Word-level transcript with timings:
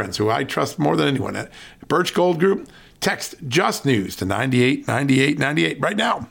friends 0.00 0.16
who 0.16 0.30
I 0.30 0.44
trust 0.44 0.78
more 0.78 0.96
than 0.96 1.08
anyone 1.08 1.36
at 1.36 1.52
Birch 1.86 2.14
Gold 2.14 2.40
Group. 2.40 2.70
Text 3.00 3.34
Just 3.48 3.84
News 3.84 4.16
to 4.16 4.24
989898 4.24 5.78
right 5.78 5.94
now. 5.94 6.26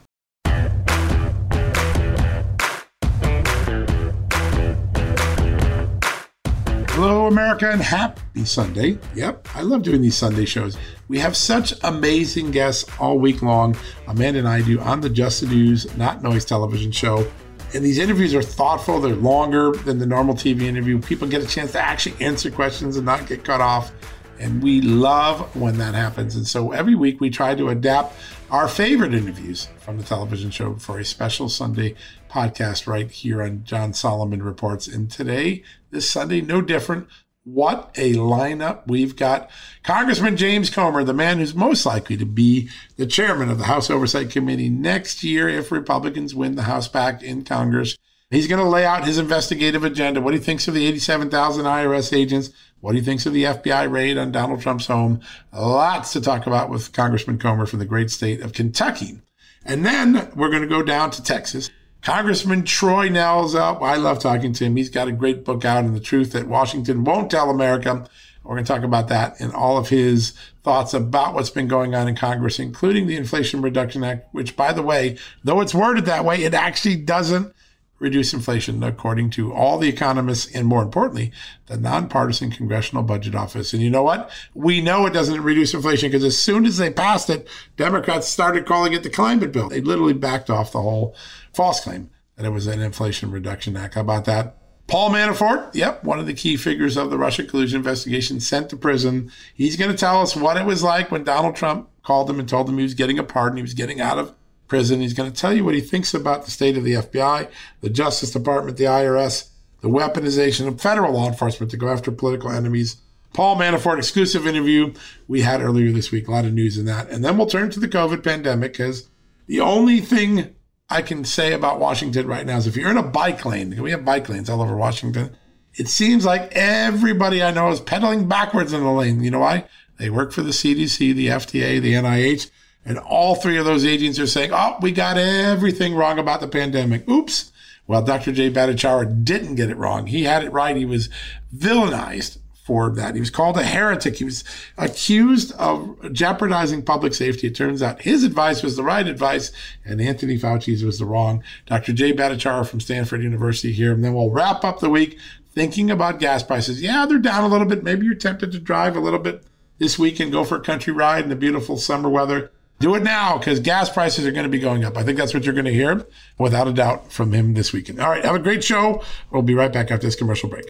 Hello, 6.87 7.27
America, 7.27 7.69
and 7.69 7.79
happy 7.79 8.43
Sunday. 8.43 8.97
Yep, 9.13 9.47
I 9.53 9.61
love 9.61 9.83
doing 9.83 10.01
these 10.01 10.17
Sunday 10.17 10.45
shows. 10.45 10.75
We 11.07 11.19
have 11.19 11.37
such 11.37 11.71
amazing 11.83 12.49
guests 12.49 12.89
all 12.99 13.19
week 13.19 13.43
long. 13.43 13.77
Amanda 14.07 14.39
and 14.39 14.47
I 14.47 14.63
do 14.63 14.79
on 14.79 14.99
the 14.99 15.11
Just 15.11 15.41
the 15.41 15.47
News, 15.47 15.95
Not 15.95 16.23
Noise 16.23 16.45
television 16.45 16.91
show. 16.91 17.31
And 17.73 17.85
these 17.85 17.99
interviews 17.99 18.33
are 18.33 18.41
thoughtful, 18.41 18.99
they're 18.99 19.15
longer 19.15 19.71
than 19.71 19.99
the 19.99 20.05
normal 20.05 20.33
TV 20.33 20.63
interview. 20.63 20.99
People 20.99 21.27
get 21.27 21.43
a 21.43 21.47
chance 21.47 21.71
to 21.73 21.81
actually 21.81 22.15
answer 22.23 22.49
questions 22.49 22.97
and 22.97 23.05
not 23.05 23.27
get 23.27 23.43
cut 23.43 23.61
off. 23.61 23.91
And 24.39 24.63
we 24.63 24.81
love 24.81 25.55
when 25.55 25.77
that 25.77 25.93
happens. 25.93 26.35
And 26.35 26.47
so 26.47 26.71
every 26.71 26.95
week 26.95 27.21
we 27.21 27.29
try 27.29 27.53
to 27.55 27.69
adapt 27.69 28.15
our 28.49 28.67
favorite 28.67 29.13
interviews 29.13 29.67
from 29.79 29.97
the 29.97 30.03
television 30.03 30.49
show 30.49 30.75
for 30.75 30.97
a 30.97 31.05
special 31.05 31.49
Sunday 31.49 31.95
podcast 32.31 32.87
right 32.87 33.11
here 33.11 33.43
on 33.43 33.63
John 33.65 33.93
Solomon 33.93 34.41
Reports. 34.41 34.87
And 34.87 35.11
today, 35.11 35.63
this 35.91 36.09
Sunday, 36.09 36.41
no 36.41 36.61
different. 36.61 37.07
What 37.53 37.91
a 37.95 38.13
lineup 38.13 38.81
we've 38.85 39.15
got. 39.15 39.49
Congressman 39.83 40.37
James 40.37 40.69
Comer, 40.69 41.03
the 41.03 41.13
man 41.13 41.39
who's 41.39 41.55
most 41.55 41.83
likely 41.83 42.15
to 42.17 42.25
be 42.25 42.69
the 42.95 43.07
chairman 43.07 43.49
of 43.49 43.57
the 43.57 43.63
House 43.63 43.89
Oversight 43.89 44.29
Committee 44.29 44.69
next 44.69 45.23
year 45.23 45.49
if 45.49 45.71
Republicans 45.71 46.35
win 46.35 46.55
the 46.55 46.63
House 46.63 46.87
back 46.87 47.23
in 47.23 47.43
Congress. 47.43 47.97
He's 48.29 48.47
going 48.47 48.61
to 48.63 48.69
lay 48.69 48.85
out 48.85 49.07
his 49.07 49.17
investigative 49.17 49.83
agenda, 49.83 50.21
what 50.21 50.35
he 50.35 50.39
thinks 50.39 50.67
of 50.67 50.75
the 50.75 50.85
87,000 50.85 51.65
IRS 51.65 52.15
agents, 52.15 52.51
what 52.81 52.93
he 52.93 53.01
thinks 53.01 53.25
of 53.25 53.33
the 53.33 53.45
FBI 53.45 53.91
raid 53.91 54.19
on 54.19 54.31
Donald 54.31 54.61
Trump's 54.61 54.85
home. 54.85 55.19
Lots 55.51 56.13
to 56.13 56.21
talk 56.21 56.45
about 56.45 56.69
with 56.69 56.93
Congressman 56.93 57.39
Comer 57.39 57.65
from 57.65 57.79
the 57.79 57.85
great 57.85 58.11
state 58.11 58.41
of 58.41 58.53
Kentucky. 58.53 59.21
And 59.65 59.83
then 59.83 60.29
we're 60.35 60.49
going 60.49 60.61
to 60.61 60.67
go 60.67 60.83
down 60.83 61.09
to 61.11 61.23
Texas. 61.23 61.71
Congressman 62.01 62.63
Troy 62.63 63.09
Nehls 63.09 63.55
up. 63.55 63.81
I 63.81 63.95
love 63.95 64.19
talking 64.19 64.53
to 64.53 64.65
him. 64.65 64.75
He's 64.75 64.89
got 64.89 65.07
a 65.07 65.11
great 65.11 65.43
book 65.43 65.65
out 65.65 65.83
on 65.83 65.93
the 65.93 65.99
truth 65.99 66.31
that 66.31 66.47
Washington 66.47 67.03
won't 67.03 67.29
tell 67.29 67.49
America. 67.49 68.07
We're 68.43 68.55
going 68.55 68.65
to 68.65 68.73
talk 68.73 68.83
about 68.83 69.09
that 69.09 69.39
and 69.39 69.53
all 69.53 69.77
of 69.77 69.89
his 69.89 70.33
thoughts 70.63 70.93
about 70.93 71.33
what's 71.33 71.49
been 71.49 71.67
going 71.67 71.93
on 71.93 72.07
in 72.07 72.15
Congress, 72.15 72.57
including 72.57 73.05
the 73.05 73.17
Inflation 73.17 73.61
Reduction 73.61 74.03
Act, 74.03 74.33
which, 74.33 74.55
by 74.55 74.71
the 74.71 74.81
way, 74.81 75.17
though 75.43 75.61
it's 75.61 75.75
worded 75.75 76.05
that 76.05 76.25
way, 76.25 76.43
it 76.43 76.53
actually 76.53 76.95
doesn't 76.95 77.53
reduce 77.99 78.33
inflation, 78.33 78.81
according 78.81 79.29
to 79.29 79.53
all 79.53 79.77
the 79.77 79.89
economists 79.89 80.53
and 80.55 80.65
more 80.65 80.81
importantly, 80.81 81.31
the 81.67 81.77
nonpartisan 81.77 82.49
Congressional 82.49 83.03
Budget 83.03 83.35
Office. 83.35 83.73
And 83.73 83.81
you 83.81 83.89
know 83.89 84.03
what? 84.03 84.31
We 84.53 84.81
know 84.81 85.05
it 85.05 85.13
doesn't 85.13 85.41
reduce 85.41 85.73
inflation 85.73 86.09
because 86.09 86.23
as 86.23 86.37
soon 86.37 86.65
as 86.65 86.77
they 86.77 86.91
passed 86.91 87.29
it, 87.29 87.47
Democrats 87.77 88.27
started 88.27 88.65
calling 88.65 88.93
it 88.93 89.03
the 89.03 89.09
climate 89.09 89.51
bill. 89.51 89.69
They 89.69 89.81
literally 89.81 90.13
backed 90.13 90.49
off 90.49 90.71
the 90.71 90.81
whole 90.81 91.13
false 91.59 91.81
claim 91.81 92.09
that 92.37 92.45
it 92.45 92.51
was 92.51 92.67
an 92.67 92.79
Inflation 92.79 93.31
Reduction 93.31 93.75
Act. 93.75 93.95
How 93.95 94.01
about 94.01 94.23
that? 94.23 94.55
Paul 94.87 95.09
Manafort, 95.09 95.75
yep, 95.75 96.01
one 96.05 96.17
of 96.17 96.25
the 96.25 96.33
key 96.33 96.55
figures 96.55 96.95
of 96.95 97.09
the 97.09 97.17
Russia 97.17 97.43
collusion 97.43 97.79
investigation, 97.79 98.39
sent 98.39 98.69
to 98.69 98.77
prison. 98.77 99.29
He's 99.53 99.75
going 99.75 99.91
to 99.91 99.97
tell 99.97 100.21
us 100.21 100.37
what 100.37 100.55
it 100.55 100.65
was 100.65 100.83
like 100.83 101.11
when 101.11 101.25
Donald 101.25 101.57
Trump 101.57 101.89
called 102.01 102.29
him 102.29 102.39
and 102.39 102.47
told 102.47 102.69
him 102.69 102.77
he 102.77 102.83
was 102.83 102.93
getting 102.93 103.19
a 103.19 103.25
pardon, 103.25 103.57
he 103.57 103.61
was 103.61 103.73
getting 103.73 103.99
out 103.99 104.17
of 104.17 104.33
prison. 104.69 105.01
He's 105.01 105.13
going 105.13 105.29
to 105.29 105.37
tell 105.37 105.51
you 105.51 105.65
what 105.65 105.75
he 105.75 105.81
thinks 105.81 106.13
about 106.13 106.45
the 106.45 106.51
state 106.51 106.77
of 106.77 106.85
the 106.85 106.93
FBI, 106.93 107.49
the 107.81 107.89
Justice 107.89 108.31
Department, 108.31 108.77
the 108.77 108.85
IRS, 108.85 109.49
the 109.81 109.89
weaponization 109.89 110.65
of 110.65 110.79
federal 110.79 111.11
law 111.11 111.27
enforcement 111.27 111.71
to 111.71 111.77
go 111.77 111.89
after 111.89 112.09
political 112.09 112.51
enemies. 112.51 113.01
Paul 113.33 113.57
Manafort 113.57 113.97
exclusive 113.97 114.47
interview 114.47 114.93
we 115.27 115.41
had 115.41 115.61
earlier 115.61 115.91
this 115.91 116.09
week. 116.09 116.29
A 116.29 116.31
lot 116.31 116.45
of 116.45 116.53
news 116.53 116.77
in 116.77 116.85
that. 116.85 117.09
And 117.09 117.21
then 117.21 117.37
we'll 117.37 117.47
turn 117.47 117.69
to 117.71 117.81
the 117.81 117.89
COVID 117.89 118.23
pandemic 118.23 118.71
because 118.71 119.09
the 119.47 119.59
only 119.59 119.99
thing 119.99 120.55
I 120.89 121.01
can 121.01 121.23
say 121.23 121.53
about 121.53 121.79
Washington 121.79 122.27
right 122.27 122.45
now 122.45 122.57
is 122.57 122.65
if 122.65 122.75
you're 122.75 122.89
in 122.89 122.97
a 122.97 123.03
bike 123.03 123.45
lane, 123.45 123.81
we 123.81 123.91
have 123.91 124.03
bike 124.03 124.27
lanes 124.27 124.49
all 124.49 124.61
over 124.61 124.75
Washington. 124.75 125.35
It 125.75 125.87
seems 125.87 126.25
like 126.25 126.51
everybody 126.53 127.43
I 127.43 127.51
know 127.51 127.69
is 127.69 127.79
pedaling 127.79 128.27
backwards 128.27 128.73
in 128.73 128.83
the 128.83 128.91
lane. 128.91 129.21
You 129.21 129.31
know 129.31 129.39
why? 129.39 129.65
They 129.97 130.09
work 130.09 130.31
for 130.31 130.41
the 130.41 130.49
CDC, 130.49 131.13
the 131.13 131.27
FDA, 131.27 131.79
the 131.79 131.93
NIH. 131.93 132.49
And 132.85 132.97
all 132.97 133.35
three 133.35 133.57
of 133.57 133.65
those 133.65 133.85
agents 133.85 134.17
are 134.19 134.25
saying, 134.25 134.51
oh, 134.51 134.77
we 134.81 134.91
got 134.91 135.17
everything 135.17 135.93
wrong 135.93 136.17
about 136.17 136.41
the 136.41 136.47
pandemic. 136.47 137.07
Oops. 137.07 137.51
Well, 137.85 138.01
Dr. 138.01 138.31
Jay 138.31 138.49
Bhattacharya 138.49 139.23
didn't 139.23 139.55
get 139.55 139.69
it 139.69 139.77
wrong. 139.77 140.07
He 140.07 140.23
had 140.23 140.43
it 140.43 140.51
right. 140.51 140.75
He 140.75 140.85
was 140.85 141.09
villainized 141.55 142.37
for 142.69 142.91
that. 142.91 143.15
He 143.15 143.19
was 143.19 143.31
called 143.31 143.57
a 143.57 143.63
heretic. 143.63 144.17
He 144.17 144.25
was 144.25 144.43
accused 144.77 145.53
of 145.53 146.13
jeopardizing 146.13 146.83
public 146.83 147.15
safety. 147.15 147.47
It 147.47 147.55
turns 147.55 147.81
out 147.81 148.03
his 148.03 148.23
advice 148.23 148.61
was 148.61 148.75
the 148.75 148.83
right 148.83 149.07
advice 149.07 149.51
and 149.83 149.99
Anthony 149.99 150.37
Fauci's 150.37 150.83
was 150.83 150.99
the 150.99 151.05
wrong. 151.05 151.43
Dr. 151.65 151.93
Jay 151.93 152.13
Bhattacharya 152.13 152.69
from 152.69 152.79
Stanford 152.79 153.23
University 153.23 153.73
here. 153.73 153.91
And 153.91 154.03
then 154.03 154.13
we'll 154.13 154.29
wrap 154.29 154.63
up 154.63 154.81
the 154.81 154.89
week 154.91 155.17
thinking 155.55 155.89
about 155.89 156.19
gas 156.19 156.43
prices. 156.43 156.79
Yeah, 156.79 157.07
they're 157.07 157.17
down 157.17 157.43
a 157.43 157.47
little 157.47 157.65
bit. 157.65 157.83
Maybe 157.83 158.05
you're 158.05 158.13
tempted 158.13 158.51
to 158.51 158.59
drive 158.59 158.95
a 158.95 158.99
little 158.99 159.17
bit 159.17 159.41
this 159.79 159.97
week 159.97 160.19
and 160.19 160.31
go 160.31 160.43
for 160.43 160.57
a 160.57 160.61
country 160.61 160.93
ride 160.93 161.23
in 161.23 161.29
the 161.29 161.35
beautiful 161.35 161.75
summer 161.75 162.07
weather. 162.07 162.51
Do 162.77 162.93
it 162.93 163.01
now 163.01 163.39
because 163.39 163.59
gas 163.59 163.89
prices 163.89 164.27
are 164.27 164.31
going 164.31 164.43
to 164.43 164.49
be 164.49 164.59
going 164.59 164.85
up. 164.85 164.95
I 164.95 165.01
think 165.01 165.17
that's 165.17 165.33
what 165.33 165.43
you're 165.43 165.55
going 165.55 165.65
to 165.65 165.73
hear 165.73 166.05
without 166.37 166.67
a 166.67 166.71
doubt 166.71 167.11
from 167.11 167.33
him 167.33 167.55
this 167.55 167.73
weekend. 167.73 167.99
All 167.99 168.11
right. 168.11 168.23
Have 168.23 168.35
a 168.35 168.39
great 168.39 168.63
show. 168.63 169.03
We'll 169.31 169.41
be 169.41 169.55
right 169.55 169.73
back 169.73 169.89
after 169.89 170.05
this 170.05 170.15
commercial 170.15 170.49
break. 170.49 170.69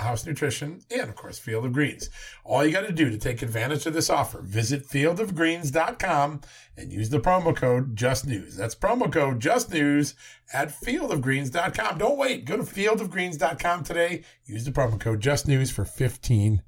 House 0.00 0.24
Nutrition, 0.24 0.80
and 0.90 1.08
of 1.08 1.16
course, 1.16 1.38
Field 1.38 1.64
of 1.64 1.72
Greens. 1.72 2.08
All 2.44 2.64
you 2.64 2.72
got 2.72 2.86
to 2.86 2.92
do 2.92 3.10
to 3.10 3.18
take 3.18 3.42
advantage 3.42 3.86
of 3.86 3.94
this 3.94 4.10
offer, 4.10 4.40
visit 4.40 4.86
fieldofgreens.com 4.86 6.40
and 6.76 6.92
use 6.92 7.10
the 7.10 7.20
promo 7.20 7.54
code 7.54 7.96
JustNews. 7.96 8.56
That's 8.56 8.74
promo 8.74 9.12
code 9.12 9.40
JustNews 9.40 10.14
at 10.52 10.68
fieldofgreens.com. 10.68 11.98
Don't 11.98 12.18
wait. 12.18 12.44
Go 12.44 12.56
to 12.56 12.62
fieldofgreens.com 12.62 13.84
today. 13.84 14.22
Use 14.44 14.64
the 14.64 14.70
promo 14.70 15.00
code 15.00 15.20
JustNews 15.20 15.72
for 15.72 15.84
15% 15.84 16.60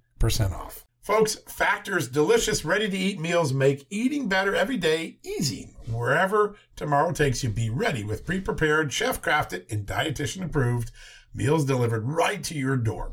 off. 0.53 0.85
Folks, 1.01 1.37
Factor's 1.49 2.09
delicious, 2.09 2.65
ready 2.65 2.89
to 2.89 2.97
eat 2.97 3.19
meals 3.19 3.55
make 3.55 3.87
eating 3.89 4.29
better 4.29 4.55
every 4.55 4.77
day 4.77 5.19
easy. 5.25 5.75
Wherever 5.91 6.57
tomorrow 6.77 7.11
takes 7.11 7.43
you, 7.43 7.49
be 7.49 7.71
ready 7.71 8.05
with 8.05 8.27
pre 8.27 8.39
prepared, 8.39 8.93
chef 8.93 9.23
crafted, 9.23 9.71
and 9.73 9.87
dietitian 9.87 10.45
approved 10.45 10.93
meals 11.35 11.65
delivered 11.65 12.07
right 12.07 12.43
to 12.45 12.55
your 12.55 12.77
door. 12.77 13.13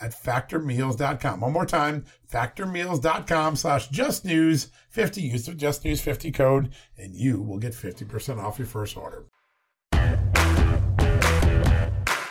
at 0.00 0.12
factormeals.com. 0.12 1.40
One 1.40 1.52
more 1.52 1.66
time, 1.66 2.04
factormeals.com 2.32 3.56
slash 3.56 3.88
justnews50. 3.90 5.22
Use 5.22 5.46
the 5.46 5.52
justnews50 5.52 6.34
code 6.34 6.72
and 6.98 7.14
you 7.14 7.40
will 7.40 7.58
get 7.58 7.72
50% 7.72 8.42
off 8.42 8.58
your 8.58 8.66
first 8.66 8.96
order. 8.96 9.24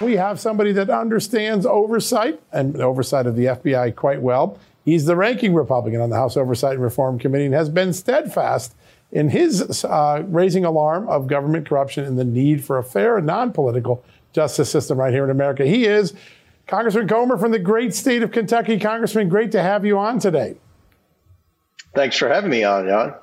We 0.02 0.18
have 0.18 0.40
somebody 0.40 0.74
that 0.74 0.90
understands 0.90 1.66
oversight 1.66 2.42
and 2.52 2.80
oversight 2.82 3.26
of 3.26 3.36
the 3.36 3.46
FBI 3.46 3.96
quite 3.96 4.22
well. 4.22 4.60
He's 4.84 5.06
the 5.06 5.16
ranking 5.16 5.54
Republican 5.54 6.02
on 6.02 6.10
the 6.10 6.18
House 6.18 6.36
Oversight 6.36 6.74
and 6.74 6.84
Reform 6.84 7.18
Committee 7.18 7.46
and 7.46 7.54
has 7.54 7.70
been 7.70 7.94
steadfast 7.94 8.76
in 9.14 9.30
his 9.30 9.86
uh, 9.86 10.24
raising 10.28 10.66
alarm 10.66 11.08
of 11.08 11.28
government 11.28 11.70
corruption 11.70 12.04
and 12.04 12.20
the 12.20 12.26
need 12.26 12.66
for 12.66 12.78
a 12.78 12.84
fair 12.84 13.16
and 13.18 13.26
non 13.26 13.54
political 13.54 14.04
justice 14.34 14.70
system 14.70 14.98
right 14.98 15.14
here 15.14 15.24
in 15.24 15.30
America. 15.30 15.66
He 15.66 15.86
is 15.86 16.14
Congressman 16.68 17.08
Comer 17.08 17.38
from 17.38 17.52
the 17.52 17.60
great 17.60 17.94
state 17.94 18.24
of 18.24 18.32
Kentucky. 18.32 18.80
Congressman, 18.80 19.30
great 19.30 19.52
to 19.52 19.62
have 19.62 19.86
you 19.86 19.98
on 19.98 20.20
today. 20.20 20.56
Thanks 21.94 22.18
for 22.18 22.28
having 22.28 22.50
me 22.50 22.64
on, 22.64 22.88
John. 22.88 23.16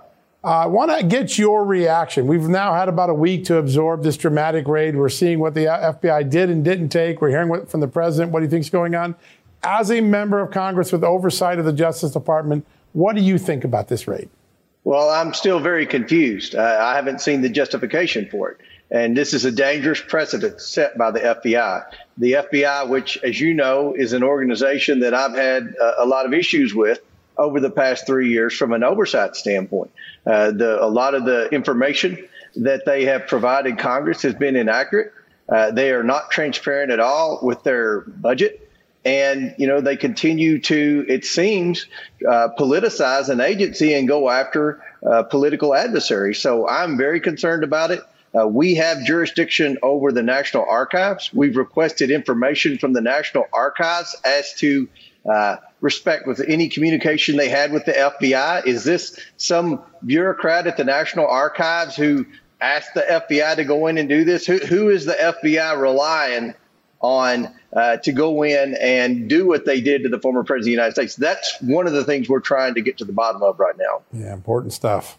I 0.43 0.67
want 0.67 0.97
to 0.97 1.05
get 1.05 1.37
your 1.37 1.65
reaction. 1.67 2.27
We've 2.27 2.49
now 2.49 2.73
had 2.73 2.89
about 2.89 3.11
a 3.11 3.15
week 3.15 3.45
to 3.47 3.57
absorb 3.57 4.03
this 4.03 4.17
dramatic 4.17 4.67
raid. 4.67 4.97
We're 4.97 5.11
seeing 5.11 5.39
what 5.39 5.55
the 5.55 5.67
FBI 5.67 6.31
did 6.31 6.49
and 6.49 6.65
didn't 6.65 6.89
take. 6.89 7.21
We're 7.21 7.29
hearing 7.29 7.49
what, 7.49 7.71
from 7.71 7.81
the 7.81 7.89
president 7.89 8.33
what 8.33 8.43
he 8.43 8.49
thinks 8.49 8.69
is 8.69 8.71
going 8.71 8.95
on. 8.95 9.17
As 9.63 9.91
a 9.91 10.01
member 10.01 10.41
of 10.41 10.51
Congress 10.51 10.93
with 10.93 11.05
oversight 11.05 11.59
of 11.59 11.67
the 11.67 11.73
Justice 11.73 12.13
Department, 12.13 12.65
what 12.93 13.17
do 13.17 13.23
you 13.23 13.37
think 13.37 13.65
about 13.65 13.89
this 13.89 14.09
raid? 14.09 14.31
Well, 14.85 15.11
I'm 15.11 15.35
still 15.35 15.61
very 15.61 15.85
confused. 15.85 16.55
Uh, 16.55 16.79
I 16.81 16.95
haven't 16.95 17.21
seen 17.21 17.43
the 17.43 17.51
justification 17.51 18.27
for 18.31 18.51
it. 18.51 18.61
And 18.91 19.17
this 19.17 19.35
is 19.35 19.45
a 19.45 19.53
dangerous 19.53 20.01
precedent 20.01 20.61
set 20.61 20.99
by 20.99 21.13
the 21.13 21.21
FBI. 21.21 21.85
The 22.19 22.33
FBI, 22.33 22.89
which, 22.89 23.19
as 23.19 23.41
you 23.41 23.55
know, 23.55 23.95
is 23.95 24.13
an 24.13 24.25
organization 24.25 25.01
that 25.01 25.15
I've 25.15 25.35
had 25.35 25.75
a, 25.81 26.03
a 26.03 26.07
lot 26.07 26.27
of 26.27 26.35
issues 26.35 26.75
with 26.75 27.01
over 27.39 27.61
the 27.61 27.71
past 27.71 28.07
three 28.07 28.31
years 28.31 28.55
from 28.55 28.73
an 28.73 28.83
oversight 28.83 29.37
standpoint. 29.37 29.93
Uh, 30.27 30.51
the, 30.51 30.83
a 30.83 30.87
lot 30.87 31.15
of 31.15 31.25
the 31.25 31.49
information 31.51 32.29
that 32.57 32.85
they 32.85 33.05
have 33.05 33.27
provided 33.27 33.79
Congress 33.79 34.23
has 34.23 34.35
been 34.35 34.57
inaccurate. 34.57 35.13
Uh, 35.49 35.71
they 35.71 35.93
are 35.93 36.03
not 36.03 36.31
transparent 36.31 36.91
at 36.91 37.01
all 37.01 37.39
with 37.43 37.63
their 37.63 38.01
budget. 38.01 38.69
And, 39.05 39.55
you 39.57 39.67
know, 39.67 39.81
they 39.81 39.97
continue 39.97 40.61
to, 40.61 41.07
it 41.09 41.25
seems, 41.25 41.87
uh, 42.29 42.49
politicize 42.59 43.31
an 43.31 43.41
agency 43.41 43.95
and 43.95 44.07
go 44.07 44.29
after 44.29 44.83
uh, 45.09 45.23
political 45.23 45.75
adversaries. 45.75 46.39
So 46.39 46.69
I'm 46.69 46.99
very 46.99 47.21
concerned 47.21 47.65
about 47.65 47.93
it. 47.93 48.01
Uh, 48.39 48.47
we 48.47 48.75
have 48.77 49.05
jurisdiction 49.05 49.79
over 49.83 50.13
the 50.13 50.23
National 50.23 50.65
Archives. 50.69 51.31
We've 51.33 51.57
requested 51.57 52.11
information 52.11 52.79
from 52.79 52.93
the 52.93 53.01
National 53.01 53.45
Archives 53.53 54.15
as 54.25 54.55
to 54.55 54.89
uh, 55.29 55.57
respect 55.81 56.27
with 56.27 56.41
any 56.47 56.69
communication 56.69 57.37
they 57.37 57.49
had 57.49 57.73
with 57.73 57.85
the 57.85 57.93
FBI. 57.93 58.67
Is 58.67 58.85
this 58.85 59.19
some 59.37 59.83
bureaucrat 60.05 60.67
at 60.67 60.77
the 60.77 60.85
National 60.85 61.27
Archives 61.27 61.97
who 61.97 62.27
asked 62.61 62.95
the 62.95 63.03
FBI 63.03 63.57
to 63.57 63.65
go 63.65 63.87
in 63.87 63.99
and 63.99 64.09
do 64.09 64.25
this? 64.25 64.47
Who, 64.47 64.59
who 64.59 64.91
is 64.91 65.05
the 65.07 65.15
FBI 65.15 65.81
relying 65.81 66.55
on 67.01 67.49
uh, 67.73 67.97
to 67.99 68.13
go 68.13 68.43
in 68.43 68.77
and 68.81 69.29
do 69.29 69.47
what 69.47 69.65
they 69.65 69.81
did 69.81 70.03
to 70.03 70.09
the 70.09 70.21
former 70.21 70.45
president 70.45 70.61
of 70.61 70.65
the 70.67 70.71
United 70.71 70.93
States? 70.93 71.17
That's 71.17 71.61
one 71.61 71.87
of 71.87 71.93
the 71.93 72.05
things 72.05 72.29
we're 72.29 72.41
trying 72.41 72.75
to 72.75 72.81
get 72.81 72.99
to 72.99 73.05
the 73.05 73.13
bottom 73.13 73.43
of 73.43 73.59
right 73.59 73.77
now. 73.77 74.03
Yeah, 74.13 74.33
important 74.33 74.73
stuff. 74.73 75.19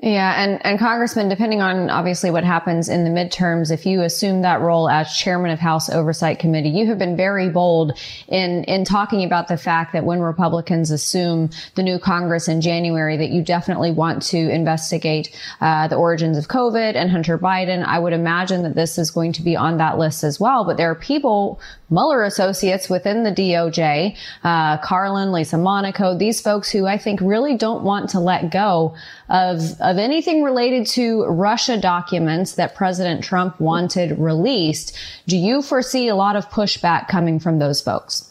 Yeah, 0.00 0.40
and, 0.40 0.64
and 0.64 0.78
Congressman, 0.78 1.28
depending 1.28 1.60
on 1.60 1.90
obviously 1.90 2.30
what 2.30 2.44
happens 2.44 2.88
in 2.88 3.02
the 3.02 3.10
midterms, 3.10 3.72
if 3.72 3.84
you 3.84 4.02
assume 4.02 4.42
that 4.42 4.60
role 4.60 4.88
as 4.88 5.12
chairman 5.12 5.50
of 5.50 5.58
House 5.58 5.90
Oversight 5.90 6.38
Committee, 6.38 6.68
you 6.68 6.86
have 6.86 7.00
been 7.00 7.16
very 7.16 7.48
bold 7.48 7.98
in, 8.28 8.62
in 8.64 8.84
talking 8.84 9.24
about 9.24 9.48
the 9.48 9.56
fact 9.56 9.92
that 9.94 10.04
when 10.04 10.20
Republicans 10.20 10.92
assume 10.92 11.50
the 11.74 11.82
new 11.82 11.98
Congress 11.98 12.46
in 12.46 12.60
January, 12.60 13.16
that 13.16 13.30
you 13.30 13.42
definitely 13.42 13.90
want 13.90 14.22
to 14.22 14.38
investigate 14.38 15.36
uh, 15.60 15.88
the 15.88 15.96
origins 15.96 16.38
of 16.38 16.46
COVID 16.46 16.94
and 16.94 17.10
Hunter 17.10 17.36
Biden. 17.36 17.84
I 17.84 17.98
would 17.98 18.12
imagine 18.12 18.62
that 18.62 18.76
this 18.76 18.98
is 18.98 19.10
going 19.10 19.32
to 19.32 19.42
be 19.42 19.56
on 19.56 19.78
that 19.78 19.98
list 19.98 20.22
as 20.22 20.38
well. 20.38 20.64
But 20.64 20.76
there 20.76 20.92
are 20.92 20.94
people, 20.94 21.58
Mueller 21.90 22.24
associates 22.24 22.90
within 22.90 23.22
the 23.22 23.30
DOJ, 23.30 24.16
uh, 24.44 24.78
Carlin, 24.78 25.32
Lisa 25.32 25.58
Monaco, 25.58 26.16
these 26.16 26.40
folks 26.40 26.70
who 26.70 26.86
I 26.86 26.98
think 26.98 27.20
really 27.20 27.56
don't 27.56 27.82
want 27.82 28.10
to 28.10 28.20
let 28.20 28.50
go 28.50 28.94
of 29.28 29.60
of 29.80 29.98
anything 29.98 30.42
related 30.42 30.86
to 30.86 31.24
Russia 31.24 31.78
documents 31.78 32.54
that 32.54 32.74
President 32.74 33.24
Trump 33.24 33.60
wanted 33.60 34.18
released. 34.18 34.96
Do 35.26 35.36
you 35.36 35.62
foresee 35.62 36.08
a 36.08 36.16
lot 36.16 36.36
of 36.36 36.48
pushback 36.50 37.08
coming 37.08 37.40
from 37.40 37.58
those 37.58 37.80
folks? 37.80 38.30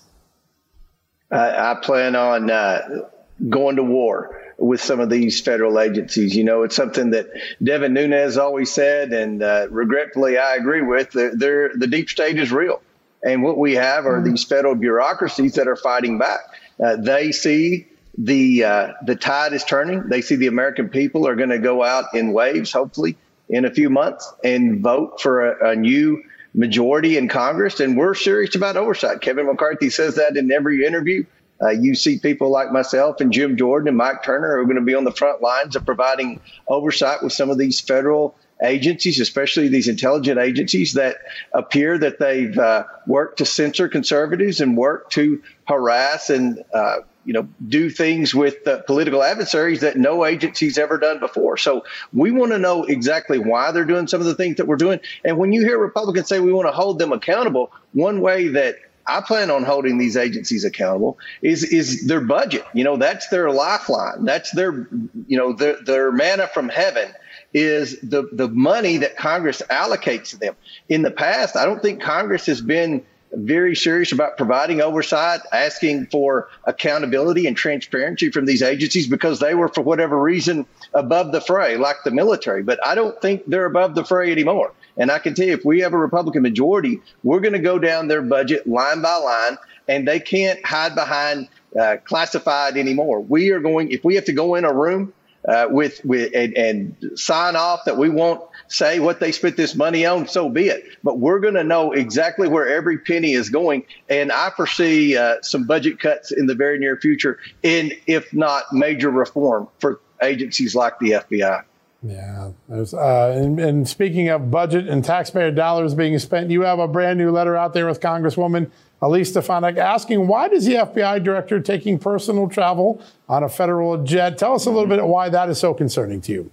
I 1.30 1.76
plan 1.82 2.16
on 2.16 2.50
uh, 2.50 3.10
going 3.50 3.76
to 3.76 3.84
war 3.84 4.42
with 4.58 4.82
some 4.82 5.00
of 5.00 5.10
these 5.10 5.40
federal 5.42 5.80
agencies. 5.80 6.36
You 6.36 6.44
know, 6.44 6.64
it's 6.64 6.76
something 6.76 7.12
that 7.12 7.28
Devin 7.62 7.94
Nunes 7.94 8.38
always 8.38 8.72
said, 8.72 9.14
and 9.14 9.44
uh, 9.44 9.68
regretfully, 9.70 10.38
I 10.38 10.56
agree 10.56 10.82
with. 10.82 11.12
They're, 11.12 11.36
they're, 11.36 11.72
the 11.76 11.88
deep 11.88 12.10
state 12.10 12.40
is 12.40 12.52
real. 12.52 12.82
And 13.24 13.44
what 13.44 13.58
we 13.58 13.76
have 13.76 14.06
are 14.06 14.20
mm-hmm. 14.20 14.32
these 14.32 14.44
federal 14.44 14.76
bureaucracies 14.76 15.56
that 15.56 15.68
are 15.68 15.76
fighting 15.76 16.18
back. 16.18 16.40
Uh, 16.84 16.96
they 16.98 17.32
see 17.32 17.88
the 18.18 18.64
uh, 18.64 18.94
the 19.06 19.16
tide 19.16 19.54
is 19.54 19.64
turning. 19.64 20.08
They 20.10 20.22
see 20.22 20.36
the 20.36 20.48
American 20.48 20.90
people 20.90 21.28
are 21.28 21.36
going 21.36 21.50
to 21.50 21.60
go 21.60 21.84
out 21.84 22.06
in 22.14 22.34
waves, 22.34 22.72
hopefully 22.72 23.18
in 23.50 23.66
a 23.66 23.72
few 23.72 23.90
months, 23.90 24.32
and 24.44 24.82
vote 24.82 25.22
for 25.22 25.52
a, 25.52 25.72
a, 25.72 25.76
new 25.76 26.22
majority 26.54 27.18
in 27.18 27.30
Congress. 27.30 27.80
And 27.80 27.98
we're 27.98 28.14
serious 28.14 28.56
about 28.56 28.76
oversight. 28.76 29.22
Kevin 29.22 29.46
McCarthy 29.46 29.90
says 29.90 30.16
that 30.16 30.36
in 30.36 30.52
every 30.52 30.86
interview. 30.86 31.26
Uh, 31.60 31.70
you 31.70 31.96
see 31.96 32.20
people 32.20 32.52
like 32.52 32.72
myself 32.72 33.20
and 33.20 33.34
Jim 33.34 33.58
Jordan 33.58 33.88
and 33.88 33.98
Mike 33.98 34.22
Turner 34.24 34.56
who 34.56 34.62
are 34.62 34.66
going 34.66 34.76
to 34.76 34.82
be 34.82 34.94
on 34.94 35.06
the 35.06 35.12
front 35.12 35.42
lines 35.42 35.76
of 35.76 35.86
providing 35.86 36.40
oversight 36.68 37.24
with 37.24 37.34
some 37.34 37.50
of 37.50 37.58
these 37.58 37.80
federal 37.80 38.36
agencies, 38.64 39.20
especially 39.20 39.68
these 39.68 39.88
intelligent 39.88 40.40
agencies 40.40 40.94
that 40.94 41.18
appear 41.54 41.98
that 41.98 42.20
they've 42.20 42.58
uh, 42.58 42.86
worked 43.06 43.38
to 43.40 43.46
censor 43.46 43.88
conservatives 43.88 44.62
and 44.62 44.78
work 44.78 45.10
to 45.12 45.42
harass 45.66 46.30
and 46.30 46.64
uh, 46.74 46.98
you 47.26 47.34
know 47.34 47.48
do 47.68 47.90
things 47.90 48.34
with 48.34 48.56
political 48.88 49.22
adversaries 49.22 49.82
that 49.82 49.98
no 49.98 50.26
agency's 50.26 50.78
ever 50.78 50.98
done 50.98 51.20
before. 51.20 51.58
So 51.58 51.84
we 52.14 52.32
want 52.32 52.54
to 52.54 52.58
know 52.58 52.86
exactly 52.86 53.38
why 53.38 53.72
they're 53.72 53.86
doing 53.86 54.08
some 54.08 54.22
of 54.22 54.28
the 54.28 54.36
things 54.36 54.58
that 54.58 54.66
we're 54.66 54.78
doing. 54.78 55.02
And 55.26 55.38
when 55.38 55.52
you 55.52 55.62
hear 55.62 55.78
Republicans 55.78 56.30
say 56.30 56.40
we 56.40 56.54
want 56.54 56.68
to 56.68 56.72
hold 56.72 57.00
them 57.00 57.12
accountable, 57.12 57.72
one 57.92 58.22
way 58.22 58.48
that 58.50 58.78
I 59.06 59.22
plan 59.22 59.52
on 59.52 59.64
holding 59.64 59.98
these 59.98 60.18
agencies 60.18 60.66
accountable 60.66 61.18
is 61.42 61.64
is 61.64 62.08
their 62.08 62.22
budget. 62.22 62.66
You 62.74 62.84
know, 62.84 62.98
that's 62.98 63.28
their 63.28 63.52
lifeline. 63.52 64.26
That's 64.26 64.52
their 64.52 64.88
you 65.28 65.38
know 65.38 65.54
their 65.54 65.82
their 65.84 66.12
manna 66.12 66.48
from 66.48 66.70
heaven 66.70 67.14
is 67.54 68.00
the 68.02 68.30
the 68.32 68.48
money 68.48 68.98
that 68.98 69.18
Congress 69.18 69.62
allocates 69.70 70.32
to 70.32 70.38
them. 70.38 70.56
In 70.90 71.02
the 71.02 71.12
past, 71.12 71.56
I 71.56 71.66
don't 71.66 71.82
think 71.82 72.02
Congress 72.02 72.46
has 72.48 72.62
been 72.62 73.06
very 73.34 73.76
serious 73.76 74.12
about 74.12 74.38
providing 74.38 74.82
oversight, 74.82 75.42
asking 75.52 76.08
for 76.08 76.50
accountability 76.64 77.46
and 77.46 77.58
transparency 77.58 78.32
from 78.32 78.46
these 78.46 78.62
agencies 78.62 79.08
because 79.08 79.40
they 79.40 79.54
were, 79.54 79.68
for 79.68 79.82
whatever 79.82 80.20
reason, 80.20 80.66
above 80.94 81.32
the 81.32 81.42
fray, 81.42 81.78
like 81.78 81.98
the 82.06 82.12
military. 82.12 82.64
But 82.64 82.80
I 82.86 82.96
don't 82.96 83.20
think 83.22 83.44
they're 83.46 83.66
above 83.66 83.96
the 83.96 84.06
fray 84.06 84.32
anymore. 84.32 84.74
And 84.98 85.12
I 85.12 85.20
can 85.20 85.34
tell 85.34 85.46
you, 85.46 85.54
if 85.54 85.66
we 85.66 85.82
have 85.82 85.94
a 85.94 85.98
Republican 85.98 86.42
majority, 86.42 87.02
we're 87.24 87.40
going 87.40 87.54
to 87.54 87.60
go 87.60 87.80
down 87.80 88.08
their 88.08 88.22
budget 88.22 88.66
line 88.66 89.02
by 89.02 89.16
line, 89.18 89.58
and 89.88 90.08
they 90.08 90.20
can't 90.20 90.66
hide 90.66 90.96
behind 90.96 91.50
uh, 91.80 91.98
classified 92.06 92.78
anymore. 92.78 93.20
We 93.20 93.52
are 93.52 93.60
going, 93.60 93.92
if 93.92 94.04
we 94.04 94.16
have 94.16 94.26
to 94.26 94.34
go 94.34 94.56
in 94.56 94.66
a 94.66 94.74
room 94.74 95.14
uh, 95.48 95.68
with, 95.70 96.04
with 96.04 96.32
and, 96.36 96.56
and 96.58 96.96
sign 97.16 97.56
off 97.56 97.86
that 97.86 97.98
we 97.98 98.10
won't 98.10 98.42
say 98.68 99.00
what 99.00 99.20
they 99.20 99.32
spent 99.32 99.58
this 99.58 99.76
money 99.76 100.06
on, 100.06 100.28
so 100.28 100.50
be 100.50 100.68
it. 100.68 100.84
But 101.04 101.20
we're 101.20 101.40
going 101.40 101.54
to 101.54 101.64
know 101.64 101.94
exactly 101.94 102.48
where 102.48 102.68
every 102.68 102.98
penny 102.98 103.34
is 103.34 103.50
going. 103.50 103.86
And 104.10 104.32
I 104.32 104.50
foresee 104.52 105.16
uh, 105.16 105.36
some 105.42 105.66
budget 105.66 106.00
cuts 106.00 106.32
in 106.32 106.48
the 106.48 106.56
very 106.56 106.80
near 106.80 106.98
future, 106.98 107.40
and 107.64 107.94
if 108.08 108.34
not 108.34 108.66
major 108.72 109.10
reform 109.10 109.68
for 109.80 110.02
agencies 110.22 110.76
like 110.76 111.00
the 111.00 111.12
FBI. 111.12 111.64
Yeah. 112.04 112.52
Uh, 112.72 113.32
and, 113.32 113.60
and, 113.60 113.90
speaking 113.90 114.30
of 114.30 114.52
budget 114.52 114.88
and 114.88 115.04
taxpayer 115.04 115.50
dollars 115.50 115.96
being 115.96 116.18
spent, 116.20 116.52
you 116.52 116.62
have 116.62 116.78
a 116.78 116.88
brand 116.88 117.18
new 117.18 117.32
letter 117.32 117.56
out 117.56 117.74
there 117.74 117.88
with 117.88 118.00
Congresswoman 118.00 118.70
Elise 119.02 119.30
Stefanik 119.30 119.78
asking 119.78 120.28
why 120.28 120.48
does 120.48 120.66
the 120.66 120.74
FBI 120.74 121.24
director 121.24 121.60
taking 121.60 122.00
personal 122.00 122.50
travel 122.50 123.02
on 123.30 123.44
a 123.44 123.50
federal 123.50 124.04
jet? 124.04 124.38
Tell 124.38 124.56
us 124.56 124.66
a 124.66 124.72
little 124.72 124.88
bit 124.88 125.06
why 125.06 125.30
that 125.30 125.50
is 125.50 125.60
so 125.60 125.74
concerning 125.74 126.22
to 126.22 126.32
you. 126.32 126.52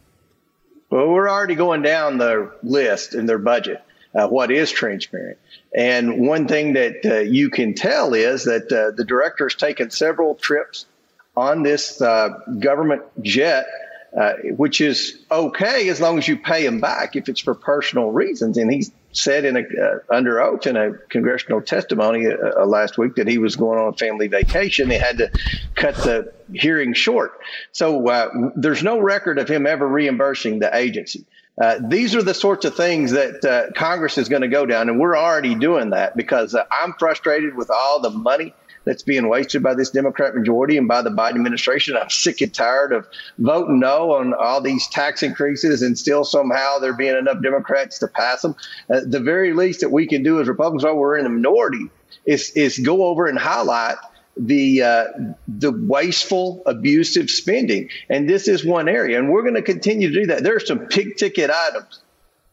Well, 0.90 1.08
we're 1.08 1.28
already 1.28 1.54
going 1.54 1.82
down 1.82 2.18
the 2.18 2.52
list 2.62 3.14
in 3.14 3.26
their 3.26 3.38
budget. 3.38 3.82
Uh, 4.14 4.28
what 4.28 4.50
is 4.50 4.70
transparent? 4.70 5.38
And 5.74 6.26
one 6.26 6.46
thing 6.46 6.74
that 6.74 7.04
uh, 7.04 7.18
you 7.20 7.50
can 7.50 7.74
tell 7.74 8.14
is 8.14 8.44
that 8.44 8.70
uh, 8.70 8.94
the 8.94 9.04
director 9.04 9.46
has 9.46 9.54
taken 9.54 9.90
several 9.90 10.36
trips 10.36 10.86
on 11.36 11.62
this 11.62 12.00
uh, 12.00 12.28
government 12.60 13.02
jet 13.22 13.66
uh, 14.16 14.34
which 14.56 14.80
is 14.80 15.18
okay 15.30 15.88
as 15.88 16.00
long 16.00 16.18
as 16.18 16.28
you 16.28 16.36
pay 16.36 16.64
him 16.64 16.80
back 16.80 17.16
if 17.16 17.28
it's 17.28 17.40
for 17.40 17.54
personal 17.54 18.12
reasons. 18.12 18.56
And 18.56 18.72
he 18.72 18.86
said 19.14 19.44
in 19.44 19.56
a, 19.56 19.60
uh, 19.60 19.98
under 20.10 20.40
oath 20.40 20.66
in 20.66 20.76
a 20.76 20.92
congressional 21.08 21.62
testimony 21.62 22.26
uh, 22.26 22.60
uh, 22.60 22.66
last 22.66 22.98
week 22.98 23.14
that 23.14 23.28
he 23.28 23.38
was 23.38 23.56
going 23.56 23.78
on 23.78 23.94
a 23.94 23.96
family 23.96 24.28
vacation. 24.28 24.90
He 24.90 24.98
had 24.98 25.18
to 25.18 25.30
cut 25.74 25.94
the 25.96 26.32
hearing 26.52 26.92
short. 26.92 27.32
So 27.72 28.06
uh, 28.08 28.28
there's 28.56 28.82
no 28.82 28.98
record 28.98 29.38
of 29.38 29.48
him 29.48 29.66
ever 29.66 29.86
reimbursing 29.86 30.58
the 30.58 30.76
agency. 30.76 31.24
Uh, 31.60 31.78
these 31.80 32.16
are 32.16 32.22
the 32.22 32.34
sorts 32.34 32.64
of 32.64 32.74
things 32.74 33.12
that 33.12 33.72
Congress 33.76 34.18
is 34.18 34.28
going 34.28 34.42
to 34.42 34.48
go 34.48 34.66
down, 34.66 34.88
and 34.88 34.98
we're 34.98 35.16
already 35.16 35.54
doing 35.54 35.90
that 35.90 36.16
because 36.16 36.56
I'm 36.56 36.94
frustrated 36.98 37.54
with 37.54 37.70
all 37.70 38.00
the 38.00 38.10
money 38.10 38.52
that's 38.84 39.02
being 39.02 39.28
wasted 39.28 39.62
by 39.62 39.74
this 39.74 39.90
Democrat 39.90 40.34
majority 40.34 40.76
and 40.76 40.88
by 40.88 41.02
the 41.02 41.10
Biden 41.10 41.36
administration. 41.36 41.96
I'm 41.96 42.10
sick 42.10 42.40
and 42.40 42.52
tired 42.52 42.92
of 42.92 43.06
voting 43.38 43.80
no 43.80 44.12
on 44.12 44.34
all 44.34 44.60
these 44.60 44.86
tax 44.88 45.22
increases 45.22 45.82
and 45.82 45.98
still 45.98 46.24
somehow 46.24 46.78
there 46.78 46.92
being 46.92 47.16
enough 47.16 47.42
Democrats 47.42 47.98
to 48.00 48.08
pass 48.08 48.42
them. 48.42 48.54
Uh, 48.90 49.00
the 49.06 49.20
very 49.20 49.52
least 49.52 49.80
that 49.80 49.90
we 49.90 50.06
can 50.06 50.22
do 50.22 50.40
as 50.40 50.48
Republicans 50.48 50.84
while 50.84 50.96
we're 50.96 51.16
in 51.16 51.24
the 51.24 51.30
minority 51.30 51.88
is, 52.26 52.50
is 52.50 52.78
go 52.78 53.04
over 53.04 53.26
and 53.26 53.38
highlight 53.38 53.96
the 54.36 54.82
uh, 54.82 55.04
the 55.46 55.70
wasteful, 55.70 56.62
abusive 56.66 57.30
spending, 57.30 57.88
and 58.08 58.28
this 58.28 58.48
is 58.48 58.64
one 58.64 58.88
area, 58.88 59.18
and 59.18 59.30
we're 59.30 59.42
going 59.42 59.54
to 59.54 59.62
continue 59.62 60.08
to 60.08 60.20
do 60.20 60.26
that. 60.26 60.42
There 60.42 60.56
are 60.56 60.60
some 60.60 60.88
big 60.90 61.16
ticket 61.16 61.50
items 61.50 62.00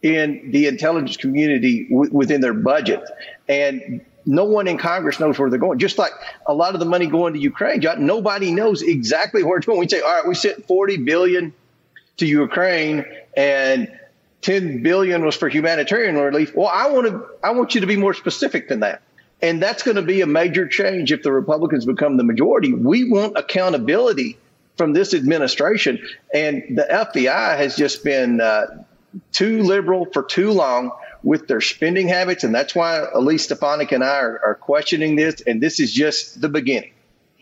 in 0.02 0.52
the 0.52 0.68
intelligence 0.68 1.18
community 1.18 1.88
w- 1.90 2.12
within 2.14 2.42
their 2.42 2.54
budget, 2.54 3.02
and 3.48 4.02
no 4.26 4.46
one 4.46 4.68
in 4.68 4.78
Congress 4.78 5.20
knows 5.20 5.38
where 5.38 5.50
they're 5.50 5.60
going. 5.60 5.80
Just 5.80 5.98
like 5.98 6.12
a 6.46 6.54
lot 6.54 6.74
of 6.74 6.80
the 6.80 6.86
money 6.86 7.08
going 7.08 7.34
to 7.34 7.40
Ukraine, 7.40 7.82
nobody 8.00 8.52
knows 8.52 8.82
exactly 8.82 9.44
where 9.44 9.58
it's 9.58 9.66
going. 9.66 9.80
We 9.80 9.88
say, 9.88 10.02
all 10.02 10.14
right, 10.14 10.28
we 10.28 10.36
sent 10.36 10.68
40 10.68 10.98
billion 10.98 11.54
to 12.18 12.26
Ukraine 12.26 13.06
and 13.36 13.92
10 14.42 14.84
billion 14.84 15.26
was 15.26 15.36
for 15.36 15.50
humanitarian 15.50 16.16
relief. 16.16 16.56
Well, 16.56 16.68
I 16.68 16.90
want 16.90 17.08
to, 17.08 17.26
I 17.44 17.52
want 17.52 17.76
you 17.76 17.82
to 17.82 17.88
be 17.88 17.96
more 17.98 18.14
specific 18.14 18.70
than 18.70 18.82
that. 18.82 19.02
And 19.42 19.62
that's 19.62 19.84
going 19.84 19.96
to 19.96 20.04
be 20.04 20.22
a 20.22 20.28
major 20.28 20.68
change 20.68 21.12
if 21.12 21.24
the 21.24 21.32
Republicans 21.32 21.86
become 21.86 22.18
the 22.18 22.24
majority. 22.24 22.74
We 22.74 23.10
want 23.10 23.38
accountability 23.38 24.38
from 24.78 24.94
this 24.94 25.14
administration. 25.14 26.00
And 26.34 26.64
the 26.78 26.88
FBI 26.90 27.58
has 27.58 27.76
just 27.76 28.04
been 28.04 28.40
uh, 28.40 28.84
too 29.32 29.64
liberal 29.64 30.06
for 30.14 30.24
too 30.24 30.52
long 30.52 30.92
with 31.24 31.48
their 31.48 31.62
spending 31.62 32.08
habits. 32.08 32.44
And 32.44 32.54
that's 32.54 32.74
why 32.76 33.06
Elise 33.14 33.44
Stefanik 33.44 33.92
and 33.92 34.04
I 34.04 34.18
are, 34.20 34.42
are 34.44 34.56
questioning 34.56 35.16
this. 35.16 35.42
And 35.42 35.62
this 35.62 35.80
is 35.80 35.94
just 35.94 36.42
the 36.42 36.50
beginning. 36.50 36.92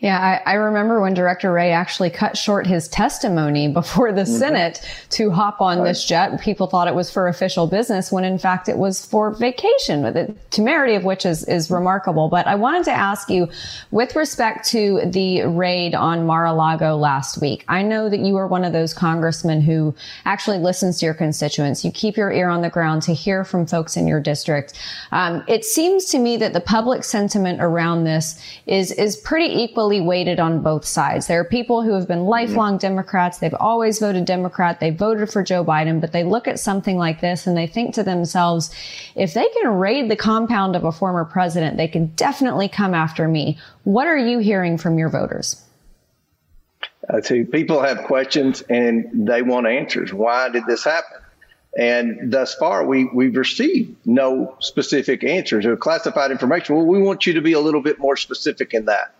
Yeah, 0.00 0.18
I, 0.18 0.52
I, 0.52 0.54
remember 0.54 1.02
when 1.02 1.12
Director 1.12 1.52
Wray 1.52 1.72
actually 1.72 2.08
cut 2.08 2.34
short 2.34 2.66
his 2.66 2.88
testimony 2.88 3.68
before 3.68 4.12
the 4.12 4.22
mm-hmm. 4.22 4.38
Senate 4.38 4.80
to 5.10 5.30
hop 5.30 5.60
on 5.60 5.78
right. 5.78 5.88
this 5.88 6.06
jet. 6.06 6.40
People 6.40 6.68
thought 6.68 6.88
it 6.88 6.94
was 6.94 7.10
for 7.10 7.28
official 7.28 7.66
business 7.66 8.10
when 8.10 8.24
in 8.24 8.38
fact 8.38 8.70
it 8.70 8.78
was 8.78 9.04
for 9.04 9.30
vacation, 9.30 10.02
the 10.02 10.34
temerity 10.48 10.94
of 10.94 11.04
which 11.04 11.26
is, 11.26 11.44
is 11.44 11.70
remarkable. 11.70 12.28
But 12.28 12.46
I 12.46 12.54
wanted 12.54 12.84
to 12.84 12.92
ask 12.92 13.28
you, 13.28 13.48
with 13.90 14.16
respect 14.16 14.66
to 14.68 15.02
the 15.04 15.42
raid 15.42 15.94
on 15.94 16.24
Mar-a-Lago 16.24 16.96
last 16.96 17.38
week, 17.38 17.66
I 17.68 17.82
know 17.82 18.08
that 18.08 18.20
you 18.20 18.38
are 18.38 18.46
one 18.46 18.64
of 18.64 18.72
those 18.72 18.94
congressmen 18.94 19.60
who 19.60 19.94
actually 20.24 20.58
listens 20.58 20.98
to 21.00 21.06
your 21.06 21.14
constituents. 21.14 21.84
You 21.84 21.92
keep 21.92 22.16
your 22.16 22.32
ear 22.32 22.48
on 22.48 22.62
the 22.62 22.70
ground 22.70 23.02
to 23.02 23.12
hear 23.12 23.44
from 23.44 23.66
folks 23.66 23.98
in 23.98 24.06
your 24.06 24.20
district. 24.20 24.80
Um, 25.12 25.44
it 25.46 25.66
seems 25.66 26.06
to 26.06 26.18
me 26.18 26.38
that 26.38 26.54
the 26.54 26.60
public 26.60 27.04
sentiment 27.04 27.60
around 27.60 28.04
this 28.04 28.40
is, 28.66 28.92
is 28.92 29.16
pretty 29.18 29.62
equal 29.62 29.89
equally 29.90 30.06
weighted 30.06 30.38
on 30.38 30.62
both 30.62 30.84
sides. 30.84 31.26
There 31.26 31.40
are 31.40 31.44
people 31.44 31.82
who 31.82 31.94
have 31.94 32.06
been 32.06 32.24
lifelong 32.24 32.78
Democrats. 32.78 33.38
They've 33.38 33.54
always 33.54 33.98
voted 33.98 34.24
Democrat. 34.24 34.78
They 34.78 34.90
voted 34.90 35.30
for 35.30 35.42
Joe 35.42 35.64
Biden, 35.64 36.00
but 36.00 36.12
they 36.12 36.22
look 36.22 36.46
at 36.46 36.60
something 36.60 36.96
like 36.96 37.20
this 37.20 37.46
and 37.46 37.56
they 37.56 37.66
think 37.66 37.94
to 37.94 38.04
themselves, 38.04 38.70
if 39.16 39.34
they 39.34 39.46
can 39.60 39.74
raid 39.74 40.08
the 40.08 40.16
compound 40.16 40.76
of 40.76 40.84
a 40.84 40.92
former 40.92 41.24
president, 41.24 41.76
they 41.76 41.88
can 41.88 42.06
definitely 42.14 42.68
come 42.68 42.94
after 42.94 43.26
me. 43.26 43.58
What 43.82 44.06
are 44.06 44.16
you 44.16 44.38
hearing 44.38 44.78
from 44.78 44.96
your 44.96 45.08
voters? 45.08 45.60
Uh, 47.08 47.20
so 47.20 47.44
people 47.44 47.82
have 47.82 48.04
questions 48.04 48.62
and 48.68 49.26
they 49.26 49.42
want 49.42 49.66
answers. 49.66 50.12
Why 50.12 50.50
did 50.50 50.66
this 50.66 50.84
happen? 50.84 51.18
And 51.76 52.32
thus 52.32 52.54
far, 52.54 52.84
we, 52.84 53.08
we've 53.12 53.36
received 53.36 53.96
no 54.04 54.56
specific 54.60 55.24
answers 55.24 55.66
or 55.66 55.76
classified 55.76 56.30
information. 56.30 56.76
Well, 56.76 56.86
we 56.86 57.00
want 57.00 57.26
you 57.26 57.34
to 57.34 57.40
be 57.40 57.54
a 57.54 57.60
little 57.60 57.82
bit 57.82 57.98
more 57.98 58.16
specific 58.16 58.74
in 58.74 58.84
that 58.86 59.14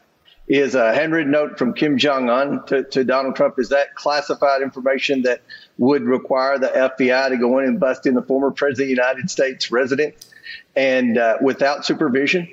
is 0.50 0.74
a 0.74 0.92
handwritten 0.92 1.30
note 1.30 1.58
from 1.58 1.74
Kim 1.74 1.96
Jong 1.96 2.28
Un 2.28 2.66
to, 2.66 2.82
to, 2.82 3.04
Donald 3.04 3.36
Trump. 3.36 3.60
Is 3.60 3.68
that 3.68 3.94
classified 3.94 4.62
information 4.62 5.22
that 5.22 5.42
would 5.78 6.02
require 6.02 6.58
the 6.58 6.66
FBI 6.66 7.28
to 7.28 7.36
go 7.36 7.60
in 7.60 7.66
and 7.66 7.78
bust 7.78 8.04
in 8.04 8.14
the 8.14 8.22
former 8.22 8.50
president 8.50 8.86
of 8.86 8.88
the 8.88 9.02
United 9.02 9.30
States 9.30 9.70
resident 9.70 10.16
and 10.74 11.16
uh, 11.16 11.36
without 11.40 11.86
supervision 11.86 12.48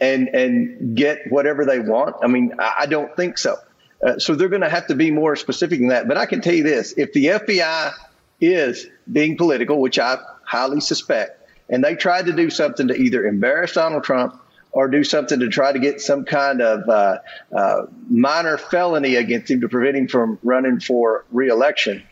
and 0.00 0.28
and 0.28 0.96
get 0.96 1.30
whatever 1.30 1.66
they 1.66 1.78
want? 1.78 2.16
I 2.22 2.26
mean, 2.26 2.54
I, 2.58 2.74
I 2.80 2.86
don't 2.86 3.14
think 3.14 3.36
so. 3.36 3.56
Uh, 4.02 4.18
so 4.18 4.34
they're 4.34 4.48
going 4.48 4.62
to 4.62 4.70
have 4.70 4.86
to 4.86 4.94
be 4.94 5.10
more 5.10 5.36
specific 5.36 5.78
than 5.78 5.88
that. 5.88 6.08
But 6.08 6.16
I 6.16 6.24
can 6.24 6.40
tell 6.40 6.54
you 6.54 6.62
this: 6.62 6.94
if 6.96 7.12
the 7.12 7.26
FBI 7.26 7.92
is 8.40 8.86
being 9.12 9.36
political, 9.36 9.78
which 9.78 9.98
I 9.98 10.16
highly 10.42 10.80
suspect, 10.80 11.46
and 11.68 11.84
they 11.84 11.96
tried 11.96 12.24
to 12.26 12.32
do 12.32 12.48
something 12.48 12.88
to 12.88 12.94
either 12.94 13.26
embarrass 13.26 13.74
Donald 13.74 14.04
Trump 14.04 14.41
or 14.72 14.88
do 14.88 15.04
something 15.04 15.40
to 15.40 15.48
try 15.48 15.70
to 15.70 15.78
get 15.78 16.00
some 16.00 16.24
kind 16.24 16.62
of 16.62 16.88
uh, 16.88 17.18
uh, 17.56 17.82
minor 18.08 18.56
felony 18.56 19.16
against 19.16 19.50
him 19.50 19.60
to 19.60 19.68
prevent 19.68 19.96
him 19.96 20.08
from 20.08 20.38
running 20.42 20.80
for 20.80 21.24
reelection. 21.30 22.02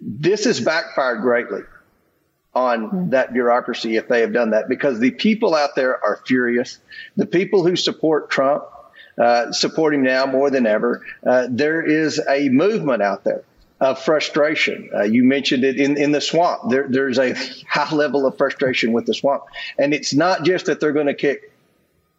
This 0.00 0.44
has 0.44 0.60
backfired 0.60 1.20
greatly 1.20 1.60
on 2.54 2.86
mm-hmm. 2.86 3.10
that 3.10 3.32
bureaucracy 3.32 3.96
if 3.96 4.08
they 4.08 4.20
have 4.20 4.32
done 4.32 4.50
that 4.50 4.68
because 4.68 4.98
the 4.98 5.10
people 5.10 5.54
out 5.54 5.74
there 5.74 6.02
are 6.02 6.20
furious. 6.26 6.78
The 7.16 7.26
people 7.26 7.66
who 7.66 7.76
support 7.76 8.30
Trump 8.30 8.64
uh, 9.18 9.52
support 9.52 9.94
him 9.94 10.02
now 10.02 10.26
more 10.26 10.50
than 10.50 10.66
ever. 10.66 11.04
Uh, 11.26 11.46
there 11.50 11.82
is 11.82 12.20
a 12.28 12.48
movement 12.48 13.02
out 13.02 13.24
there 13.24 13.44
of 13.80 13.98
frustration. 13.98 14.90
Uh, 14.94 15.02
you 15.02 15.24
mentioned 15.24 15.64
it 15.64 15.76
in, 15.76 15.96
in 15.98 16.12
the 16.12 16.20
swamp. 16.20 16.70
There, 16.70 16.86
there's 16.88 17.18
a 17.18 17.34
high 17.68 17.94
level 17.94 18.26
of 18.26 18.38
frustration 18.38 18.92
with 18.92 19.06
the 19.06 19.14
swamp. 19.14 19.42
And 19.78 19.92
it's 19.92 20.14
not 20.14 20.44
just 20.44 20.66
that 20.66 20.80
they're 20.80 20.92
going 20.92 21.08
to 21.08 21.14
kick 21.14 21.51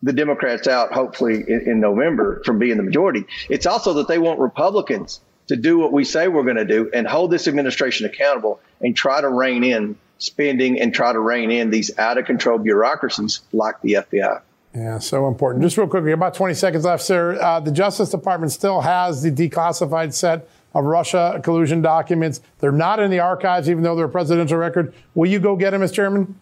the 0.04 0.14
Democrats 0.14 0.68
out, 0.68 0.92
hopefully 0.92 1.44
in, 1.48 1.62
in, 1.62 1.80
November, 1.80 2.42
from 2.46 2.60
being 2.60 2.78
the 2.78 2.84
majority. 2.84 3.26
It's 3.50 3.66
also 3.66 3.94
that 3.94 4.08
they 4.08 4.20
want 4.20 4.40
Republicans 4.40 5.22
to 5.48 5.56
do 5.56 5.78
what 5.78 5.92
we 5.92 6.04
say 6.04 6.28
we're 6.28 6.44
going 6.44 6.58
to 6.58 6.66
do 6.66 6.92
and 6.94 7.08
hold 7.08 7.32
this 7.32 7.48
administration 7.48 8.06
accountable 8.06 8.60
and 8.82 8.96
try 8.96 9.22
to 9.22 9.30
rein 9.30 9.64
in 9.64 9.96
spending 10.18 10.80
and 10.80 10.94
try 10.94 11.12
to 11.12 11.20
rein 11.20 11.52
in 11.52 11.70
these 11.70 11.98
out 11.98 12.18
of 12.18 12.26
control 12.26 12.58
bureaucracies 12.58 13.42
like 13.54 13.82
the 13.82 13.94
FBI. 13.94 14.42
Yeah, 14.76 15.00
so 15.00 15.28
important. 15.28 15.64
Just 15.64 15.78
real 15.78 15.88
quickly, 15.88 16.12
about 16.12 16.34
20 16.34 16.54
seconds 16.54 16.84
left, 16.84 17.04
sir. 17.04 17.40
Uh, 17.40 17.60
the 17.60 17.72
Justice 17.72 18.10
Department 18.10 18.52
still 18.52 18.82
has 18.82 19.22
the 19.22 19.32
declassified 19.32 20.14
set 20.14 20.48
of 20.74 20.86
Russia 20.86 21.40
collusion 21.44 21.82
documents. 21.82 22.42
They're 22.60 22.72
not 22.72 23.00
in 23.00 23.12
the 23.12 23.20
archives, 23.20 23.70
even 23.70 23.84
though 23.84 23.96
they're 23.96 24.06
a 24.06 24.10
presidential 24.10 24.58
record. 24.58 24.94
Will 25.14 25.30
you 25.30 25.40
go 25.40 25.56
get 25.56 25.72
them, 25.72 25.82
Mr. 25.82 25.94
Chairman? 25.94 26.40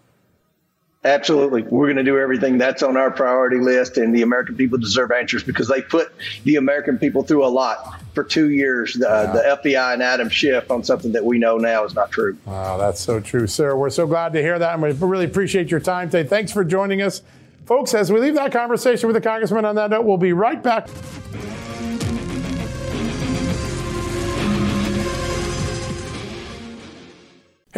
Absolutely. 1.04 1.64
We're 1.64 1.88
going 1.88 1.98
to 1.98 2.04
do 2.04 2.20
everything 2.20 2.60
that's 2.60 2.84
on 2.84 2.96
our 2.96 3.10
priority 3.10 3.58
list, 3.58 3.98
and 3.98 4.14
the 4.14 4.22
American 4.22 4.56
people 4.56 4.78
deserve 4.78 5.12
answers 5.12 5.44
because 5.44 5.68
they 5.68 5.82
put 5.82 6.14
the 6.44 6.58
American 6.58 7.00
people 7.00 7.24
through 7.24 7.44
a 7.44 7.50
lot 7.50 8.00
for 8.14 8.24
two 8.24 8.52
years. 8.52 8.96
Uh, 9.02 9.32
wow. 9.34 9.34
The 9.34 9.72
FBI 9.72 9.94
and 9.94 10.04
Adam 10.04 10.30
Schiff 10.30 10.70
on 10.70 10.84
something 10.84 11.12
that 11.14 11.26
we 11.26 11.40
know 11.40 11.58
now 11.58 11.84
is 11.86 11.96
not 11.96 12.12
true. 12.12 12.38
Wow, 12.46 12.78
that's 12.78 13.02
so 13.02 13.20
true, 13.20 13.48
sir. 13.48 13.76
We're 13.76 13.90
so 13.90 14.06
glad 14.06 14.34
to 14.34 14.42
hear 14.44 14.60
that, 14.60 14.74
and 14.76 14.84
we 14.84 14.92
really 14.92 15.26
appreciate 15.26 15.72
your 15.72 15.80
time 15.80 16.12
today. 16.12 16.28
Thanks 16.28 16.52
for 16.52 16.64
joining 16.64 17.02
us. 17.02 17.24
Folks, 17.66 17.96
as 17.96 18.12
we 18.12 18.20
leave 18.20 18.36
that 18.36 18.52
conversation 18.52 19.08
with 19.08 19.16
the 19.16 19.22
congressman 19.22 19.66
on 19.66 19.76
that 19.76 19.90
note, 19.90 20.06
we'll 20.06 20.18
be 20.18 20.34
right 20.34 20.62
back. 20.62 20.88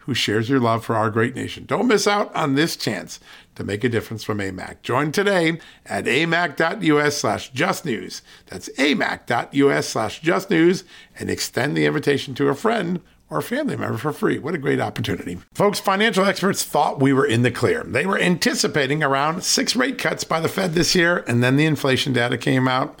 who 0.00 0.14
shares 0.14 0.48
your 0.48 0.60
love 0.60 0.84
for 0.84 0.96
our 0.96 1.10
great 1.10 1.34
nation. 1.34 1.64
Don't 1.66 1.86
miss 1.86 2.06
out 2.06 2.34
on 2.34 2.54
this 2.54 2.76
chance 2.76 3.20
to 3.54 3.64
make 3.64 3.84
a 3.84 3.88
difference 3.88 4.24
from 4.24 4.38
AMAC. 4.38 4.82
Join 4.82 5.12
today 5.12 5.60
at 5.86 6.04
amac.us 6.06 7.16
slash 7.16 7.52
justnews. 7.52 8.22
That's 8.46 8.68
amac.us 8.70 9.88
slash 9.88 10.22
justnews 10.22 10.84
and 11.18 11.30
extend 11.30 11.76
the 11.76 11.86
invitation 11.86 12.34
to 12.34 12.48
a 12.48 12.54
friend 12.54 13.00
or 13.28 13.40
family 13.40 13.76
member 13.76 13.96
for 13.96 14.12
free. 14.12 14.38
What 14.38 14.54
a 14.54 14.58
great 14.58 14.80
opportunity. 14.80 15.38
Folks, 15.54 15.78
financial 15.78 16.24
experts 16.24 16.64
thought 16.64 17.00
we 17.00 17.12
were 17.12 17.26
in 17.26 17.42
the 17.42 17.50
clear. 17.50 17.84
They 17.84 18.04
were 18.04 18.18
anticipating 18.18 19.02
around 19.02 19.44
six 19.44 19.76
rate 19.76 19.98
cuts 19.98 20.24
by 20.24 20.40
the 20.40 20.48
Fed 20.48 20.74
this 20.74 20.94
year, 20.94 21.24
and 21.28 21.42
then 21.42 21.56
the 21.56 21.66
inflation 21.66 22.12
data 22.12 22.36
came 22.36 22.66
out 22.66 23.00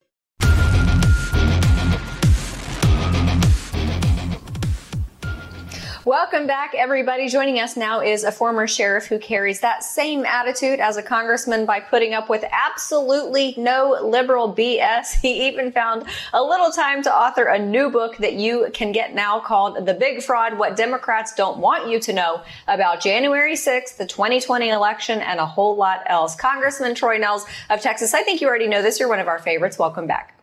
Welcome 6.05 6.47
back, 6.47 6.73
everybody. 6.75 7.29
Joining 7.29 7.59
us 7.59 7.77
now 7.77 8.01
is 8.01 8.23
a 8.23 8.31
former 8.31 8.65
sheriff 8.65 9.05
who 9.05 9.19
carries 9.19 9.59
that 9.59 9.83
same 9.83 10.25
attitude 10.25 10.79
as 10.79 10.97
a 10.97 11.03
congressman 11.03 11.67
by 11.67 11.79
putting 11.79 12.15
up 12.15 12.27
with 12.27 12.43
absolutely 12.51 13.53
no 13.55 13.99
liberal 14.03 14.51
BS. 14.51 15.21
He 15.21 15.47
even 15.47 15.71
found 15.71 16.05
a 16.33 16.41
little 16.41 16.71
time 16.71 17.03
to 17.03 17.15
author 17.15 17.43
a 17.43 17.59
new 17.59 17.91
book 17.91 18.17
that 18.17 18.33
you 18.33 18.71
can 18.73 18.91
get 18.91 19.13
now 19.13 19.39
called 19.41 19.85
The 19.85 19.93
Big 19.93 20.23
Fraud 20.23 20.57
What 20.57 20.75
Democrats 20.75 21.35
Don't 21.35 21.59
Want 21.59 21.87
You 21.87 21.99
to 21.99 22.13
Know 22.13 22.41
about 22.67 22.99
January 22.99 23.53
6th, 23.53 23.97
the 23.97 24.07
2020 24.07 24.69
election, 24.69 25.19
and 25.19 25.39
a 25.39 25.45
whole 25.45 25.75
lot 25.75 26.01
else. 26.07 26.35
Congressman 26.35 26.95
Troy 26.95 27.19
Nehls 27.19 27.45
of 27.69 27.79
Texas, 27.79 28.15
I 28.15 28.23
think 28.23 28.41
you 28.41 28.47
already 28.47 28.67
know 28.67 28.81
this. 28.81 28.99
You're 28.99 29.07
one 29.07 29.19
of 29.19 29.27
our 29.27 29.37
favorites. 29.37 29.77
Welcome 29.77 30.07
back. 30.07 30.35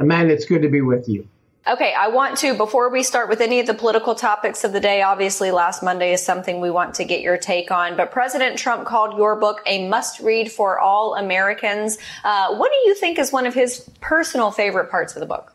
Amanda, 0.00 0.34
it's 0.34 0.46
good 0.46 0.62
to 0.62 0.68
be 0.68 0.80
with 0.80 1.08
you. 1.08 1.28
Okay, 1.68 1.92
I 1.94 2.06
want 2.06 2.38
to, 2.38 2.54
before 2.54 2.90
we 2.90 3.02
start 3.02 3.28
with 3.28 3.40
any 3.40 3.58
of 3.58 3.66
the 3.66 3.74
political 3.74 4.14
topics 4.14 4.62
of 4.62 4.72
the 4.72 4.78
day, 4.78 5.02
obviously 5.02 5.50
last 5.50 5.82
Monday 5.82 6.12
is 6.12 6.24
something 6.24 6.60
we 6.60 6.70
want 6.70 6.94
to 6.94 7.04
get 7.04 7.22
your 7.22 7.36
take 7.36 7.72
on, 7.72 7.96
but 7.96 8.12
President 8.12 8.56
Trump 8.56 8.86
called 8.86 9.18
your 9.18 9.34
book 9.34 9.62
a 9.66 9.88
must 9.88 10.20
read 10.20 10.52
for 10.52 10.78
all 10.78 11.16
Americans. 11.16 11.98
Uh, 12.22 12.54
what 12.54 12.70
do 12.70 12.88
you 12.88 12.94
think 12.94 13.18
is 13.18 13.32
one 13.32 13.46
of 13.46 13.54
his 13.54 13.90
personal 14.00 14.52
favorite 14.52 14.92
parts 14.92 15.16
of 15.16 15.20
the 15.20 15.26
book? 15.26 15.52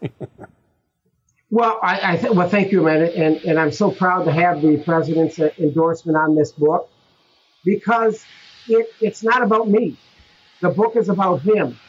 well, 1.50 1.80
I, 1.82 2.14
I 2.14 2.18
th- 2.18 2.34
well, 2.34 2.50
thank 2.50 2.74
you, 2.74 2.82
Amanda, 2.82 3.16
and, 3.16 3.38
and 3.46 3.58
I'm 3.58 3.72
so 3.72 3.90
proud 3.90 4.26
to 4.26 4.34
have 4.34 4.62
the 4.62 4.84
president's 4.84 5.40
endorsement 5.40 6.18
on 6.18 6.36
this 6.36 6.52
book 6.52 6.90
because 7.64 8.26
it, 8.68 8.90
it's 9.00 9.24
not 9.24 9.44
about 9.44 9.70
me. 9.70 9.98
The 10.60 10.72
book 10.72 10.98
is 10.98 11.08
about 11.08 11.42
him. 11.42 11.80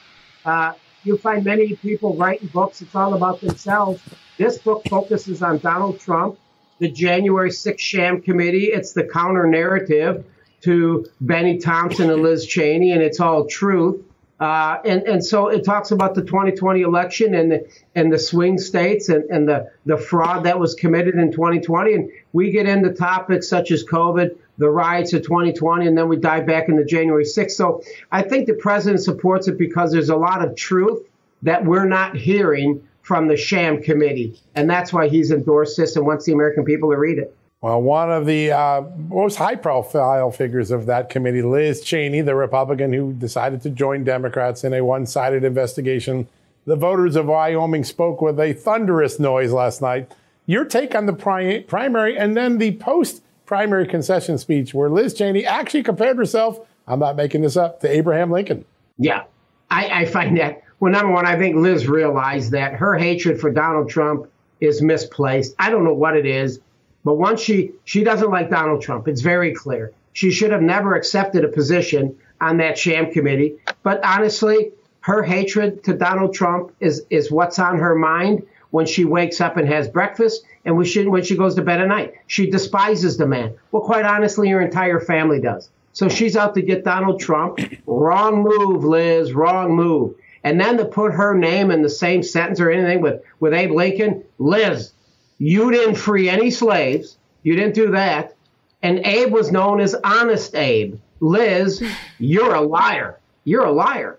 Uh, 0.44 0.74
you 1.04 1.16
find 1.16 1.44
many 1.44 1.74
people 1.76 2.16
writing 2.16 2.48
books, 2.48 2.82
it's 2.82 2.94
all 2.94 3.14
about 3.14 3.40
themselves. 3.40 4.02
This 4.38 4.58
book 4.58 4.82
focuses 4.88 5.42
on 5.42 5.58
Donald 5.58 6.00
Trump, 6.00 6.38
the 6.78 6.90
January 6.90 7.50
6th 7.50 7.78
sham 7.78 8.20
committee. 8.20 8.66
It's 8.66 8.92
the 8.92 9.04
counter 9.04 9.46
narrative 9.46 10.24
to 10.62 11.06
Bennie 11.20 11.58
Thompson 11.58 12.10
and 12.10 12.22
Liz 12.22 12.46
Cheney, 12.46 12.92
and 12.92 13.02
it's 13.02 13.20
all 13.20 13.46
truth. 13.46 14.02
Uh, 14.42 14.80
and, 14.84 15.04
and 15.04 15.24
so 15.24 15.46
it 15.46 15.64
talks 15.64 15.92
about 15.92 16.16
the 16.16 16.20
2020 16.20 16.80
election 16.80 17.32
and 17.32 17.52
the, 17.52 17.64
and 17.94 18.12
the 18.12 18.18
swing 18.18 18.58
states 18.58 19.08
and, 19.08 19.22
and 19.30 19.48
the, 19.48 19.70
the 19.86 19.96
fraud 19.96 20.42
that 20.42 20.58
was 20.58 20.74
committed 20.74 21.14
in 21.14 21.30
2020. 21.30 21.94
And 21.94 22.10
we 22.32 22.50
get 22.50 22.66
into 22.66 22.92
topics 22.92 23.48
such 23.48 23.70
as 23.70 23.84
COVID, 23.84 24.36
the 24.58 24.68
riots 24.68 25.12
of 25.12 25.22
2020, 25.22 25.86
and 25.86 25.96
then 25.96 26.08
we 26.08 26.16
dive 26.16 26.44
back 26.44 26.68
into 26.68 26.84
January 26.84 27.22
6th. 27.22 27.52
So 27.52 27.84
I 28.10 28.22
think 28.22 28.48
the 28.48 28.54
president 28.54 29.04
supports 29.04 29.46
it 29.46 29.58
because 29.58 29.92
there's 29.92 30.08
a 30.10 30.16
lot 30.16 30.44
of 30.44 30.56
truth 30.56 31.06
that 31.42 31.64
we're 31.64 31.84
not 31.84 32.16
hearing 32.16 32.82
from 33.02 33.28
the 33.28 33.36
sham 33.36 33.80
committee. 33.80 34.40
And 34.56 34.68
that's 34.68 34.92
why 34.92 35.06
he's 35.06 35.30
endorsed 35.30 35.76
this 35.76 35.94
and 35.94 36.04
wants 36.04 36.24
the 36.24 36.32
American 36.32 36.64
people 36.64 36.90
to 36.90 36.96
read 36.96 37.18
it. 37.18 37.32
Well, 37.62 37.80
one 37.80 38.10
of 38.10 38.26
the 38.26 38.50
uh, 38.50 38.82
most 39.08 39.36
high 39.36 39.54
profile 39.54 40.32
figures 40.32 40.72
of 40.72 40.86
that 40.86 41.08
committee, 41.08 41.42
Liz 41.42 41.80
Cheney, 41.80 42.20
the 42.20 42.34
Republican 42.34 42.92
who 42.92 43.12
decided 43.12 43.62
to 43.62 43.70
join 43.70 44.02
Democrats 44.02 44.64
in 44.64 44.74
a 44.74 44.84
one 44.84 45.06
sided 45.06 45.44
investigation. 45.44 46.26
The 46.66 46.74
voters 46.74 47.14
of 47.14 47.26
Wyoming 47.26 47.84
spoke 47.84 48.20
with 48.20 48.40
a 48.40 48.52
thunderous 48.52 49.20
noise 49.20 49.52
last 49.52 49.80
night. 49.80 50.12
Your 50.44 50.64
take 50.64 50.96
on 50.96 51.06
the 51.06 51.12
pri- 51.12 51.62
primary 51.68 52.18
and 52.18 52.36
then 52.36 52.58
the 52.58 52.72
post 52.78 53.22
primary 53.46 53.86
concession 53.86 54.38
speech 54.38 54.74
where 54.74 54.90
Liz 54.90 55.14
Cheney 55.14 55.46
actually 55.46 55.84
compared 55.84 56.16
herself, 56.16 56.58
I'm 56.88 56.98
not 56.98 57.14
making 57.14 57.42
this 57.42 57.56
up, 57.56 57.78
to 57.80 57.88
Abraham 57.88 58.32
Lincoln. 58.32 58.64
Yeah, 58.98 59.22
I, 59.70 60.02
I 60.02 60.06
find 60.06 60.36
that, 60.38 60.64
well, 60.80 60.90
number 60.90 61.12
one, 61.12 61.26
I 61.26 61.38
think 61.38 61.54
Liz 61.54 61.86
realized 61.86 62.50
that 62.52 62.72
her 62.72 62.96
hatred 62.98 63.40
for 63.40 63.52
Donald 63.52 63.88
Trump 63.88 64.28
is 64.60 64.82
misplaced. 64.82 65.54
I 65.60 65.70
don't 65.70 65.84
know 65.84 65.94
what 65.94 66.16
it 66.16 66.26
is. 66.26 66.58
But 67.04 67.14
once 67.14 67.40
she 67.40 67.72
she 67.84 68.04
doesn't 68.04 68.30
like 68.30 68.50
Donald 68.50 68.82
Trump, 68.82 69.08
it's 69.08 69.20
very 69.20 69.54
clear. 69.54 69.92
She 70.12 70.30
should 70.30 70.52
have 70.52 70.62
never 70.62 70.94
accepted 70.94 71.44
a 71.44 71.48
position 71.48 72.16
on 72.40 72.58
that 72.58 72.78
sham 72.78 73.12
committee. 73.12 73.56
But 73.82 74.04
honestly, 74.04 74.72
her 75.00 75.22
hatred 75.22 75.84
to 75.84 75.94
Donald 75.94 76.34
Trump 76.34 76.72
is 76.80 77.02
is 77.10 77.30
what's 77.30 77.58
on 77.58 77.78
her 77.78 77.94
mind 77.94 78.42
when 78.70 78.86
she 78.86 79.04
wakes 79.04 79.40
up 79.40 79.56
and 79.56 79.68
has 79.68 79.86
breakfast 79.86 80.44
and 80.64 80.76
when 80.76 80.86
she, 80.86 81.06
when 81.06 81.22
she 81.22 81.36
goes 81.36 81.54
to 81.54 81.62
bed 81.62 81.80
at 81.80 81.88
night. 81.88 82.14
She 82.26 82.50
despises 82.50 83.16
the 83.16 83.26
man. 83.26 83.54
Well, 83.70 83.82
quite 83.82 84.04
honestly, 84.04 84.48
her 84.48 84.60
entire 84.60 84.98
family 84.98 85.40
does. 85.40 85.70
So 85.92 86.08
she's 86.08 86.36
out 86.36 86.54
to 86.54 86.62
get 86.62 86.84
Donald 86.84 87.20
Trump. 87.20 87.58
Wrong 87.86 88.42
move, 88.42 88.84
Liz. 88.84 89.34
Wrong 89.34 89.74
move. 89.74 90.14
And 90.42 90.58
then 90.58 90.78
to 90.78 90.86
put 90.86 91.12
her 91.12 91.34
name 91.34 91.70
in 91.70 91.82
the 91.82 91.90
same 91.90 92.22
sentence 92.22 92.60
or 92.60 92.70
anything 92.70 93.02
with, 93.02 93.22
with 93.40 93.52
Abe 93.52 93.72
Lincoln, 93.72 94.24
Liz, 94.38 94.92
you 95.38 95.70
didn't 95.70 95.96
free 95.96 96.28
any 96.28 96.50
slaves. 96.50 97.16
You 97.42 97.56
didn't 97.56 97.74
do 97.74 97.90
that. 97.92 98.34
And 98.82 99.00
Abe 99.06 99.32
was 99.32 99.52
known 99.52 99.80
as 99.80 99.94
Honest 99.94 100.54
Abe. 100.54 100.98
Liz, 101.20 101.82
you're 102.18 102.54
a 102.54 102.60
liar. 102.60 103.18
You're 103.44 103.64
a 103.64 103.72
liar. 103.72 104.18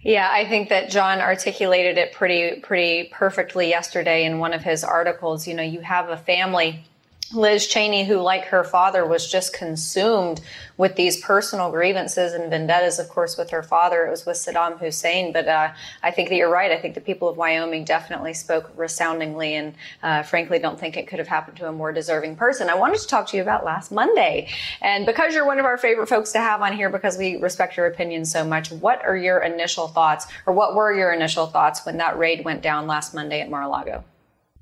Yeah, 0.00 0.28
I 0.30 0.48
think 0.48 0.68
that 0.68 0.90
John 0.90 1.20
articulated 1.20 1.98
it 1.98 2.12
pretty 2.12 2.60
pretty 2.60 3.08
perfectly 3.12 3.68
yesterday 3.68 4.24
in 4.24 4.38
one 4.38 4.52
of 4.52 4.62
his 4.62 4.84
articles. 4.84 5.48
You 5.48 5.54
know, 5.54 5.64
you 5.64 5.80
have 5.80 6.08
a 6.08 6.16
family 6.16 6.84
Liz 7.34 7.66
Cheney, 7.66 8.04
who, 8.04 8.18
like 8.18 8.44
her 8.46 8.62
father, 8.62 9.04
was 9.04 9.30
just 9.30 9.52
consumed 9.52 10.40
with 10.76 10.94
these 10.94 11.20
personal 11.20 11.70
grievances 11.70 12.32
and 12.32 12.50
vendettas, 12.50 12.98
of 12.98 13.08
course, 13.08 13.36
with 13.36 13.50
her 13.50 13.62
father. 13.62 14.06
It 14.06 14.10
was 14.10 14.24
with 14.24 14.36
Saddam 14.36 14.78
Hussein. 14.78 15.32
But 15.32 15.48
uh, 15.48 15.72
I 16.02 16.10
think 16.12 16.28
that 16.28 16.36
you're 16.36 16.50
right. 16.50 16.70
I 16.70 16.78
think 16.78 16.94
the 16.94 17.00
people 17.00 17.28
of 17.28 17.36
Wyoming 17.36 17.84
definitely 17.84 18.32
spoke 18.34 18.70
resoundingly 18.76 19.54
and, 19.54 19.74
uh, 20.02 20.22
frankly, 20.22 20.58
don't 20.58 20.78
think 20.78 20.96
it 20.96 21.08
could 21.08 21.18
have 21.18 21.28
happened 21.28 21.56
to 21.58 21.68
a 21.68 21.72
more 21.72 21.92
deserving 21.92 22.36
person. 22.36 22.68
I 22.68 22.74
wanted 22.74 23.00
to 23.00 23.06
talk 23.08 23.26
to 23.28 23.36
you 23.36 23.42
about 23.42 23.64
last 23.64 23.90
Monday. 23.90 24.48
And 24.80 25.04
because 25.04 25.34
you're 25.34 25.46
one 25.46 25.58
of 25.58 25.64
our 25.64 25.78
favorite 25.78 26.08
folks 26.08 26.32
to 26.32 26.38
have 26.38 26.62
on 26.62 26.74
here, 26.74 26.90
because 26.90 27.18
we 27.18 27.36
respect 27.36 27.76
your 27.76 27.86
opinion 27.86 28.24
so 28.24 28.44
much, 28.44 28.70
what 28.70 29.04
are 29.04 29.16
your 29.16 29.40
initial 29.40 29.88
thoughts, 29.88 30.26
or 30.46 30.52
what 30.52 30.74
were 30.76 30.94
your 30.94 31.12
initial 31.12 31.46
thoughts 31.46 31.84
when 31.84 31.96
that 31.96 32.18
raid 32.18 32.44
went 32.44 32.62
down 32.62 32.86
last 32.86 33.14
Monday 33.14 33.40
at 33.40 33.50
Mar 33.50 33.62
a 33.62 33.68
Lago? 33.68 34.04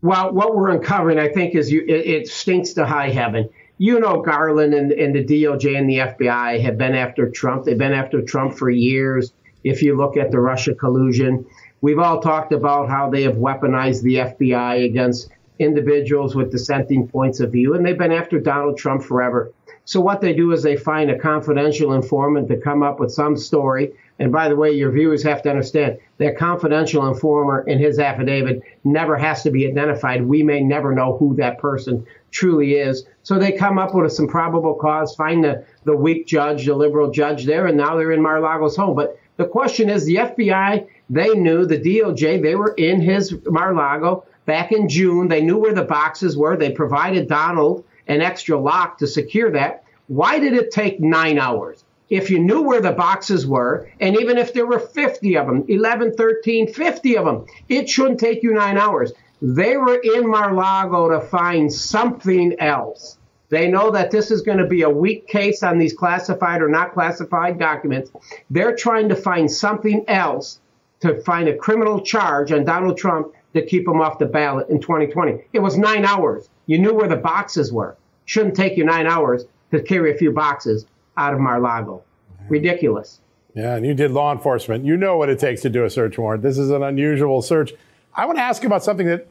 Well, 0.04 0.34
what 0.34 0.54
we're 0.54 0.68
uncovering, 0.68 1.18
I 1.18 1.28
think, 1.28 1.54
is 1.54 1.72
you, 1.72 1.80
it, 1.88 2.06
it 2.06 2.28
stinks 2.28 2.74
to 2.74 2.84
high 2.84 3.08
heaven. 3.08 3.48
You 3.78 3.98
know, 4.00 4.20
Garland 4.20 4.74
and, 4.74 4.92
and 4.92 5.14
the 5.14 5.24
DOJ 5.24 5.78
and 5.78 5.88
the 5.88 5.96
FBI 5.96 6.60
have 6.60 6.76
been 6.76 6.94
after 6.94 7.30
Trump. 7.30 7.64
They've 7.64 7.78
been 7.78 7.94
after 7.94 8.20
Trump 8.20 8.52
for 8.52 8.68
years. 8.68 9.32
If 9.64 9.80
you 9.80 9.96
look 9.96 10.18
at 10.18 10.30
the 10.30 10.38
Russia 10.38 10.74
collusion, 10.74 11.46
we've 11.80 11.98
all 11.98 12.20
talked 12.20 12.52
about 12.52 12.90
how 12.90 13.08
they 13.08 13.22
have 13.22 13.36
weaponized 13.36 14.02
the 14.02 14.16
FBI 14.16 14.84
against 14.84 15.30
individuals 15.58 16.36
with 16.36 16.50
dissenting 16.50 17.08
points 17.08 17.40
of 17.40 17.50
view, 17.52 17.72
and 17.72 17.86
they've 17.86 17.96
been 17.96 18.12
after 18.12 18.38
Donald 18.38 18.76
Trump 18.76 19.02
forever. 19.02 19.54
So 19.84 20.00
what 20.00 20.20
they 20.20 20.32
do 20.32 20.52
is 20.52 20.62
they 20.62 20.76
find 20.76 21.10
a 21.10 21.18
confidential 21.18 21.92
informant 21.92 22.48
to 22.48 22.56
come 22.56 22.82
up 22.82 23.00
with 23.00 23.12
some 23.12 23.36
story 23.36 23.92
and 24.18 24.30
by 24.30 24.48
the 24.48 24.56
way, 24.56 24.70
your 24.70 24.92
viewers 24.92 25.24
have 25.24 25.42
to 25.42 25.50
understand 25.50 25.98
that 26.18 26.38
confidential 26.38 27.06
informer 27.08 27.62
in 27.66 27.78
his 27.78 27.98
affidavit 27.98 28.62
never 28.84 29.16
has 29.16 29.42
to 29.42 29.50
be 29.50 29.66
identified. 29.66 30.24
We 30.24 30.42
may 30.42 30.60
never 30.60 30.94
know 30.94 31.16
who 31.16 31.34
that 31.36 31.58
person 31.58 32.06
truly 32.30 32.74
is. 32.74 33.04
So 33.24 33.38
they 33.38 33.52
come 33.52 33.78
up 33.78 33.94
with 33.94 34.12
some 34.12 34.28
probable 34.28 34.74
cause, 34.74 35.16
find 35.16 35.42
the, 35.42 35.64
the 35.84 35.96
weak 35.96 36.26
judge, 36.26 36.64
the 36.64 36.74
liberal 36.74 37.10
judge 37.10 37.44
there, 37.44 37.66
and 37.66 37.76
now 37.76 37.96
they're 37.96 38.12
in 38.12 38.22
Mar-a-Lago's 38.22 38.76
home. 38.76 38.94
But 38.94 39.18
the 39.36 39.46
question 39.46 39.90
is 39.90 40.04
the 40.04 40.16
FBI, 40.16 40.86
they 41.10 41.30
knew, 41.30 41.66
the 41.66 41.78
DOJ, 41.78 42.40
they 42.40 42.54
were 42.54 42.74
in 42.74 43.00
his 43.00 43.34
Mar-a-Lago 43.46 44.24
back 44.46 44.70
in 44.70 44.88
June. 44.88 45.26
They 45.26 45.42
knew 45.42 45.58
where 45.58 45.74
the 45.74 45.82
boxes 45.82 46.36
were. 46.36 46.56
They 46.56 46.70
provided 46.70 47.28
Donald 47.28 47.84
an 48.08 48.20
extra 48.20 48.58
lock 48.58 48.98
to 48.98 49.06
secure 49.06 49.50
that. 49.52 49.84
Why 50.06 50.38
did 50.38 50.52
it 50.52 50.70
take 50.70 51.00
nine 51.00 51.38
hours? 51.38 51.84
if 52.10 52.30
you 52.30 52.38
knew 52.38 52.62
where 52.62 52.80
the 52.80 52.92
boxes 52.92 53.46
were, 53.46 53.88
and 54.00 54.16
even 54.20 54.38
if 54.38 54.52
there 54.52 54.66
were 54.66 54.78
50 54.78 55.36
of 55.36 55.46
them, 55.46 55.64
11, 55.68 56.14
13, 56.14 56.72
50 56.72 57.16
of 57.16 57.24
them, 57.24 57.46
it 57.68 57.88
shouldn't 57.88 58.20
take 58.20 58.42
you 58.42 58.52
nine 58.52 58.76
hours. 58.76 59.12
They 59.40 59.76
were 59.76 59.96
in 59.96 60.28
Mar-Lago 60.28 61.10
to 61.10 61.20
find 61.20 61.72
something 61.72 62.54
else. 62.60 63.18
They 63.48 63.68
know 63.68 63.90
that 63.90 64.10
this 64.10 64.30
is 64.30 64.42
going 64.42 64.58
to 64.58 64.66
be 64.66 64.82
a 64.82 64.88
weak 64.88 65.26
case 65.26 65.62
on 65.62 65.78
these 65.78 65.92
classified 65.92 66.62
or 66.62 66.68
not 66.68 66.94
classified 66.94 67.58
documents. 67.58 68.10
They're 68.50 68.76
trying 68.76 69.08
to 69.10 69.16
find 69.16 69.50
something 69.50 70.04
else 70.08 70.60
to 71.00 71.20
find 71.22 71.48
a 71.48 71.56
criminal 71.56 72.00
charge 72.00 72.52
on 72.52 72.64
Donald 72.64 72.96
Trump 72.96 73.34
to 73.52 73.64
keep 73.64 73.86
him 73.86 74.00
off 74.00 74.18
the 74.18 74.26
ballot 74.26 74.68
in 74.70 74.80
2020. 74.80 75.44
It 75.52 75.58
was 75.58 75.76
nine 75.76 76.04
hours. 76.04 76.48
You 76.66 76.78
knew 76.78 76.94
where 76.94 77.08
the 77.08 77.16
boxes 77.16 77.72
were. 77.72 77.96
Shouldn't 78.24 78.56
take 78.56 78.76
you 78.76 78.84
nine 78.84 79.06
hours 79.06 79.44
to 79.70 79.82
carry 79.82 80.12
a 80.12 80.16
few 80.16 80.32
boxes 80.32 80.86
out 81.16 81.34
of 81.34 81.40
Mar-Lago. 81.40 82.02
Ridiculous. 82.48 83.20
Yeah, 83.54 83.76
and 83.76 83.86
you 83.86 83.94
did 83.94 84.10
law 84.10 84.32
enforcement. 84.32 84.84
You 84.84 84.96
know 84.96 85.16
what 85.16 85.28
it 85.28 85.38
takes 85.38 85.62
to 85.62 85.70
do 85.70 85.84
a 85.84 85.90
search 85.90 86.18
warrant. 86.18 86.42
This 86.42 86.58
is 86.58 86.70
an 86.70 86.82
unusual 86.82 87.42
search. 87.42 87.72
I 88.14 88.26
want 88.26 88.38
to 88.38 88.42
ask 88.42 88.62
you 88.62 88.66
about 88.66 88.84
something 88.84 89.06
that, 89.06 89.26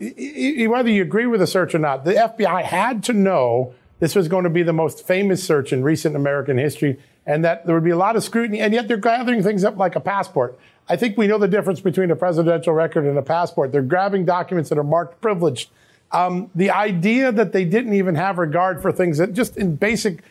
whether 0.69 0.89
you 0.89 1.02
agree 1.02 1.26
with 1.26 1.39
the 1.39 1.48
search 1.48 1.74
or 1.74 1.80
not, 1.80 2.06
the 2.06 2.13
FBI 2.13 2.63
had 2.63 3.04
to 3.06 3.13
know 3.13 3.74
this 4.00 4.15
was 4.15 4.28
going 4.28 4.43
to 4.43 4.50
be 4.50 4.63
the 4.63 4.74
most 4.74 5.06
famous 5.06 5.43
search 5.43 5.72
in 5.72 5.84
recent 5.84 6.15
American 6.15 6.58
history 6.58 7.00
and 7.26 7.43
that 7.46 7.65
there 7.65 7.76
would 7.76 7.84
be 7.86 7.91
a 7.91 7.98
lot 7.98 8.17
of 8.17 8.24
scrutiny, 8.24 8.60
and 8.60 8.74
yet 8.74 8.88
they're 8.89 8.98
gathering 8.98 9.41
things 9.41 9.63
up 9.63 9.78
like 9.78 9.96
a 9.96 10.02
passport. 10.02 10.60
I 10.89 10.98
think 10.98 11.17
we 11.17 11.28
know 11.28 11.38
the 11.38 11.48
difference 11.48 11.80
between 11.80 12.12
a 12.12 12.15
presidential 12.15 12.74
record 12.74 13.06
and 13.06 13.17
a 13.17 13.22
passport. 13.22 13.72
They're 13.72 13.82
grabbing 13.82 14.26
documents 14.26 14.69
that 14.69 14.78
are 14.78 14.84
marked 14.84 15.22
privileged. 15.22 15.69
Um, 16.13 16.52
the 16.54 16.69
idea 16.69 17.32
that 17.32 17.52
they 17.52 17.65
didn't 17.65 17.93
even 17.93 18.15
have 18.15 18.38
regard 18.38 18.82
for 18.82 18.91
things 18.91 19.17
that 19.17 19.34
just 19.34 19.58
in 19.58 19.76
basic 19.76 20.23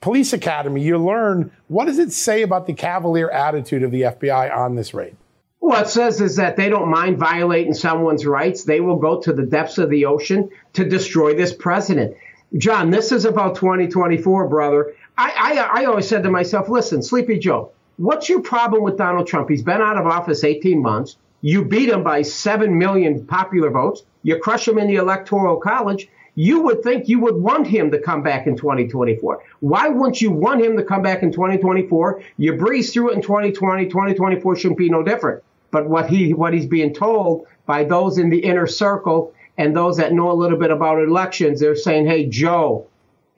police 0.00 0.32
academy, 0.32 0.82
you 0.82 0.98
learn 0.98 1.50
what 1.68 1.86
does 1.86 1.98
it 1.98 2.12
say 2.12 2.42
about 2.42 2.66
the 2.66 2.74
cavalier 2.74 3.30
attitude 3.30 3.82
of 3.82 3.90
the 3.90 4.02
FBI 4.02 4.54
on 4.54 4.74
this 4.76 4.92
raid? 4.94 5.16
What 5.60 5.86
it 5.86 5.88
says 5.90 6.20
is 6.20 6.36
that 6.36 6.56
they 6.56 6.68
don't 6.68 6.90
mind 6.90 7.18
violating 7.18 7.74
someone's 7.74 8.26
rights. 8.26 8.64
They 8.64 8.80
will 8.80 8.96
go 8.96 9.20
to 9.20 9.32
the 9.32 9.44
depths 9.44 9.78
of 9.78 9.90
the 9.90 10.06
ocean 10.06 10.50
to 10.74 10.84
destroy 10.84 11.34
this 11.34 11.54
president. 11.54 12.16
John, 12.56 12.90
this 12.90 13.12
is 13.12 13.24
about 13.24 13.56
2024, 13.56 14.48
brother. 14.48 14.94
I, 15.16 15.30
I, 15.36 15.82
I 15.82 15.84
always 15.84 16.08
said 16.08 16.22
to 16.24 16.30
myself, 16.30 16.68
listen, 16.68 17.02
Sleepy 17.02 17.38
Joe, 17.38 17.72
what's 17.96 18.28
your 18.28 18.40
problem 18.40 18.82
with 18.82 18.96
Donald 18.96 19.26
Trump? 19.26 19.48
He's 19.50 19.62
been 19.62 19.80
out 19.80 19.98
of 19.98 20.06
office 20.06 20.44
18 20.44 20.82
months. 20.82 21.16
You 21.42 21.64
beat 21.64 21.88
him 21.88 22.02
by 22.02 22.22
7 22.22 22.76
million 22.76 23.26
popular 23.26 23.70
votes. 23.70 24.02
You 24.22 24.38
crush 24.38 24.68
him 24.68 24.78
in 24.78 24.86
the 24.86 24.96
electoral 24.96 25.56
college 25.58 26.08
you 26.34 26.60
would 26.62 26.82
think 26.82 27.08
you 27.08 27.20
would 27.20 27.36
want 27.36 27.66
him 27.66 27.90
to 27.90 27.98
come 27.98 28.22
back 28.22 28.46
in 28.46 28.56
2024. 28.56 29.42
Why 29.60 29.88
wouldn't 29.88 30.20
you 30.20 30.30
want 30.30 30.64
him 30.64 30.76
to 30.76 30.82
come 30.82 31.02
back 31.02 31.22
in 31.22 31.32
2024? 31.32 32.22
You 32.36 32.54
breeze 32.54 32.92
through 32.92 33.10
it 33.10 33.16
in 33.16 33.22
2020, 33.22 33.84
2024 33.86 34.56
shouldn't 34.56 34.78
be 34.78 34.88
no 34.88 35.02
different. 35.02 35.42
But 35.70 35.88
what 35.88 36.08
he 36.08 36.34
what 36.34 36.52
he's 36.52 36.66
being 36.66 36.94
told 36.94 37.46
by 37.66 37.84
those 37.84 38.18
in 38.18 38.30
the 38.30 38.38
inner 38.38 38.66
circle 38.66 39.32
and 39.58 39.76
those 39.76 39.96
that 39.98 40.12
know 40.12 40.30
a 40.30 40.32
little 40.32 40.58
bit 40.58 40.70
about 40.70 41.02
elections, 41.02 41.60
they're 41.60 41.76
saying, 41.76 42.06
"Hey, 42.06 42.26
Joe, 42.26 42.86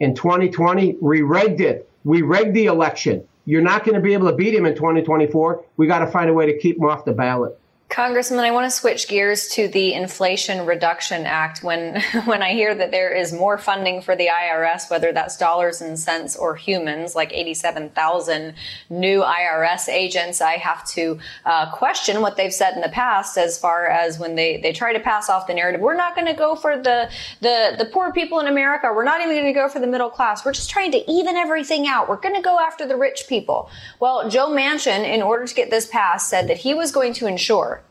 in 0.01 0.15
2020 0.15 0.97
we 1.01 1.23
rigged 1.23 1.61
it. 1.61 1.89
We 2.05 2.23
rigged 2.23 2.55
the 2.55 2.67
election. 2.67 3.25
You're 3.45 3.63
not 3.63 3.85
going 3.85 3.97
to 3.97 4.01
be 4.01 4.13
able 4.13 4.31
to 4.31 4.37
beat 4.37 4.55
him 4.55 4.65
in 4.65 4.75
2024. 4.75 5.65
We 5.77 5.87
got 5.87 5.99
to 5.99 6.07
find 6.07 6.31
a 6.31 6.35
way 6.35 6.47
to 6.47 6.57
keep 6.57 6.79
him 6.79 6.85
off 6.85 7.05
the 7.05 7.13
ballot." 7.13 7.59
Congressman, 7.93 8.41
I 8.41 8.53
want 8.53 8.65
to 8.65 8.71
switch 8.71 9.07
gears 9.07 9.49
to 9.49 9.69
the 9.69 9.93
Inflation 9.93 10.65
Reduction 10.65 11.27
Act. 11.27 11.63
When 11.63 12.01
when 12.25 12.43
I 12.43 12.53
hear 12.53 12.75
that 12.75 12.91
there 12.91 13.15
is 13.15 13.35
more 13.35 13.59
funding 13.59 14.01
for 14.01 14.17
the 14.17 14.29
IRS, 14.29 14.89
whether 14.91 15.13
that's 15.13 15.37
dollars 15.37 15.83
and 15.83 15.99
cents 15.99 16.35
or 16.35 16.57
humans, 16.57 17.15
like 17.15 17.35
87,000 17.35 18.55
new 18.89 19.21
IRS 19.21 19.91
agents, 19.91 20.41
I 20.41 20.53
have 20.53 20.89
to 20.93 21.19
uh, 21.45 21.71
question 21.73 22.23
what 22.23 22.39
they've 22.39 22.53
said 22.53 22.73
in 22.73 22.81
the 22.81 22.89
past 22.89 23.37
as 23.37 23.59
far 23.59 23.89
as 23.89 24.19
when 24.19 24.37
they, 24.37 24.57
they 24.57 24.73
try 24.73 24.95
to 24.95 25.01
pass 25.01 25.29
off 25.29 25.47
the 25.47 25.53
narrative. 25.53 25.83
We're 25.83 25.95
not 25.95 26.15
going 26.15 26.29
to 26.29 26.35
go 26.35 26.57
for 26.57 26.79
the, 26.79 27.11
the, 27.43 27.75
the 27.77 27.85
poor 27.85 28.11
people 28.11 28.41
in 28.41 28.47
America. 28.47 28.91
We're 28.91 29.05
not 29.05 29.21
even 29.21 29.35
going 29.35 29.45
to 29.45 29.53
go 29.53 29.69
for 29.69 29.81
the 29.81 29.87
middle 29.87 30.09
class. 30.09 30.47
We're 30.47 30.55
just 30.55 30.71
trying 30.71 30.93
to 30.93 31.11
even 31.11 31.37
everything 31.37 31.87
out. 31.87 32.09
We're 32.09 32.17
going 32.17 32.37
to 32.37 32.43
go 32.43 32.59
after 32.59 32.89
the 32.89 32.97
rich 32.97 33.27
people. 33.29 33.69
Well, 34.01 34.31
Joe 34.31 34.49
Manchin, 34.49 35.05
in 35.05 35.21
order 35.21 35.47
to 35.47 35.55
get 35.55 35.69
this 35.69 35.87
passed, 35.87 36.31
said 36.31 36.49
that 36.49 36.57
he 36.57 36.73
was 36.73 36.91
going 36.91 37.13
to 37.15 37.27
ensure 37.27 37.82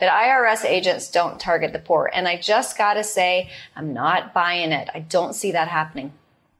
that 0.00 0.10
IRS 0.10 0.64
agents 0.64 1.10
don't 1.10 1.38
target 1.38 1.72
the 1.72 1.78
poor. 1.78 2.10
And 2.12 2.26
I 2.26 2.36
just 2.36 2.76
got 2.76 2.94
to 2.94 3.04
say, 3.04 3.50
I'm 3.76 3.92
not 3.92 4.34
buying 4.34 4.72
it. 4.72 4.88
I 4.94 5.00
don't 5.00 5.34
see 5.34 5.52
that 5.52 5.68
happening. 5.68 6.12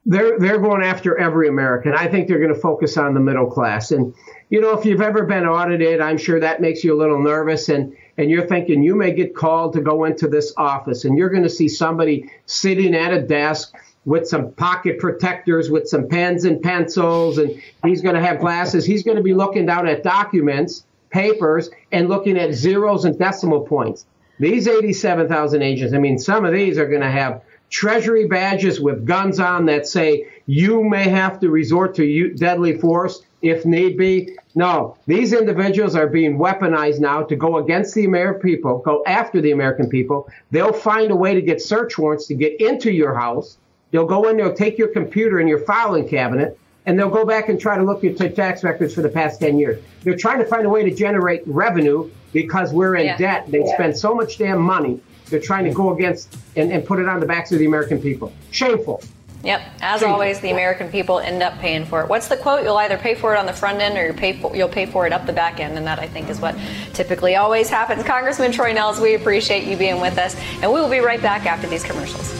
They're, 0.07 0.39
they're 0.39 0.59
going 0.59 0.83
after 0.83 1.19
every 1.19 1.49
American. 1.49 1.93
I 1.95 2.09
think 2.09 2.27
they're 2.27 2.39
going 2.39 2.55
to 2.55 2.61
focus 2.61 2.97
on 2.97 3.15
the 3.15 3.21
middle 3.21 3.47
class. 3.47 3.91
And, 3.91 4.15
you 4.49 4.61
know, 4.61 4.77
if 4.79 4.85
you've 4.85 5.03
ever 5.03 5.25
been 5.25 5.45
audited, 5.45 6.01
I'm 6.01 6.17
sure 6.17 6.41
that 6.41 6.61
makes 6.61 6.83
you 6.83 6.95
a 6.95 6.99
little 6.99 7.23
nervous. 7.23 7.69
And, 7.69 7.95
and 8.17 8.31
you're 8.31 8.47
thinking 8.47 8.83
you 8.83 8.97
may 8.97 9.13
get 9.13 9.35
called 9.35 9.75
to 9.75 9.81
go 9.81 10.05
into 10.05 10.27
this 10.27 10.55
office 10.57 11.05
and 11.05 11.19
you're 11.19 11.29
going 11.29 11.43
to 11.43 11.51
see 11.51 11.69
somebody 11.69 12.31
sitting 12.47 12.95
at 12.95 13.13
a 13.13 13.21
desk 13.21 13.75
with 14.05 14.27
some 14.27 14.53
pocket 14.53 14.99
protectors, 14.99 15.71
with 15.71 15.89
some 15.89 16.09
pens 16.09 16.45
and 16.45 16.63
pencils, 16.63 17.39
and 17.39 17.63
he's 17.85 18.01
going 18.01 18.15
to 18.15 18.21
have 18.21 18.41
glasses. 18.41 18.87
He's 18.87 19.03
going 19.03 19.19
to 19.19 19.23
be 19.23 19.35
looking 19.35 19.67
down 19.67 19.87
at 19.87 20.03
documents, 20.03 20.85
papers, 21.11 21.71
and 21.93 22.09
looking 22.09 22.39
at 22.39 22.55
zeros 22.55 23.05
and 23.05 23.19
decimal 23.19 23.61
points. 23.61 24.07
These 24.39 24.69
87,000 24.69 25.63
agents, 25.63 25.95
I 25.95 25.99
mean, 25.99 26.19
some 26.19 26.45
of 26.45 26.53
these 26.53 26.79
are 26.79 26.89
going 26.89 27.03
to 27.03 27.11
have 27.11 27.43
treasury 27.69 28.27
badges 28.27 28.81
with 28.81 29.07
guns 29.07 29.39
on 29.39 29.67
that 29.67 29.87
say 29.87 30.27
you 30.47 30.83
may 30.83 31.09
have 31.09 31.39
to 31.41 31.51
resort 31.51 31.95
to 31.97 32.35
deadly 32.35 32.79
force 32.79 33.23
if 33.43 33.65
need 33.65 33.97
be. 33.97 34.37
No, 34.55 34.97
these 35.07 35.33
individuals 35.33 35.95
are 35.95 36.09
being 36.09 36.39
weaponized 36.39 37.01
now 37.01 37.23
to 37.23 37.37
go 37.37 37.59
against 37.59 37.95
the 37.95 38.05
American 38.05 38.41
people, 38.41 38.79
go 38.79 39.05
after 39.07 39.41
the 39.41 39.53
American 39.53 39.89
people. 39.89 40.29
They'll 40.51 40.73
find 40.73 41.11
a 41.11 41.17
way 41.17 41.35
to 41.35 41.43
get 41.43 41.63
search 41.63 41.97
warrants 41.99 42.27
to 42.27 42.35
get 42.35 42.61
into 42.61 42.91
your 42.91 43.15
house 43.15 43.59
They'll 43.91 44.07
go 44.07 44.29
in, 44.29 44.37
they'll 44.37 44.55
take 44.55 44.79
your 44.79 44.89
computer 44.89 45.39
and 45.39 45.49
your 45.49 45.59
filing 45.59 46.09
cabinet, 46.09 46.59
and 46.87 46.99
they'll 46.99 47.11
go 47.11 47.25
back 47.25 47.49
and 47.49 47.61
try 47.61 47.77
to 47.77 47.83
look 47.83 48.05
at 48.05 48.19
your 48.19 48.29
tax 48.31 48.65
records 48.65 48.95
for 48.95 49.03
the 49.03 49.09
past 49.09 49.41
10 49.41 49.59
years. 49.59 49.83
They're 50.03 50.17
trying 50.17 50.39
to 50.39 50.47
find 50.47 50.65
a 50.65 50.71
way 50.71 50.83
to 50.83 50.95
generate 50.95 51.43
revenue 51.47 52.11
because 52.33 52.73
we're 52.73 52.97
in 52.97 53.07
yeah. 53.07 53.17
debt. 53.17 53.51
They 53.51 53.61
yeah. 53.61 53.75
spend 53.75 53.99
so 53.99 54.15
much 54.15 54.39
damn 54.39 54.61
money. 54.61 55.01
They're 55.27 55.41
trying 55.41 55.65
to 55.65 55.73
go 55.73 55.95
against 55.95 56.37
and, 56.57 56.73
and 56.73 56.85
put 56.85 56.99
it 56.99 57.09
on 57.09 57.21
the 57.21 57.27
backs 57.27 57.53
of 57.53 57.59
the 57.59 57.67
American 57.67 58.01
people. 58.01 58.33
Shameful. 58.51 59.03
Yep. 59.43 59.63
As 59.81 60.01
Shameful. 60.01 60.15
always, 60.15 60.41
the 60.41 60.51
American 60.51 60.91
people 60.91 61.19
end 61.19 61.43
up 61.43 61.59
paying 61.59 61.85
for 61.87 62.03
it. 62.03 62.09
What's 62.09 62.29
the 62.29 62.37
quote? 62.37 62.63
You'll 62.63 62.77
either 62.77 62.99
pay 62.99 63.15
for 63.15 63.35
it 63.35 63.39
on 63.39 63.47
the 63.47 63.53
front 63.53 63.81
end 63.81 63.97
or 63.97 64.07
you 64.07 64.13
pay 64.13 64.35
for, 64.35 64.55
you'll 64.55 64.69
pay 64.69 64.87
for 64.87 65.07
it 65.07 65.13
up 65.13 65.25
the 65.27 65.33
back 65.33 65.61
end. 65.61 65.79
And 65.79 65.87
that, 65.87 65.99
I 65.99 66.09
think, 66.09 66.29
is 66.29 66.41
what 66.41 66.57
typically 66.93 67.37
always 67.37 67.71
happens. 67.71 68.03
Congressman 68.03 68.53
Troy 68.53 68.75
Nehls, 68.75 69.01
we 69.01 69.15
appreciate 69.15 69.65
you 69.65 69.77
being 69.77 70.01
with 70.01 70.19
us. 70.19 70.37
And 70.63 70.73
we 70.73 70.81
will 70.81 70.91
be 70.91 71.01
right 71.01 71.23
back 71.23 71.47
after 71.47 71.67
these 71.67 71.85
commercials. 71.85 72.40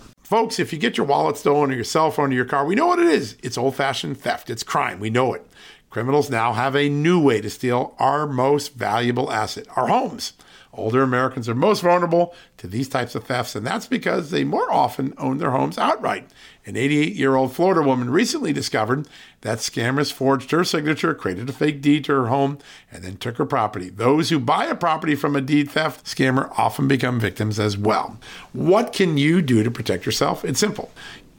Folks, 0.31 0.59
if 0.59 0.71
you 0.71 0.79
get 0.79 0.95
your 0.95 1.05
wallet 1.05 1.35
stolen 1.35 1.71
or 1.71 1.75
your 1.75 1.83
cell 1.83 2.09
phone 2.09 2.31
or 2.31 2.35
your 2.35 2.45
car, 2.45 2.63
we 2.63 2.73
know 2.73 2.87
what 2.87 2.99
it 2.99 3.07
is. 3.07 3.35
It's 3.43 3.57
old 3.57 3.75
fashioned 3.75 4.17
theft, 4.17 4.49
it's 4.49 4.63
crime. 4.63 5.01
We 5.01 5.09
know 5.09 5.33
it. 5.33 5.45
Criminals 5.89 6.29
now 6.29 6.53
have 6.53 6.73
a 6.73 6.87
new 6.87 7.21
way 7.21 7.41
to 7.41 7.49
steal 7.49 7.93
our 7.99 8.25
most 8.25 8.73
valuable 8.73 9.29
asset, 9.29 9.67
our 9.75 9.87
homes. 9.87 10.31
Older 10.73 11.03
Americans 11.03 11.49
are 11.49 11.53
most 11.53 11.81
vulnerable 11.81 12.33
to 12.55 12.67
these 12.67 12.87
types 12.87 13.13
of 13.13 13.25
thefts, 13.25 13.57
and 13.57 13.67
that's 13.67 13.87
because 13.87 14.31
they 14.31 14.45
more 14.45 14.71
often 14.71 15.13
own 15.17 15.37
their 15.37 15.51
homes 15.51 15.77
outright. 15.77 16.29
An 16.65 16.77
88 16.77 17.13
year 17.15 17.35
old 17.35 17.53
Florida 17.53 17.81
woman 17.81 18.09
recently 18.09 18.53
discovered 18.53 19.07
that 19.41 19.57
scammers 19.57 20.11
forged 20.11 20.51
her 20.51 20.63
signature, 20.63 21.15
created 21.15 21.49
a 21.49 21.53
fake 21.53 21.81
deed 21.81 22.05
to 22.05 22.13
her 22.13 22.27
home, 22.27 22.59
and 22.91 23.03
then 23.03 23.17
took 23.17 23.37
her 23.37 23.45
property. 23.45 23.89
Those 23.89 24.29
who 24.29 24.39
buy 24.39 24.65
a 24.65 24.75
property 24.75 25.15
from 25.15 25.35
a 25.35 25.41
deed 25.41 25.71
theft 25.71 26.05
scammer 26.05 26.51
often 26.57 26.87
become 26.87 27.19
victims 27.19 27.59
as 27.59 27.77
well. 27.77 28.19
What 28.53 28.93
can 28.93 29.17
you 29.17 29.41
do 29.41 29.63
to 29.63 29.71
protect 29.71 30.05
yourself? 30.05 30.45
It's 30.45 30.59
simple 30.59 30.91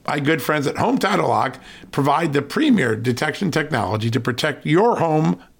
my 0.06 0.18
good 0.20 0.42
friends 0.42 0.66
at 0.66 0.78
Home 0.78 0.98
Title 0.98 1.28
Lock 1.28 1.58
provide 1.90 2.32
the 2.32 2.42
premier 2.42 2.96
detection 2.96 3.50
technology 3.50 4.10
to 4.10 4.20
protect 4.20 4.66
your 4.66 4.96
home 4.96 5.40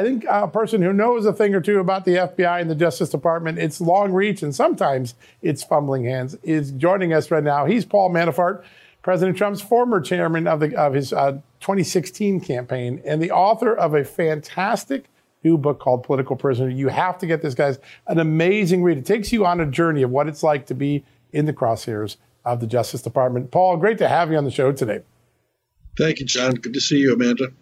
I 0.00 0.02
think 0.02 0.24
a 0.26 0.48
person 0.48 0.80
who 0.80 0.94
knows 0.94 1.26
a 1.26 1.32
thing 1.34 1.54
or 1.54 1.60
two 1.60 1.78
about 1.78 2.06
the 2.06 2.12
FBI 2.12 2.58
and 2.58 2.70
the 2.70 2.74
Justice 2.74 3.10
Department, 3.10 3.58
its 3.58 3.82
long 3.82 4.12
reach 4.12 4.42
and 4.42 4.54
sometimes 4.54 5.14
its 5.42 5.62
fumbling 5.62 6.04
hands, 6.04 6.38
is 6.42 6.70
joining 6.70 7.12
us 7.12 7.30
right 7.30 7.44
now. 7.44 7.66
He's 7.66 7.84
Paul 7.84 8.08
Manafort, 8.08 8.64
President 9.02 9.36
Trump's 9.36 9.60
former 9.60 10.00
chairman 10.00 10.46
of, 10.46 10.60
the, 10.60 10.74
of 10.74 10.94
his 10.94 11.12
uh, 11.12 11.32
2016 11.60 12.40
campaign 12.40 13.02
and 13.04 13.20
the 13.20 13.30
author 13.30 13.74
of 13.74 13.92
a 13.92 14.02
fantastic 14.02 15.04
new 15.44 15.58
book 15.58 15.80
called 15.80 16.02
Political 16.02 16.36
Prisoner. 16.36 16.70
You 16.70 16.88
have 16.88 17.18
to 17.18 17.26
get 17.26 17.42
this, 17.42 17.54
guys. 17.54 17.78
An 18.06 18.18
amazing 18.18 18.82
read. 18.82 18.96
It 18.96 19.04
takes 19.04 19.34
you 19.34 19.44
on 19.44 19.60
a 19.60 19.66
journey 19.66 20.00
of 20.00 20.10
what 20.10 20.28
it's 20.28 20.42
like 20.42 20.64
to 20.68 20.74
be 20.74 21.04
in 21.30 21.44
the 21.44 21.52
crosshairs 21.52 22.16
of 22.46 22.60
the 22.60 22.66
Justice 22.66 23.02
Department. 23.02 23.50
Paul, 23.50 23.76
great 23.76 23.98
to 23.98 24.08
have 24.08 24.30
you 24.30 24.38
on 24.38 24.46
the 24.46 24.50
show 24.50 24.72
today. 24.72 25.02
Thank 25.98 26.20
you, 26.20 26.24
John. 26.24 26.54
Good 26.54 26.72
to 26.72 26.80
see 26.80 27.00
you, 27.00 27.12
Amanda. 27.12 27.52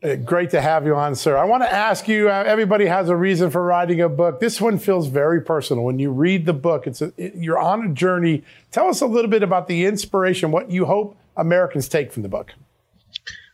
Uh, 0.00 0.14
great 0.14 0.50
to 0.50 0.60
have 0.60 0.86
you 0.86 0.94
on, 0.94 1.12
sir. 1.16 1.36
I 1.36 1.44
want 1.44 1.64
to 1.64 1.72
ask 1.72 2.06
you 2.06 2.28
uh, 2.30 2.44
everybody 2.46 2.86
has 2.86 3.08
a 3.08 3.16
reason 3.16 3.50
for 3.50 3.64
writing 3.64 4.00
a 4.00 4.08
book. 4.08 4.38
This 4.38 4.60
one 4.60 4.78
feels 4.78 5.08
very 5.08 5.40
personal. 5.40 5.82
When 5.82 5.98
you 5.98 6.12
read 6.12 6.46
the 6.46 6.52
book, 6.52 6.86
it's 6.86 7.02
a, 7.02 7.12
it, 7.16 7.34
you're 7.34 7.58
on 7.58 7.84
a 7.84 7.92
journey. 7.92 8.44
Tell 8.70 8.86
us 8.86 9.00
a 9.00 9.06
little 9.06 9.30
bit 9.30 9.42
about 9.42 9.66
the 9.66 9.86
inspiration, 9.86 10.52
what 10.52 10.70
you 10.70 10.84
hope 10.84 11.16
Americans 11.36 11.88
take 11.88 12.12
from 12.12 12.22
the 12.22 12.28
book. 12.28 12.52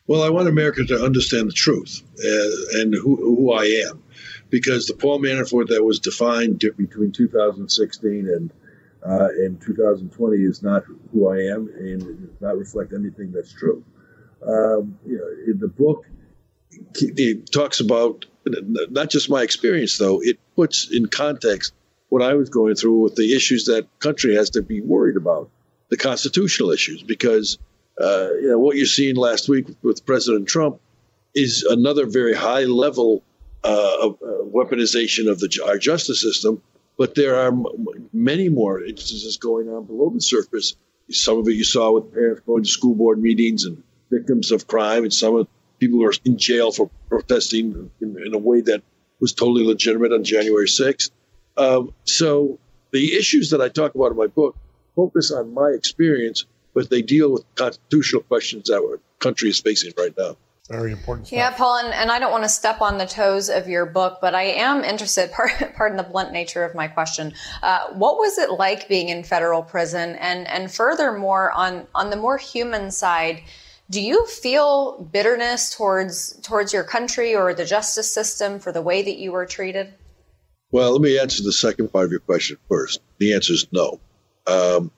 Well, 0.06 0.22
I 0.22 0.28
want 0.28 0.48
Americans 0.48 0.88
to 0.88 1.02
understand 1.02 1.48
the 1.48 1.54
truth 1.54 2.02
uh, 2.18 2.80
and 2.80 2.92
who, 2.92 3.16
who, 3.16 3.52
I 3.54 3.64
am. 3.88 4.02
because 4.50 4.86
the 4.86 4.92
Paul 4.92 5.20
Manafort 5.20 5.68
that 5.68 5.82
was 5.82 5.98
defined 5.98 6.58
between 6.58 7.10
2016 7.10 8.28
and 8.28 8.52
uh, 9.02 9.28
in 9.46 9.58
2020 9.64 10.36
is 10.42 10.62
not 10.62 10.82
who 11.10 11.26
I 11.26 11.38
am 11.38 11.70
and 11.78 12.00
does 12.00 12.40
not 12.42 12.58
reflect 12.58 12.92
anything 12.92 13.32
that's 13.32 13.54
true. 13.54 13.82
Um, 14.46 14.98
you 15.06 15.16
know, 15.16 15.50
in 15.50 15.58
the 15.58 15.68
book, 15.68 16.04
it 16.94 17.50
talks 17.52 17.80
about 17.80 18.26
not 18.46 19.10
just 19.10 19.30
my 19.30 19.42
experience, 19.42 19.98
though, 19.98 20.20
it 20.22 20.38
puts 20.54 20.90
in 20.90 21.06
context 21.06 21.72
what 22.08 22.22
I 22.22 22.34
was 22.34 22.48
going 22.48 22.74
through 22.74 23.00
with 23.00 23.16
the 23.16 23.34
issues 23.34 23.64
that 23.64 23.86
country 23.98 24.34
has 24.34 24.50
to 24.50 24.62
be 24.62 24.80
worried 24.80 25.16
about, 25.16 25.50
the 25.88 25.96
constitutional 25.96 26.70
issues, 26.70 27.02
because 27.02 27.58
uh, 28.00 28.28
you 28.40 28.48
know 28.48 28.58
what 28.58 28.76
you're 28.76 28.86
seeing 28.86 29.16
last 29.16 29.48
week 29.48 29.66
with 29.82 30.04
President 30.04 30.48
Trump 30.48 30.80
is 31.34 31.62
another 31.64 32.06
very 32.06 32.34
high 32.34 32.64
level 32.64 33.22
uh, 33.64 33.96
of 34.02 34.18
uh, 34.22 34.44
weaponization 34.44 35.30
of 35.30 35.40
the, 35.40 35.62
our 35.66 35.78
justice 35.78 36.20
system. 36.20 36.62
But 36.96 37.16
there 37.16 37.34
are 37.34 37.48
m- 37.48 37.66
many 38.12 38.48
more 38.48 38.82
instances 38.82 39.36
going 39.36 39.68
on 39.68 39.84
below 39.84 40.10
the 40.10 40.20
surface. 40.20 40.76
Some 41.10 41.38
of 41.38 41.48
it 41.48 41.54
you 41.54 41.64
saw 41.64 41.92
with 41.92 42.12
parents 42.12 42.42
going 42.46 42.62
to 42.62 42.68
school 42.68 42.94
board 42.94 43.20
meetings 43.20 43.64
and 43.64 43.82
victims 44.10 44.52
of 44.52 44.66
crime, 44.66 45.02
and 45.02 45.12
some 45.12 45.34
of 45.36 45.48
people 45.78 45.98
who 45.98 46.06
are 46.06 46.14
in 46.24 46.38
jail 46.38 46.72
for 46.72 46.90
protesting 47.08 47.90
in, 48.00 48.16
in 48.24 48.34
a 48.34 48.38
way 48.38 48.60
that 48.62 48.82
was 49.20 49.32
totally 49.32 49.64
legitimate 49.64 50.12
on 50.12 50.24
January 50.24 50.66
6th. 50.66 51.10
Um, 51.56 51.94
so 52.04 52.58
the 52.92 53.14
issues 53.14 53.50
that 53.50 53.60
I 53.60 53.68
talk 53.68 53.94
about 53.94 54.10
in 54.10 54.16
my 54.16 54.26
book 54.26 54.56
focus 54.96 55.30
on 55.30 55.54
my 55.54 55.68
experience, 55.68 56.46
but 56.74 56.90
they 56.90 57.02
deal 57.02 57.32
with 57.32 57.44
constitutional 57.54 58.22
questions 58.22 58.68
that 58.68 58.76
our 58.76 59.00
country 59.18 59.48
is 59.48 59.60
facing 59.60 59.92
right 59.98 60.14
now. 60.16 60.36
Very 60.70 60.92
important. 60.92 61.26
Stuff. 61.26 61.36
Yeah, 61.36 61.50
Paul, 61.50 61.76
and, 61.76 61.92
and 61.92 62.10
I 62.10 62.18
don't 62.18 62.32
want 62.32 62.44
to 62.44 62.48
step 62.48 62.80
on 62.80 62.96
the 62.96 63.04
toes 63.04 63.50
of 63.50 63.68
your 63.68 63.84
book, 63.84 64.18
but 64.22 64.34
I 64.34 64.44
am 64.44 64.82
interested. 64.82 65.30
Pardon 65.76 65.98
the 65.98 66.02
blunt 66.02 66.32
nature 66.32 66.64
of 66.64 66.74
my 66.74 66.88
question. 66.88 67.34
Uh, 67.62 67.88
what 67.92 68.16
was 68.16 68.38
it 68.38 68.50
like 68.50 68.88
being 68.88 69.10
in 69.10 69.24
federal 69.24 69.62
prison, 69.62 70.16
and 70.16 70.48
and 70.48 70.72
furthermore, 70.72 71.52
on 71.52 71.86
on 71.94 72.08
the 72.08 72.16
more 72.16 72.38
human 72.38 72.90
side, 72.90 73.42
do 73.90 74.00
you 74.00 74.26
feel 74.26 75.02
bitterness 75.12 75.74
towards 75.74 76.38
towards 76.42 76.72
your 76.72 76.84
country 76.84 77.34
or 77.34 77.54
the 77.54 77.64
justice 77.64 78.12
system 78.12 78.58
for 78.58 78.72
the 78.72 78.82
way 78.82 79.02
that 79.02 79.18
you 79.18 79.32
were 79.32 79.46
treated? 79.46 79.92
Well, 80.70 80.92
let 80.92 81.00
me 81.00 81.18
answer 81.18 81.42
the 81.42 81.52
second 81.52 81.92
part 81.92 82.06
of 82.06 82.10
your 82.10 82.20
question 82.20 82.56
first. 82.68 83.00
The 83.18 83.34
answer 83.34 83.52
is 83.52 83.66
no. 83.70 84.00
Um, 84.46 84.90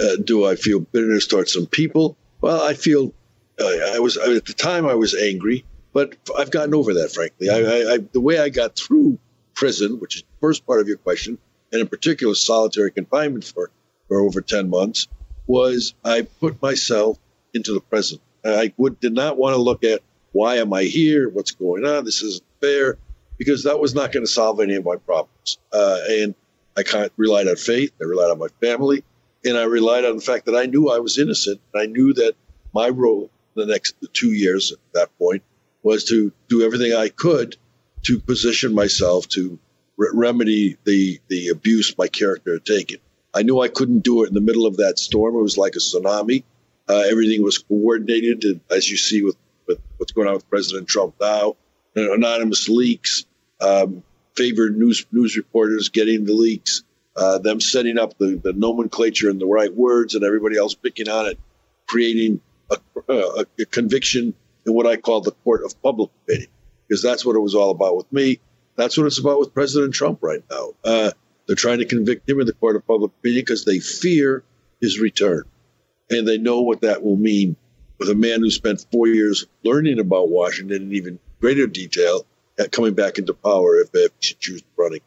uh, 0.00 0.16
do 0.22 0.46
I 0.46 0.56
feel 0.56 0.80
bitterness 0.80 1.26
towards 1.26 1.52
some 1.52 1.66
people? 1.66 2.16
Well, 2.40 2.62
I 2.62 2.74
feel 2.74 3.12
uh, 3.58 3.94
I 3.94 3.98
was 3.98 4.16
at 4.16 4.44
the 4.44 4.52
time 4.52 4.86
I 4.86 4.94
was 4.94 5.14
angry, 5.14 5.64
but 5.92 6.16
I've 6.36 6.50
gotten 6.50 6.74
over 6.74 6.94
that. 6.94 7.12
Frankly, 7.12 7.48
I, 7.48 7.56
I, 7.56 7.94
I, 7.94 7.98
the 8.12 8.20
way 8.20 8.38
I 8.38 8.50
got 8.50 8.76
through 8.76 9.18
prison, 9.54 9.98
which 9.98 10.16
is 10.16 10.22
the 10.22 10.40
first 10.40 10.66
part 10.66 10.80
of 10.80 10.88
your 10.88 10.98
question, 10.98 11.38
and 11.72 11.80
in 11.80 11.88
particular 11.88 12.34
solitary 12.34 12.90
confinement 12.90 13.44
for 13.44 13.70
for 14.08 14.20
over 14.20 14.42
ten 14.42 14.68
months, 14.68 15.08
was 15.46 15.94
I 16.04 16.22
put 16.22 16.60
myself 16.60 17.18
into 17.56 17.72
the 17.72 17.80
present. 17.80 18.20
I 18.44 18.72
would 18.76 19.00
did 19.00 19.12
not 19.12 19.36
want 19.36 19.54
to 19.54 19.60
look 19.60 19.82
at 19.82 20.02
why 20.32 20.56
am 20.56 20.72
I 20.72 20.84
here, 20.84 21.28
what's 21.28 21.52
going 21.52 21.84
on, 21.84 22.04
this 22.04 22.22
isn't 22.22 22.44
fair, 22.60 22.98
because 23.38 23.64
that 23.64 23.80
was 23.80 23.94
not 23.94 24.12
going 24.12 24.24
to 24.24 24.30
solve 24.30 24.60
any 24.60 24.74
of 24.74 24.84
my 24.84 24.96
problems. 24.96 25.58
Uh, 25.72 25.98
and 26.08 26.34
I 26.76 26.82
kind 26.82 27.06
of 27.06 27.12
relied 27.16 27.48
on 27.48 27.56
faith, 27.56 27.92
I 28.00 28.04
relied 28.04 28.30
on 28.30 28.38
my 28.38 28.48
family, 28.60 29.02
and 29.44 29.56
I 29.56 29.64
relied 29.64 30.04
on 30.04 30.16
the 30.16 30.22
fact 30.22 30.46
that 30.46 30.54
I 30.54 30.66
knew 30.66 30.90
I 30.90 30.98
was 30.98 31.18
innocent. 31.18 31.60
I 31.74 31.86
knew 31.86 32.12
that 32.14 32.34
my 32.74 32.88
role 32.88 33.30
the 33.54 33.66
next 33.66 33.94
two 34.12 34.32
years 34.32 34.72
at 34.72 34.78
that 34.92 35.18
point 35.18 35.42
was 35.82 36.04
to 36.04 36.32
do 36.48 36.64
everything 36.64 36.92
I 36.92 37.08
could 37.08 37.56
to 38.02 38.20
position 38.20 38.74
myself 38.74 39.26
to 39.28 39.58
re- 39.96 40.10
remedy 40.12 40.76
the 40.84 41.20
the 41.28 41.48
abuse 41.48 41.96
my 41.96 42.08
character 42.08 42.54
had 42.54 42.64
taken. 42.64 42.98
I 43.34 43.42
knew 43.42 43.60
I 43.60 43.68
couldn't 43.68 44.00
do 44.00 44.24
it 44.24 44.28
in 44.28 44.34
the 44.34 44.40
middle 44.40 44.66
of 44.66 44.78
that 44.78 44.98
storm. 44.98 45.34
It 45.36 45.42
was 45.42 45.58
like 45.58 45.74
a 45.74 45.78
tsunami. 45.78 46.44
Uh, 46.88 47.02
everything 47.10 47.42
was 47.42 47.58
coordinated, 47.58 48.60
as 48.70 48.88
you 48.88 48.96
see 48.96 49.22
with, 49.22 49.36
with 49.66 49.78
what's 49.96 50.12
going 50.12 50.28
on 50.28 50.34
with 50.34 50.48
President 50.48 50.86
Trump 50.88 51.14
now, 51.20 51.56
anonymous 51.96 52.68
leaks, 52.68 53.24
um, 53.60 54.02
favored 54.36 54.78
news 54.78 55.06
news 55.10 55.36
reporters 55.36 55.88
getting 55.88 56.24
the 56.24 56.34
leaks, 56.34 56.84
uh, 57.16 57.38
them 57.38 57.60
setting 57.60 57.98
up 57.98 58.16
the, 58.18 58.40
the 58.42 58.52
nomenclature 58.52 59.30
and 59.30 59.40
the 59.40 59.46
right 59.46 59.74
words, 59.74 60.14
and 60.14 60.24
everybody 60.24 60.56
else 60.56 60.74
picking 60.74 61.08
on 61.08 61.26
it, 61.26 61.38
creating 61.86 62.40
a, 62.70 62.78
a, 63.08 63.46
a 63.60 63.64
conviction 63.66 64.34
in 64.66 64.72
what 64.72 64.86
I 64.86 64.96
call 64.96 65.20
the 65.22 65.32
court 65.32 65.64
of 65.64 65.80
public 65.82 66.10
opinion, 66.24 66.50
because 66.86 67.02
that's 67.02 67.24
what 67.24 67.34
it 67.34 67.40
was 67.40 67.54
all 67.54 67.70
about 67.70 67.96
with 67.96 68.12
me. 68.12 68.38
That's 68.76 68.96
what 68.98 69.06
it's 69.06 69.18
about 69.18 69.40
with 69.40 69.54
President 69.54 69.94
Trump 69.94 70.18
right 70.22 70.42
now. 70.50 70.72
Uh, 70.84 71.10
they're 71.46 71.56
trying 71.56 71.78
to 71.78 71.84
convict 71.86 72.28
him 72.28 72.40
in 72.40 72.46
the 72.46 72.52
court 72.52 72.76
of 72.76 72.86
public 72.86 73.12
opinion 73.20 73.42
because 73.42 73.64
they 73.64 73.78
fear 73.78 74.44
his 74.80 75.00
return. 75.00 75.44
And 76.10 76.26
they 76.26 76.38
know 76.38 76.60
what 76.60 76.82
that 76.82 77.02
will 77.02 77.16
mean 77.16 77.56
with 77.98 78.10
a 78.10 78.14
man 78.14 78.40
who 78.40 78.50
spent 78.50 78.86
four 78.92 79.08
years 79.08 79.46
learning 79.64 79.98
about 79.98 80.28
Washington 80.28 80.82
in 80.82 80.92
even 80.92 81.18
greater 81.40 81.66
detail 81.66 82.26
at 82.58 82.72
coming 82.72 82.94
back 82.94 83.18
into 83.18 83.34
power 83.34 83.78
if, 83.78 83.88
if 83.92 84.12
he 84.20 84.34
chooses 84.38 84.64
running. 84.76 85.00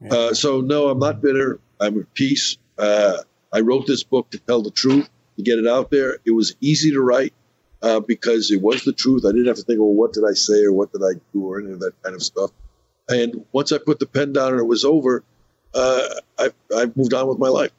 Yeah. 0.00 0.12
Uh, 0.12 0.34
so, 0.34 0.60
no, 0.60 0.88
I'm 0.88 0.98
not 0.98 1.20
bitter. 1.20 1.60
I'm 1.80 1.98
at 2.00 2.14
peace. 2.14 2.56
Uh, 2.78 3.18
I 3.52 3.60
wrote 3.60 3.86
this 3.86 4.02
book 4.02 4.30
to 4.30 4.38
tell 4.38 4.62
the 4.62 4.70
truth 4.70 5.08
to 5.36 5.42
get 5.42 5.58
it 5.58 5.66
out 5.66 5.90
there. 5.90 6.18
It 6.24 6.30
was 6.30 6.54
easy 6.60 6.92
to 6.92 7.00
write 7.00 7.34
uh, 7.82 8.00
because 8.00 8.50
it 8.50 8.60
was 8.60 8.84
the 8.84 8.92
truth. 8.92 9.24
I 9.24 9.32
didn't 9.32 9.46
have 9.46 9.56
to 9.56 9.62
think, 9.62 9.80
well, 9.80 9.92
what 9.92 10.12
did 10.12 10.24
I 10.28 10.34
say 10.34 10.62
or 10.64 10.72
what 10.72 10.92
did 10.92 11.02
I 11.02 11.18
do 11.32 11.44
or 11.44 11.60
any 11.60 11.72
of 11.72 11.80
that 11.80 12.00
kind 12.02 12.14
of 12.14 12.22
stuff. 12.22 12.50
And 13.08 13.44
once 13.52 13.72
I 13.72 13.78
put 13.78 13.98
the 13.98 14.06
pen 14.06 14.32
down 14.32 14.52
and 14.52 14.60
it 14.60 14.66
was 14.66 14.84
over, 14.84 15.24
uh, 15.74 16.08
I, 16.38 16.50
I 16.74 16.86
moved 16.94 17.14
on 17.14 17.26
with 17.28 17.38
my 17.38 17.48
life. 17.48 17.72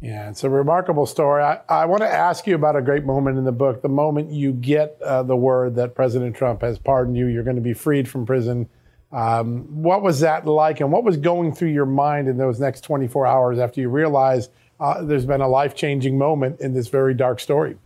Yeah, 0.00 0.28
it's 0.28 0.44
a 0.44 0.50
remarkable 0.50 1.06
story. 1.06 1.42
I, 1.42 1.60
I 1.68 1.86
want 1.86 2.02
to 2.02 2.08
ask 2.08 2.46
you 2.46 2.54
about 2.54 2.76
a 2.76 2.82
great 2.82 3.04
moment 3.04 3.38
in 3.38 3.44
the 3.44 3.52
book. 3.52 3.80
The 3.80 3.88
moment 3.88 4.30
you 4.30 4.52
get 4.52 5.00
uh, 5.02 5.22
the 5.22 5.36
word 5.36 5.76
that 5.76 5.94
President 5.94 6.36
Trump 6.36 6.60
has 6.60 6.78
pardoned 6.78 7.16
you, 7.16 7.26
you're 7.26 7.44
going 7.44 7.56
to 7.56 7.62
be 7.62 7.72
freed 7.72 8.08
from 8.08 8.26
prison. 8.26 8.68
Um, 9.10 9.82
what 9.82 10.02
was 10.02 10.20
that 10.20 10.46
like, 10.46 10.80
and 10.80 10.92
what 10.92 11.04
was 11.04 11.16
going 11.16 11.54
through 11.54 11.70
your 11.70 11.86
mind 11.86 12.28
in 12.28 12.36
those 12.36 12.60
next 12.60 12.82
24 12.82 13.26
hours 13.26 13.58
after 13.58 13.80
you 13.80 13.88
realized 13.88 14.50
uh, 14.78 15.02
there's 15.02 15.24
been 15.24 15.40
a 15.40 15.48
life 15.48 15.74
changing 15.74 16.18
moment 16.18 16.60
in 16.60 16.74
this 16.74 16.88
very 16.88 17.14
dark 17.14 17.40
story. 17.40 17.78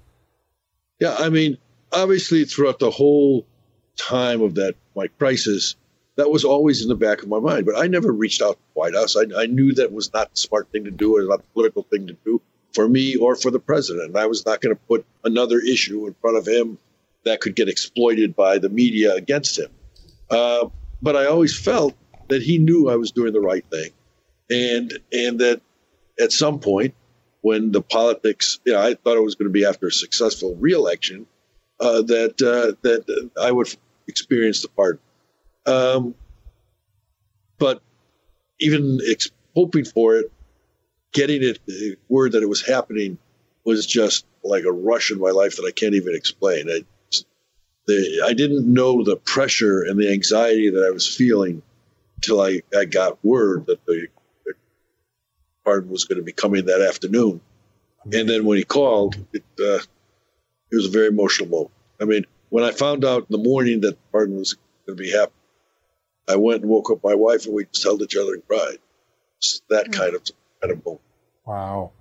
Yeah, 0.98 1.14
I 1.16 1.28
mean, 1.28 1.58
obviously, 1.92 2.44
throughout 2.44 2.80
the 2.80 2.90
whole 2.90 3.46
time 3.96 4.42
of 4.42 4.56
that 4.56 4.74
crisis, 5.18 5.76
that 6.20 6.30
was 6.30 6.44
always 6.44 6.82
in 6.82 6.88
the 6.88 6.94
back 6.94 7.22
of 7.22 7.28
my 7.28 7.40
mind. 7.40 7.64
But 7.64 7.78
I 7.78 7.86
never 7.86 8.12
reached 8.12 8.42
out 8.42 8.52
to 8.52 8.58
the 8.74 8.78
White 8.78 8.94
House. 8.94 9.16
I, 9.16 9.24
I 9.36 9.46
knew 9.46 9.72
that 9.74 9.90
was 9.90 10.12
not 10.12 10.30
the 10.30 10.38
smart 10.38 10.70
thing 10.70 10.84
to 10.84 10.90
do, 10.90 11.16
or 11.16 11.22
not 11.22 11.38
the 11.38 11.48
political 11.54 11.82
thing 11.84 12.06
to 12.08 12.16
do 12.24 12.40
for 12.74 12.88
me 12.88 13.16
or 13.16 13.36
for 13.36 13.50
the 13.50 13.58
president. 13.58 14.08
And 14.08 14.18
I 14.18 14.26
was 14.26 14.44
not 14.44 14.60
going 14.60 14.76
to 14.76 14.80
put 14.82 15.06
another 15.24 15.58
issue 15.60 16.06
in 16.06 16.14
front 16.20 16.36
of 16.36 16.46
him 16.46 16.78
that 17.24 17.40
could 17.40 17.56
get 17.56 17.68
exploited 17.68 18.36
by 18.36 18.58
the 18.58 18.68
media 18.68 19.14
against 19.14 19.58
him. 19.58 19.70
Uh, 20.30 20.68
but 21.02 21.16
I 21.16 21.26
always 21.26 21.58
felt 21.58 21.94
that 22.28 22.42
he 22.42 22.58
knew 22.58 22.88
I 22.88 22.96
was 22.96 23.10
doing 23.10 23.32
the 23.32 23.40
right 23.40 23.64
thing, 23.70 23.90
and 24.50 24.92
and 25.12 25.40
that 25.40 25.60
at 26.20 26.32
some 26.32 26.60
point 26.60 26.94
when 27.40 27.72
the 27.72 27.80
politics, 27.82 28.60
you 28.64 28.74
know, 28.74 28.80
I 28.80 28.94
thought 28.94 29.16
it 29.16 29.24
was 29.24 29.34
going 29.34 29.48
to 29.48 29.52
be 29.52 29.64
after 29.64 29.86
a 29.86 29.92
successful 29.92 30.54
reelection 30.56 31.26
uh, 31.80 32.02
that 32.02 32.40
uh, 32.42 32.76
that 32.82 33.30
I 33.40 33.50
would 33.50 33.74
experience 34.06 34.62
the 34.62 34.68
pardon. 34.68 35.00
Um, 35.66 36.14
but 37.58 37.82
even 38.60 38.98
ex- 39.10 39.30
hoping 39.54 39.84
for 39.84 40.16
it, 40.16 40.32
getting 41.12 41.42
it, 41.42 41.58
the 41.66 41.96
word 42.08 42.32
that 42.32 42.42
it 42.42 42.48
was 42.48 42.66
happening 42.66 43.18
was 43.64 43.86
just 43.86 44.24
like 44.42 44.64
a 44.64 44.72
rush 44.72 45.10
in 45.10 45.18
my 45.18 45.30
life 45.30 45.56
that 45.56 45.66
I 45.66 45.72
can't 45.72 45.94
even 45.94 46.14
explain. 46.14 46.70
I, 46.70 46.84
the, 47.86 48.22
I 48.26 48.32
didn't 48.32 48.72
know 48.72 49.04
the 49.04 49.16
pressure 49.16 49.82
and 49.82 49.98
the 49.98 50.10
anxiety 50.12 50.70
that 50.70 50.84
I 50.84 50.90
was 50.90 51.06
feeling 51.06 51.62
until 52.16 52.40
I, 52.40 52.62
I 52.76 52.84
got 52.84 53.22
word 53.24 53.66
that 53.66 53.84
the 53.86 54.08
pardon 55.64 55.90
was 55.90 56.04
going 56.04 56.18
to 56.18 56.24
be 56.24 56.32
coming 56.32 56.66
that 56.66 56.80
afternoon. 56.80 57.40
And 58.12 58.28
then 58.28 58.44
when 58.44 58.58
he 58.58 58.64
called, 58.64 59.16
it, 59.32 59.44
uh, 59.58 59.80
it 60.70 60.76
was 60.76 60.86
a 60.86 60.90
very 60.90 61.08
emotional 61.08 61.48
moment. 61.48 61.70
I 62.00 62.04
mean, 62.04 62.24
when 62.48 62.64
I 62.64 62.70
found 62.70 63.04
out 63.04 63.22
in 63.22 63.26
the 63.30 63.38
morning 63.38 63.80
that 63.82 63.90
the 63.90 64.10
pardon 64.10 64.38
was 64.38 64.54
going 64.86 64.96
to 64.96 65.02
be 65.02 65.10
happening, 65.10 65.34
I 66.30 66.36
went 66.36 66.62
and 66.62 66.70
woke 66.70 66.90
up 66.90 67.02
my 67.02 67.14
wife 67.14 67.46
and 67.46 67.54
we 67.54 67.64
just 67.64 67.82
held 67.82 68.02
each 68.02 68.16
other 68.16 68.34
and 68.34 68.46
cried. 68.46 68.78
It's 69.38 69.62
that 69.68 69.88
mm. 69.88 69.92
kind 69.92 70.14
of 70.14 70.22
kind 70.60 70.72
of 70.72 70.84
moment. 70.84 71.02
Wow. 71.44 71.92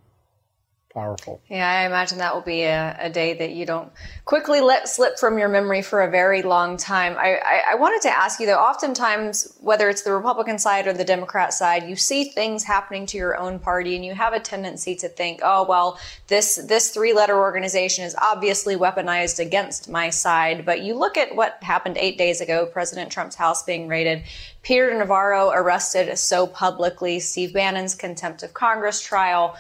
Powerful. 0.94 1.42
Yeah, 1.50 1.70
I 1.70 1.86
imagine 1.86 2.18
that 2.18 2.34
will 2.34 2.42
be 2.42 2.64
a, 2.64 2.96
a, 3.00 3.10
day 3.10 3.34
that 3.34 3.52
you 3.52 3.66
don't 3.66 3.92
quickly 4.26 4.60
let 4.60 4.90
slip 4.90 5.20
from 5.20 5.38
your 5.38 5.48
memory 5.48 5.82
for 5.82 6.02
a 6.02 6.10
very 6.10 6.42
long 6.42 6.78
time. 6.78 7.16
I, 7.18 7.38
I, 7.38 7.62
I, 7.72 7.76
wanted 7.76 8.02
to 8.04 8.10
ask 8.10 8.40
you 8.40 8.48
though, 8.48 8.58
oftentimes, 8.58 9.56
whether 9.62 9.88
it's 9.90 10.02
the 10.02 10.14
Republican 10.14 10.58
side 10.58 10.88
or 10.88 10.94
the 10.94 11.04
Democrat 11.04 11.54
side, 11.54 11.88
you 11.88 11.96
see 11.96 12.26
things 12.26 12.64
happening 12.64 13.06
to 13.08 13.18
your 13.18 13.38
own 13.38 13.60
party 13.60 13.96
and 13.96 14.04
you 14.04 14.14
have 14.16 14.34
a 14.34 14.40
tendency 14.40 14.96
to 14.96 15.10
think, 15.10 15.42
oh, 15.44 15.66
well, 15.68 16.00
this, 16.28 16.56
this 16.56 16.90
three 16.90 17.14
letter 17.14 17.38
organization 17.38 18.04
is 18.04 18.16
obviously 18.20 18.76
weaponized 18.76 19.40
against 19.40 19.90
my 19.90 20.10
side. 20.10 20.66
But 20.66 20.82
you 20.82 20.96
look 20.96 21.18
at 21.18 21.36
what 21.36 21.62
happened 21.62 21.98
eight 21.98 22.18
days 22.18 22.42
ago, 22.42 22.66
President 22.66 23.12
Trump's 23.12 23.36
house 23.36 23.64
being 23.64 23.88
raided, 23.88 24.24
Peter 24.64 24.98
Navarro 24.98 25.52
arrested 25.52 26.18
so 26.18 26.48
publicly, 26.48 27.20
Steve 27.20 27.54
Bannon's 27.54 27.96
contempt 27.96 28.44
of 28.44 28.54
Congress 28.54 29.02
trial. 29.02 29.56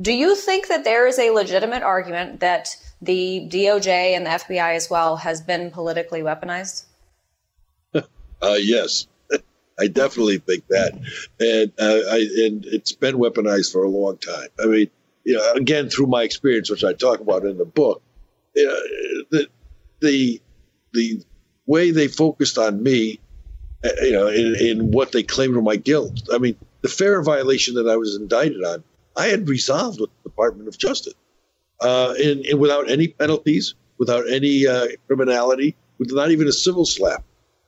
Do 0.00 0.12
you 0.12 0.34
think 0.34 0.68
that 0.68 0.84
there 0.84 1.06
is 1.06 1.18
a 1.18 1.30
legitimate 1.30 1.82
argument 1.82 2.40
that 2.40 2.76
the 3.02 3.46
DOJ 3.50 4.16
and 4.16 4.24
the 4.24 4.30
FBI 4.30 4.74
as 4.74 4.88
well 4.88 5.16
has 5.16 5.42
been 5.42 5.70
politically 5.70 6.22
weaponized? 6.22 6.84
Uh, 8.42 8.56
yes, 8.58 9.06
I 9.78 9.88
definitely 9.88 10.38
think 10.38 10.66
that, 10.68 10.94
and 11.38 11.72
uh, 11.78 12.10
I, 12.10 12.26
and 12.46 12.64
it's 12.64 12.92
been 12.92 13.16
weaponized 13.16 13.70
for 13.70 13.84
a 13.84 13.88
long 13.90 14.16
time. 14.16 14.48
I 14.58 14.64
mean, 14.64 14.90
you 15.24 15.34
know, 15.34 15.52
again 15.52 15.90
through 15.90 16.06
my 16.06 16.22
experience, 16.22 16.70
which 16.70 16.82
I 16.82 16.94
talk 16.94 17.20
about 17.20 17.44
in 17.44 17.58
the 17.58 17.66
book, 17.66 18.00
know, 18.64 18.80
the 19.30 19.48
the 20.00 20.40
the 20.94 21.22
way 21.66 21.90
they 21.90 22.08
focused 22.08 22.56
on 22.56 22.82
me, 22.82 23.20
uh, 23.84 23.88
you 24.00 24.12
know, 24.12 24.28
in, 24.28 24.56
in 24.56 24.90
what 24.90 25.12
they 25.12 25.22
claimed 25.22 25.54
were 25.54 25.60
my 25.60 25.76
guilt. 25.76 26.30
I 26.32 26.38
mean, 26.38 26.56
the 26.80 26.88
FARA 26.88 27.22
violation 27.22 27.74
that 27.74 27.88
I 27.88 27.96
was 27.96 28.16
indicted 28.16 28.64
on 28.64 28.82
I 29.16 29.26
had 29.26 29.48
resolved 29.48 30.00
with 30.00 30.10
the 30.22 30.30
Department 30.30 30.68
of 30.68 30.78
Justice, 30.78 31.14
uh, 31.80 32.14
and, 32.22 32.58
without 32.58 32.90
any 32.90 33.08
penalties, 33.08 33.74
without 33.98 34.28
any 34.30 34.66
uh, 34.66 34.88
criminality, 35.06 35.76
with 35.98 36.12
not 36.12 36.30
even 36.30 36.48
a 36.48 36.52
civil 36.52 36.86
slap, 36.86 37.24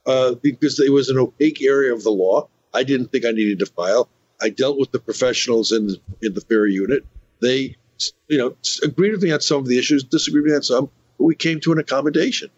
uh, 0.06 0.34
because 0.34 0.78
it 0.80 0.92
was 0.92 1.08
an 1.08 1.18
opaque 1.18 1.62
area 1.62 1.92
of 1.92 2.02
the 2.02 2.10
law. 2.10 2.48
I 2.74 2.84
didn't 2.84 3.12
think 3.12 3.24
I 3.24 3.32
needed 3.32 3.58
to 3.58 3.66
file. 3.66 4.08
I 4.40 4.48
dealt 4.48 4.78
with 4.78 4.92
the 4.92 4.98
professionals 4.98 5.72
in 5.72 5.96
in 6.22 6.34
the 6.34 6.40
FARA 6.40 6.70
unit. 6.70 7.04
They, 7.40 7.76
you 8.28 8.38
know, 8.38 8.56
agreed 8.82 9.12
with 9.12 9.22
me 9.22 9.32
on 9.32 9.40
some 9.40 9.58
of 9.58 9.66
the 9.66 9.78
issues, 9.78 10.04
disagreed 10.04 10.44
with 10.44 10.52
me 10.52 10.56
on 10.56 10.62
some, 10.62 10.90
but 11.18 11.24
we 11.24 11.34
came 11.34 11.60
to 11.60 11.72
an 11.72 11.78
accommodation. 11.78 12.50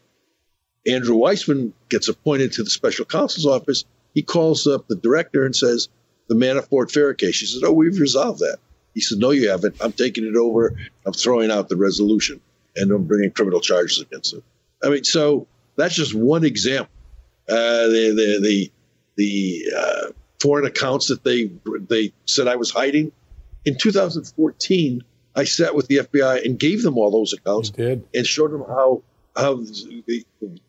Andrew 0.87 1.17
Weissmann 1.17 1.73
gets 1.89 2.09
appointed 2.09 2.53
to 2.53 2.63
the 2.63 2.71
special 2.71 3.07
counsel's 3.07 3.47
office. 3.47 3.85
He 4.13 4.23
calls 4.23 4.67
up 4.67 4.87
the 4.87 4.97
director 4.97 5.45
and 5.45 5.57
says, 5.57 5.89
the 6.29 6.35
Manafort 6.35 6.91
FARA 6.91 7.15
case. 7.15 7.35
She 7.35 7.47
says, 7.47 7.63
Oh, 7.65 7.73
we've 7.73 7.99
resolved 7.99 8.41
that. 8.41 8.59
He 8.95 9.01
said, 9.01 9.19
No, 9.19 9.31
you 9.31 9.51
haven't. 9.51 9.77
I'm 9.81 9.93
taking 9.93 10.25
it 10.25 10.37
over. 10.37 10.77
I'm 11.05 11.13
throwing 11.13 11.51
out 11.51 11.69
the 11.69 11.77
resolution 11.77 12.41
and 12.77 12.91
I'm 12.91 13.05
bringing 13.05 13.31
criminal 13.31 13.61
charges 13.61 14.01
against 14.01 14.33
him. 14.35 14.43
I 14.83 14.89
mean, 14.89 15.05
so 15.05 15.47
that's 15.77 15.95
just 15.95 16.15
one 16.15 16.45
example. 16.45 16.93
Uh, 17.49 17.89
the 17.89 18.13
the 18.15 18.41
the, 18.41 18.73
the 19.17 19.73
uh, 19.77 20.13
foreign 20.41 20.67
accounts 20.67 21.09
that 21.09 21.25
they 21.25 21.51
they 21.89 22.13
said 22.27 22.49
I 22.49 22.57
was 22.57 22.71
hiding 22.71 23.13
in 23.65 23.77
2014. 23.77 25.03
I 25.37 25.45
sat 25.45 25.75
with 25.75 25.89
the 25.89 25.99
FBI 25.99 26.45
and 26.45 26.59
gave 26.59 26.83
them 26.83 26.97
all 26.97 27.11
those 27.11 27.33
accounts 27.33 27.71
and 28.15 28.27
showed 28.27 28.53
them 28.53 28.65
how 28.67 29.03
how 29.37 29.55
the 29.55 30.25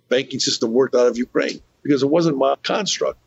banking 0.09 0.39
system 0.39 0.73
worked 0.73 0.95
out 0.95 1.07
of 1.07 1.17
Ukraine 1.17 1.61
because 1.83 2.01
it 2.01 2.09
wasn't 2.09 2.37
my 2.37 2.55
construct. 2.63 3.19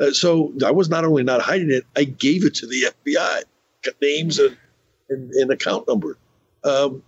Uh, 0.00 0.10
so 0.10 0.52
I 0.64 0.70
was 0.70 0.88
not 0.88 1.04
only 1.04 1.22
not 1.22 1.42
hiding 1.42 1.70
it, 1.70 1.84
I 1.94 2.04
gave 2.04 2.44
it 2.44 2.54
to 2.56 2.66
the 2.66 2.92
FBI 3.04 3.42
names 4.00 4.38
and, 4.38 4.56
and, 5.08 5.30
and 5.32 5.50
account 5.50 5.88
number. 5.88 6.16
Um, 6.64 7.02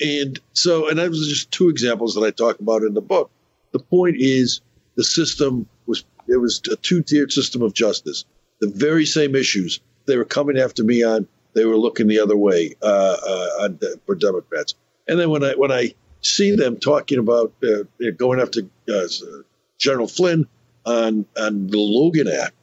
and 0.00 0.38
so, 0.52 0.88
and 0.88 0.98
that 0.98 1.10
was 1.10 1.28
just 1.28 1.50
two 1.50 1.68
examples 1.68 2.14
that 2.14 2.22
I 2.22 2.30
talk 2.30 2.60
about 2.60 2.82
in 2.82 2.94
the 2.94 3.00
book. 3.00 3.30
The 3.72 3.78
point 3.80 4.16
is, 4.18 4.60
the 4.96 5.04
system 5.04 5.66
was 5.86 6.04
it 6.28 6.36
was 6.36 6.60
a 6.70 6.76
two-tiered 6.76 7.32
system 7.32 7.62
of 7.62 7.74
justice. 7.74 8.24
The 8.60 8.68
very 8.68 9.04
same 9.04 9.34
issues 9.34 9.80
they 10.06 10.16
were 10.16 10.24
coming 10.24 10.58
after 10.58 10.84
me 10.84 11.02
on, 11.02 11.26
they 11.54 11.64
were 11.64 11.76
looking 11.76 12.06
the 12.06 12.20
other 12.20 12.36
way 12.36 12.74
uh, 12.82 13.16
uh, 13.26 13.64
on, 13.64 13.78
for 14.06 14.14
Democrats. 14.14 14.74
And 15.08 15.18
then 15.18 15.30
when 15.30 15.44
I 15.44 15.54
when 15.54 15.72
I 15.72 15.94
see 16.20 16.54
them 16.54 16.78
talking 16.78 17.18
about 17.18 17.52
uh, 17.62 17.84
going 18.16 18.40
after 18.40 18.62
uh, 18.88 19.06
General 19.78 20.08
Flynn 20.08 20.46
on 20.86 21.26
on 21.36 21.66
the 21.66 21.78
Logan 21.78 22.28
Act, 22.28 22.54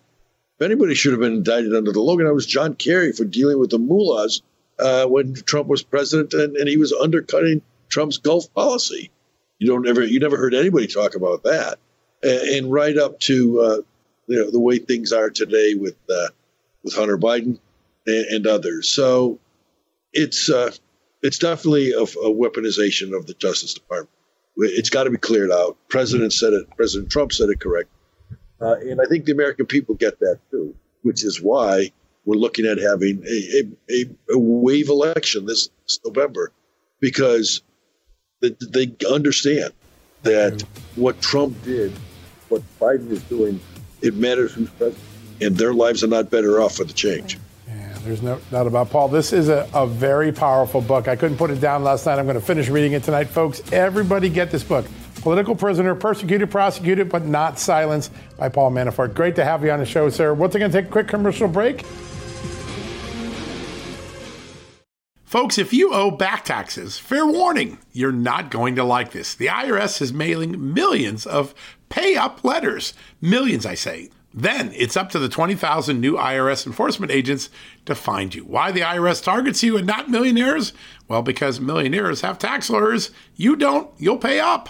if 0.62 0.66
anybody 0.66 0.94
should 0.94 1.12
have 1.12 1.22
been 1.22 1.34
indicted 1.34 1.76
under 1.76 1.92
the 1.92 2.02
Logan, 2.02 2.28
I 2.28 2.32
was 2.32 2.46
John 2.46 2.76
Kerry 2.76 3.14
for 3.14 3.26
dealing 3.26 3.58
with 3.58 3.72
the 3.72 3.80
mullahs 3.80 4.44
uh, 4.78 5.08
when 5.08 5.34
Trump 5.34 5.68
was 5.68 5.82
president, 5.82 6.36
and, 6.36 6.56
and 6.56 6.70
he 6.70 6.78
was 6.78 6.94
undercutting 6.94 7.64
Trump's 7.90 8.20
Gulf 8.20 8.54
policy. 8.54 9.10
You 9.58 9.66
don't 9.66 9.88
ever, 9.88 10.04
you 10.04 10.20
never 10.20 10.38
heard 10.38 10.54
anybody 10.54 10.86
talk 10.86 11.16
about 11.16 11.42
that, 11.44 11.80
and, 12.22 12.42
and 12.42 12.72
right 12.72 12.96
up 12.96 13.20
to 13.22 13.60
uh, 13.60 13.78
you 14.28 14.38
know 14.38 14.52
the 14.52 14.60
way 14.60 14.78
things 14.78 15.12
are 15.12 15.32
today 15.32 15.74
with 15.74 15.96
uh, 16.08 16.28
with 16.84 16.94
Hunter 16.94 17.18
Biden 17.18 17.58
and, 18.06 18.26
and 18.26 18.46
others. 18.46 18.88
So 18.88 19.40
it's 20.14 20.48
uh, 20.48 20.72
it's 21.24 21.40
definitely 21.40 21.94
a, 21.94 22.04
a 22.04 22.32
weaponization 22.32 23.18
of 23.18 23.26
the 23.26 23.34
Justice 23.34 23.74
Department. 23.74 24.12
It's 24.58 24.92
got 24.92 25.06
to 25.06 25.10
be 25.10 25.18
cleared 25.18 25.52
out. 25.52 25.78
President 25.90 26.34
said 26.34 26.54
it. 26.54 26.68
President 26.78 27.12
Trump 27.12 27.34
said 27.34 27.50
it 27.50 27.60
correct. 27.60 27.90
Uh, 28.62 28.76
and 28.76 29.02
I 29.02 29.06
think 29.06 29.26
the 29.26 29.32
American 29.32 29.66
people 29.66 29.96
get 29.96 30.20
that 30.20 30.40
too, 30.52 30.76
which 31.02 31.24
is 31.24 31.42
why 31.42 31.92
we're 32.26 32.36
looking 32.38 32.66
at 32.66 32.78
having 32.78 33.24
a, 33.26 33.64
a, 33.90 34.06
a 34.34 34.38
wave 34.38 34.90
election 34.90 35.46
this, 35.46 35.70
November 36.06 36.52
because 37.00 37.62
they, 38.42 38.56
they 38.70 38.96
understand 39.12 39.74
that 40.24 40.64
what 40.96 41.20
Trump 41.22 41.62
did, 41.64 41.92
what 42.50 42.62
Biden 42.80 43.10
is 43.10 43.24
doing, 43.24 43.60
it 44.02 44.16
matters 44.16 44.54
who's 44.54 44.70
president. 44.70 45.08
And 45.42 45.58
their 45.58 45.74
lives 45.74 46.04
are 46.04 46.08
not 46.08 46.30
better 46.30 46.62
off 46.62 46.76
for 46.76 46.84
the 46.84 46.94
change. 46.94 47.40
Yeah, 47.68 47.98
there's 48.04 48.22
no 48.22 48.40
doubt 48.52 48.68
about 48.68 48.92
Paul. 48.92 49.08
This 49.08 49.34
is 49.34 49.50
a, 49.50 49.68
a 49.74 49.88
very 49.88 50.32
powerful 50.32 50.82
book. 50.82 51.08
I 51.08 51.16
couldn't 51.16 51.38
put 51.38 51.50
it 51.50 51.60
down 51.60 51.84
last 51.84 52.06
night. 52.06 52.20
I'm 52.20 52.26
going 52.26 52.36
to 52.36 52.46
finish 52.46 52.70
reading 52.70 52.94
it 52.94 53.04
tonight, 53.04 53.26
folks. 53.26 53.62
Everybody 53.74 54.30
get 54.30 54.52
this 54.52 54.64
book. 54.64 54.86
Political 55.22 55.56
Prisoner, 55.56 55.94
Persecuted, 55.96 56.50
Prosecuted, 56.50 57.10
but 57.10 57.26
Not 57.26 57.60
Silenced 57.60 58.12
by 58.38 58.50
Paul 58.50 58.72
Manafort. 58.72 59.14
Great 59.14 59.36
to 59.36 59.46
have 59.46 59.64
you 59.64 59.72
on 59.72 59.80
the 59.80 59.86
show, 59.86 60.10
sir. 60.10 60.34
Going 60.36 60.52
to 60.52 60.70
take 60.70 60.86
a 60.86 60.90
quick 60.90 61.08
commercial 61.08 61.48
break. 61.48 61.86
Folks, 65.24 65.58
if 65.58 65.72
you 65.72 65.94
owe 65.94 66.12
back 66.12 66.44
taxes, 66.44 66.98
fair 66.98 67.26
warning, 67.26 67.78
you're 67.94 68.12
not 68.12 68.52
going 68.52 68.76
to 68.76 68.84
like 68.84 69.12
this. 69.12 69.34
The 69.34 69.48
IRS 69.48 70.02
is 70.02 70.12
mailing 70.12 70.74
millions 70.74 71.26
of 71.26 71.54
pay 71.88 72.18
up 72.18 72.44
letters. 72.44 72.94
Millions, 73.22 73.66
I 73.66 73.76
say. 73.76 74.10
Then 74.34 74.72
it's 74.76 74.98
up 74.98 75.10
to 75.12 75.20
the 75.20 75.30
20,000 75.30 76.02
new 76.02 76.16
IRS 76.16 76.66
enforcement 76.66 77.12
agents 77.12 77.50
to 77.86 77.96
find 77.96 78.34
you. 78.34 78.44
Why 78.44 78.72
the 78.72 78.82
IRS 78.82 79.24
targets 79.24 79.64
you 79.64 79.78
and 79.78 79.88
not 79.88 80.10
millionaires? 80.10 80.74
Well, 81.08 81.22
because 81.22 81.62
millionaires 81.62 82.22
have 82.22 82.40
tax 82.40 82.70
lawyers. 82.70 83.12
You 83.36 83.56
don't, 83.56 83.90
you'll 83.98 84.18
pay 84.18 84.40
up 84.40 84.70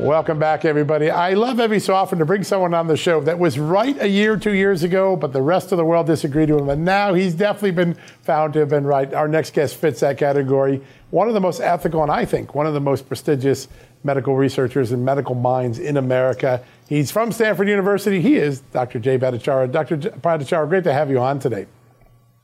Welcome 0.00 0.38
back, 0.38 0.64
everybody. 0.64 1.10
I 1.10 1.34
love 1.34 1.60
every 1.60 1.78
so 1.78 1.94
often 1.94 2.20
to 2.20 2.24
bring 2.24 2.42
someone 2.42 2.72
on 2.72 2.86
the 2.86 2.96
show 2.96 3.20
that 3.20 3.38
was 3.38 3.58
right 3.58 4.00
a 4.00 4.08
year, 4.08 4.38
two 4.38 4.54
years 4.54 4.82
ago, 4.82 5.14
but 5.14 5.34
the 5.34 5.42
rest 5.42 5.72
of 5.72 5.76
the 5.76 5.84
world 5.84 6.06
disagreed 6.06 6.48
with 6.48 6.62
him. 6.62 6.70
And 6.70 6.86
now 6.86 7.12
he's 7.12 7.34
definitely 7.34 7.72
been 7.72 7.94
found 8.22 8.54
to 8.54 8.60
have 8.60 8.70
been 8.70 8.86
right. 8.86 9.12
Our 9.12 9.28
next 9.28 9.52
guest 9.52 9.76
fits 9.76 10.00
that 10.00 10.16
category. 10.16 10.82
One 11.10 11.28
of 11.28 11.34
the 11.34 11.40
most 11.40 11.60
ethical, 11.60 12.02
and 12.02 12.10
I 12.10 12.24
think 12.24 12.54
one 12.54 12.64
of 12.64 12.72
the 12.72 12.80
most 12.80 13.08
prestigious 13.08 13.68
medical 14.02 14.34
researchers 14.34 14.90
and 14.90 15.04
medical 15.04 15.34
minds 15.34 15.78
in 15.78 15.98
America. 15.98 16.64
He's 16.88 17.10
from 17.10 17.30
Stanford 17.30 17.68
University. 17.68 18.22
He 18.22 18.36
is 18.36 18.60
Dr. 18.72 19.00
Jay 19.00 19.18
Bhattacharya. 19.18 19.70
Dr. 19.70 19.98
Bhattacharya, 19.98 20.66
great 20.66 20.84
to 20.84 20.94
have 20.94 21.10
you 21.10 21.18
on 21.18 21.38
today. 21.40 21.66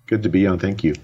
Good 0.04 0.22
to 0.24 0.28
be 0.28 0.46
on. 0.46 0.58
Thank 0.58 0.84
you. 0.84 0.94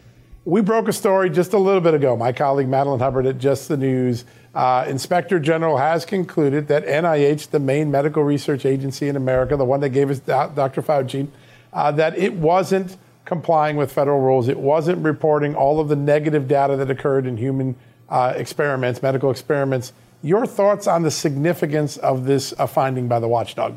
We 0.44 0.60
broke 0.60 0.88
a 0.88 0.92
story 0.92 1.30
just 1.30 1.54
a 1.54 1.58
little 1.58 1.80
bit 1.80 1.94
ago. 1.94 2.14
My 2.16 2.32
colleague 2.32 2.68
Madeline 2.68 2.98
Hubbard 2.98 3.26
at 3.26 3.38
Just 3.38 3.68
the 3.68 3.76
News 3.76 4.24
uh, 4.54 4.84
Inspector 4.86 5.38
General 5.40 5.78
has 5.78 6.04
concluded 6.04 6.68
that 6.68 6.86
NIH, 6.86 7.50
the 7.50 7.58
main 7.58 7.90
medical 7.90 8.22
research 8.22 8.66
agency 8.66 9.08
in 9.08 9.16
America, 9.16 9.56
the 9.56 9.64
one 9.64 9.80
that 9.80 9.90
gave 9.90 10.10
us 10.10 10.18
Dr. 10.20 10.82
Fauci, 10.82 11.28
uh, 11.72 11.90
that 11.92 12.18
it 12.18 12.34
wasn't 12.34 12.96
complying 13.24 13.76
with 13.76 13.90
federal 13.90 14.20
rules. 14.20 14.48
It 14.48 14.58
wasn't 14.58 15.02
reporting 15.02 15.54
all 15.54 15.80
of 15.80 15.88
the 15.88 15.96
negative 15.96 16.48
data 16.48 16.76
that 16.76 16.90
occurred 16.90 17.26
in 17.26 17.38
human 17.38 17.76
uh, 18.10 18.34
experiments, 18.36 19.02
medical 19.02 19.30
experiments. 19.30 19.92
Your 20.22 20.44
thoughts 20.44 20.86
on 20.86 21.02
the 21.02 21.10
significance 21.10 21.96
of 21.96 22.26
this 22.26 22.52
uh, 22.58 22.66
finding 22.66 23.08
by 23.08 23.20
the 23.20 23.28
watchdog? 23.28 23.76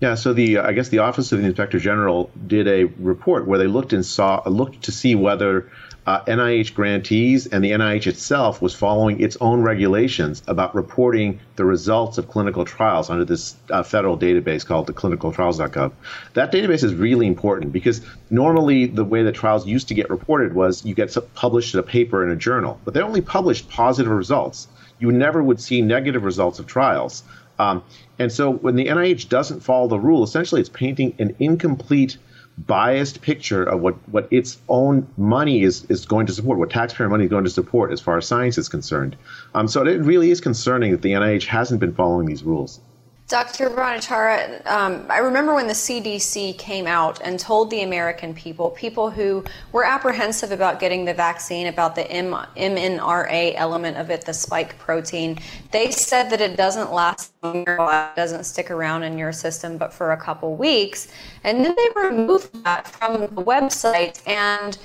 Yeah, 0.00 0.16
so 0.16 0.34
the 0.34 0.58
I 0.58 0.72
guess 0.72 0.88
the 0.88 0.98
Office 0.98 1.30
of 1.30 1.38
the 1.38 1.46
Inspector 1.46 1.78
General 1.78 2.28
did 2.46 2.66
a 2.66 2.84
report 2.98 3.46
where 3.46 3.58
they 3.58 3.68
looked 3.68 3.92
and 3.92 4.04
saw 4.04 4.42
looked 4.46 4.82
to 4.82 4.92
see 4.92 5.14
whether 5.14 5.70
uh, 6.06 6.22
NIH 6.24 6.74
grantees 6.74 7.46
and 7.46 7.64
the 7.64 7.70
NIH 7.70 8.06
itself 8.06 8.60
was 8.60 8.74
following 8.74 9.20
its 9.20 9.36
own 9.40 9.62
regulations 9.62 10.42
about 10.46 10.74
reporting 10.74 11.40
the 11.56 11.64
results 11.64 12.18
of 12.18 12.28
clinical 12.28 12.64
trials 12.64 13.08
under 13.08 13.24
this 13.24 13.56
uh, 13.70 13.82
federal 13.82 14.18
database 14.18 14.66
called 14.66 14.86
the 14.86 14.92
clinicaltrials.gov. 14.92 15.92
That 16.34 16.52
database 16.52 16.84
is 16.84 16.94
really 16.94 17.26
important 17.26 17.72
because 17.72 18.02
normally 18.30 18.86
the 18.86 19.04
way 19.04 19.22
that 19.22 19.32
trials 19.34 19.66
used 19.66 19.88
to 19.88 19.94
get 19.94 20.10
reported 20.10 20.54
was 20.54 20.84
you 20.84 20.94
get 20.94 21.16
published 21.34 21.72
in 21.74 21.80
a 21.80 21.84
paper 21.84 22.22
in 22.22 22.30
a 22.30 22.36
journal, 22.36 22.78
but 22.84 22.92
they 22.92 23.00
only 23.00 23.22
published 23.22 23.70
positive 23.70 24.12
results. 24.12 24.68
You 24.98 25.10
never 25.10 25.42
would 25.42 25.60
see 25.60 25.80
negative 25.80 26.24
results 26.24 26.58
of 26.58 26.66
trials. 26.66 27.22
Um, 27.58 27.82
and 28.18 28.30
so 28.32 28.50
when 28.50 28.76
the 28.76 28.86
NIH 28.86 29.28
doesn't 29.28 29.60
follow 29.60 29.88
the 29.88 29.98
rule, 29.98 30.22
essentially 30.22 30.60
it's 30.60 30.70
painting 30.70 31.14
an 31.18 31.34
incomplete 31.38 32.18
biased 32.58 33.20
picture 33.20 33.64
of 33.64 33.80
what, 33.80 33.94
what 34.08 34.28
its 34.30 34.58
own 34.68 35.08
money 35.16 35.62
is, 35.62 35.84
is 35.86 36.06
going 36.06 36.26
to 36.26 36.32
support, 36.32 36.58
what 36.58 36.70
taxpayer 36.70 37.08
money 37.08 37.24
is 37.24 37.30
going 37.30 37.44
to 37.44 37.50
support 37.50 37.92
as 37.92 38.00
far 38.00 38.18
as 38.18 38.26
science 38.26 38.58
is 38.58 38.68
concerned. 38.68 39.16
Um, 39.54 39.68
so 39.68 39.86
it 39.86 40.00
really 40.00 40.30
is 40.30 40.40
concerning 40.40 40.92
that 40.92 41.02
the 41.02 41.12
NIH 41.12 41.46
hasn't 41.46 41.80
been 41.80 41.94
following 41.94 42.26
these 42.26 42.44
rules. 42.44 42.80
Dr. 43.26 43.70
Bhattacharya, 43.70 44.66
um, 44.66 45.06
I 45.08 45.16
remember 45.16 45.54
when 45.54 45.66
the 45.66 45.72
CDC 45.72 46.58
came 46.58 46.86
out 46.86 47.22
and 47.22 47.40
told 47.40 47.70
the 47.70 47.80
American 47.80 48.34
people, 48.34 48.68
people 48.70 49.08
who 49.08 49.42
were 49.72 49.82
apprehensive 49.82 50.52
about 50.52 50.78
getting 50.78 51.06
the 51.06 51.14
vaccine, 51.14 51.68
about 51.68 51.94
the 51.94 52.08
M- 52.10 52.36
mRNA 52.54 53.54
element 53.56 53.96
of 53.96 54.10
it, 54.10 54.26
the 54.26 54.34
spike 54.34 54.78
protein, 54.78 55.38
they 55.70 55.90
said 55.90 56.28
that 56.28 56.42
it 56.42 56.58
doesn't 56.58 56.92
last 56.92 57.32
it 57.42 58.14
doesn't 58.14 58.44
stick 58.44 58.70
around 58.70 59.04
in 59.04 59.16
your 59.16 59.32
system, 59.32 59.78
but 59.78 59.94
for 59.94 60.12
a 60.12 60.16
couple 60.18 60.54
weeks. 60.54 61.08
And 61.44 61.64
then 61.64 61.74
they 61.74 62.02
removed 62.02 62.62
that 62.64 62.86
from 62.86 63.22
the 63.22 63.42
website. 63.42 64.20
And 64.26 64.76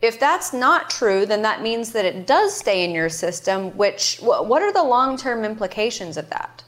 if 0.00 0.18
that's 0.18 0.54
not 0.54 0.88
true, 0.88 1.26
then 1.26 1.42
that 1.42 1.60
means 1.60 1.92
that 1.92 2.06
it 2.06 2.26
does 2.26 2.56
stay 2.56 2.82
in 2.82 2.92
your 2.92 3.10
system, 3.10 3.76
which, 3.76 4.18
what 4.22 4.62
are 4.62 4.72
the 4.72 4.82
long 4.82 5.18
term 5.18 5.44
implications 5.44 6.16
of 6.16 6.30
that? 6.30 6.64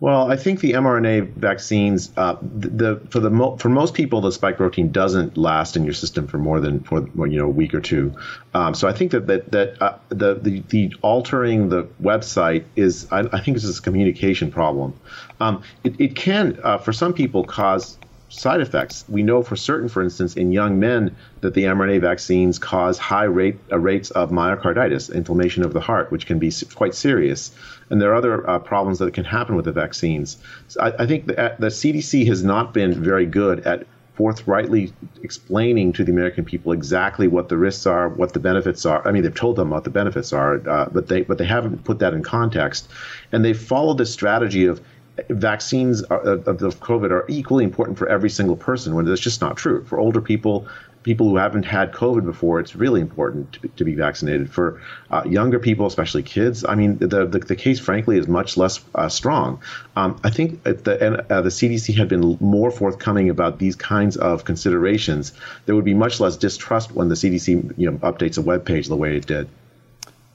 Well, 0.00 0.32
I 0.32 0.36
think 0.36 0.60
the 0.60 0.72
mRNA 0.72 1.34
vaccines, 1.34 2.10
uh, 2.16 2.36
the, 2.40 3.02
for 3.10 3.20
the 3.20 3.28
mo- 3.28 3.58
for 3.58 3.68
most 3.68 3.92
people, 3.92 4.22
the 4.22 4.32
spike 4.32 4.56
protein 4.56 4.90
doesn't 4.90 5.36
last 5.36 5.76
in 5.76 5.84
your 5.84 5.92
system 5.92 6.26
for 6.26 6.38
more 6.38 6.58
than 6.58 6.80
for 6.80 7.06
you 7.26 7.38
know 7.38 7.44
a 7.44 7.50
week 7.50 7.74
or 7.74 7.82
two. 7.82 8.14
Um, 8.54 8.74
so 8.74 8.88
I 8.88 8.94
think 8.94 9.10
that 9.12 9.26
that 9.26 9.52
that 9.52 9.82
uh, 9.82 9.98
the, 10.08 10.34
the 10.36 10.62
the 10.68 10.94
altering 11.02 11.68
the 11.68 11.82
website 12.02 12.64
is 12.76 13.08
I, 13.12 13.28
I 13.30 13.40
think 13.40 13.58
this 13.58 13.64
is 13.64 13.78
a 13.78 13.82
communication 13.82 14.50
problem. 14.50 14.98
Um, 15.38 15.62
it, 15.84 16.00
it 16.00 16.16
can 16.16 16.58
uh, 16.64 16.78
for 16.78 16.94
some 16.94 17.12
people 17.12 17.44
cause 17.44 17.98
side 18.30 18.60
effects. 18.60 19.04
We 19.08 19.22
know 19.22 19.42
for 19.42 19.56
certain, 19.56 19.88
for 19.88 20.02
instance, 20.02 20.34
in 20.34 20.52
young 20.52 20.78
men, 20.78 21.14
that 21.42 21.54
the 21.54 21.64
mRNA 21.64 22.00
vaccines 22.00 22.58
cause 22.58 22.96
high 22.96 23.24
rate, 23.24 23.58
uh, 23.70 23.78
rates 23.78 24.10
of 24.12 24.30
myocarditis, 24.30 25.12
inflammation 25.12 25.64
of 25.64 25.72
the 25.72 25.80
heart, 25.80 26.10
which 26.10 26.26
can 26.26 26.38
be 26.38 26.50
quite 26.74 26.94
serious. 26.94 27.50
And 27.90 28.00
there 28.00 28.12
are 28.12 28.14
other 28.14 28.48
uh, 28.48 28.58
problems 28.60 29.00
that 29.00 29.12
can 29.12 29.24
happen 29.24 29.56
with 29.56 29.64
the 29.64 29.72
vaccines. 29.72 30.38
So 30.68 30.80
I, 30.80 31.02
I, 31.02 31.06
think 31.06 31.26
the, 31.26 31.38
uh, 31.38 31.56
the 31.58 31.66
CDC 31.66 32.26
has 32.28 32.42
not 32.42 32.72
been 32.72 32.94
very 32.94 33.26
good 33.26 33.66
at 33.66 33.84
forthrightly 34.14 34.92
explaining 35.22 35.94
to 35.94 36.04
the 36.04 36.12
American 36.12 36.44
people 36.44 36.72
exactly 36.72 37.26
what 37.26 37.48
the 37.48 37.56
risks 37.56 37.86
are, 37.86 38.10
what 38.10 38.34
the 38.34 38.38
benefits 38.38 38.84
are. 38.84 39.06
I 39.08 39.12
mean, 39.12 39.22
they've 39.22 39.34
told 39.34 39.56
them 39.56 39.70
what 39.70 39.84
the 39.84 39.90
benefits 39.90 40.32
are, 40.32 40.56
uh, 40.68 40.88
but 40.92 41.08
they 41.08 41.22
but 41.22 41.38
they 41.38 41.46
haven't 41.46 41.84
put 41.84 41.98
that 42.00 42.12
in 42.12 42.22
context. 42.22 42.88
And 43.32 43.44
they've 43.44 43.58
followed 43.58 43.98
this 43.98 44.12
strategy 44.12 44.66
of 44.66 44.80
vaccines 45.28 46.02
of, 46.02 46.46
of 46.46 46.80
COVID 46.80 47.10
are 47.10 47.24
equally 47.28 47.64
important 47.64 47.98
for 47.98 48.08
every 48.08 48.30
single 48.30 48.56
person 48.56 48.94
when 48.94 49.04
that's 49.04 49.20
just 49.20 49.40
not 49.40 49.56
true. 49.56 49.84
For 49.84 49.98
older 49.98 50.20
people, 50.20 50.66
people 51.02 51.28
who 51.28 51.36
haven't 51.36 51.64
had 51.64 51.92
COVID 51.92 52.24
before, 52.24 52.60
it's 52.60 52.76
really 52.76 53.00
important 53.00 53.58
to 53.76 53.84
be, 53.84 53.94
vaccinated. 53.94 54.52
For 54.52 54.80
uh, 55.10 55.22
younger 55.26 55.58
people, 55.58 55.86
especially 55.86 56.22
kids, 56.22 56.64
I 56.64 56.74
mean, 56.74 56.98
the, 56.98 57.26
the, 57.26 57.38
the 57.38 57.56
case, 57.56 57.80
frankly, 57.80 58.18
is 58.18 58.28
much 58.28 58.56
less 58.56 58.80
uh, 58.94 59.08
strong. 59.08 59.62
Um, 59.96 60.20
I 60.22 60.30
think 60.30 60.62
the, 60.62 61.24
uh, 61.30 61.40
the 61.42 61.48
CDC 61.48 61.96
had 61.96 62.08
been 62.08 62.36
more 62.40 62.70
forthcoming 62.70 63.30
about 63.30 63.58
these 63.58 63.76
kinds 63.76 64.16
of 64.16 64.44
considerations. 64.44 65.32
There 65.66 65.74
would 65.74 65.84
be 65.84 65.94
much 65.94 66.20
less 66.20 66.36
distrust 66.36 66.92
when 66.92 67.08
the 67.08 67.14
CDC 67.14 67.78
you 67.78 67.90
know, 67.90 67.98
updates 67.98 68.38
a 68.38 68.42
web 68.42 68.64
page 68.64 68.88
the 68.88 68.96
way 68.96 69.16
it 69.16 69.26
did. 69.26 69.48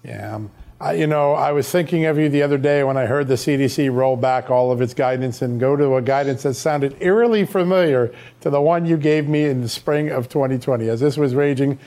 Yeah. 0.04 0.36
Um, 0.36 0.52
I, 0.80 0.94
you 0.94 1.08
know, 1.08 1.32
I 1.32 1.54
was 1.54 1.72
thinking 1.72 2.04
of 2.06 2.18
you 2.18 2.28
the 2.28 2.44
other 2.44 2.58
day 2.58 2.84
when 2.84 2.98
I 2.98 3.06
heard 3.06 3.30
the 3.30 3.36
CDC 3.36 3.94
roll 3.94 4.18
back 4.18 4.50
all 4.50 4.74
of 4.74 4.82
its 4.82 4.94
guidance 4.94 5.42
and 5.42 5.58
go 5.58 5.78
to 5.78 5.96
a 5.96 6.02
guidance 6.02 6.44
that 6.44 6.56
sounded 6.56 6.98
eerily 7.00 7.46
familiar 7.46 8.14
to 8.42 8.50
the 8.50 8.60
one 8.60 8.86
you 8.86 8.98
gave 8.98 9.30
me 9.30 9.46
in 9.46 9.62
the 9.62 9.70
spring 9.70 10.10
of 10.10 10.28
2020 10.28 10.90
as 10.90 11.00
this 11.00 11.16
was 11.16 11.34
raging. 11.34 11.80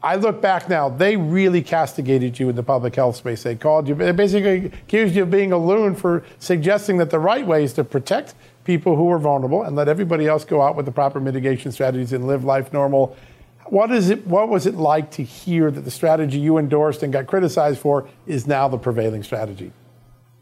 I 0.00 0.14
look 0.14 0.40
back 0.40 0.68
now, 0.68 0.88
they 0.88 1.16
really 1.16 1.60
castigated 1.60 2.38
you 2.38 2.48
in 2.48 2.54
the 2.54 2.62
public 2.62 2.94
health 2.94 3.16
space. 3.16 3.42
They 3.42 3.56
called 3.56 3.88
you, 3.88 3.96
they 3.96 4.12
basically 4.12 4.66
accused 4.66 5.16
you 5.16 5.24
of 5.24 5.30
being 5.30 5.50
a 5.50 5.58
loon 5.58 5.96
for 5.96 6.22
suggesting 6.38 6.98
that 6.98 7.10
the 7.10 7.18
right 7.18 7.44
way 7.44 7.64
is 7.64 7.72
to 7.72 7.82
protect 7.82 8.36
people 8.62 8.94
who 8.94 9.10
are 9.10 9.18
vulnerable 9.18 9.64
and 9.64 9.74
let 9.74 9.88
everybody 9.88 10.28
else 10.28 10.44
go 10.44 10.62
out 10.62 10.76
with 10.76 10.86
the 10.86 10.92
proper 10.92 11.18
mitigation 11.18 11.72
strategies 11.72 12.12
and 12.12 12.28
live 12.28 12.44
life 12.44 12.72
normal. 12.72 13.16
What 13.70 13.90
is 13.90 14.10
it? 14.10 14.26
What 14.26 14.48
was 14.48 14.66
it 14.66 14.74
like 14.74 15.10
to 15.12 15.22
hear 15.22 15.70
that 15.70 15.80
the 15.80 15.90
strategy 15.90 16.38
you 16.38 16.58
endorsed 16.58 17.02
and 17.02 17.12
got 17.12 17.26
criticized 17.26 17.78
for 17.78 18.08
is 18.26 18.46
now 18.46 18.68
the 18.68 18.78
prevailing 18.78 19.22
strategy? 19.22 19.72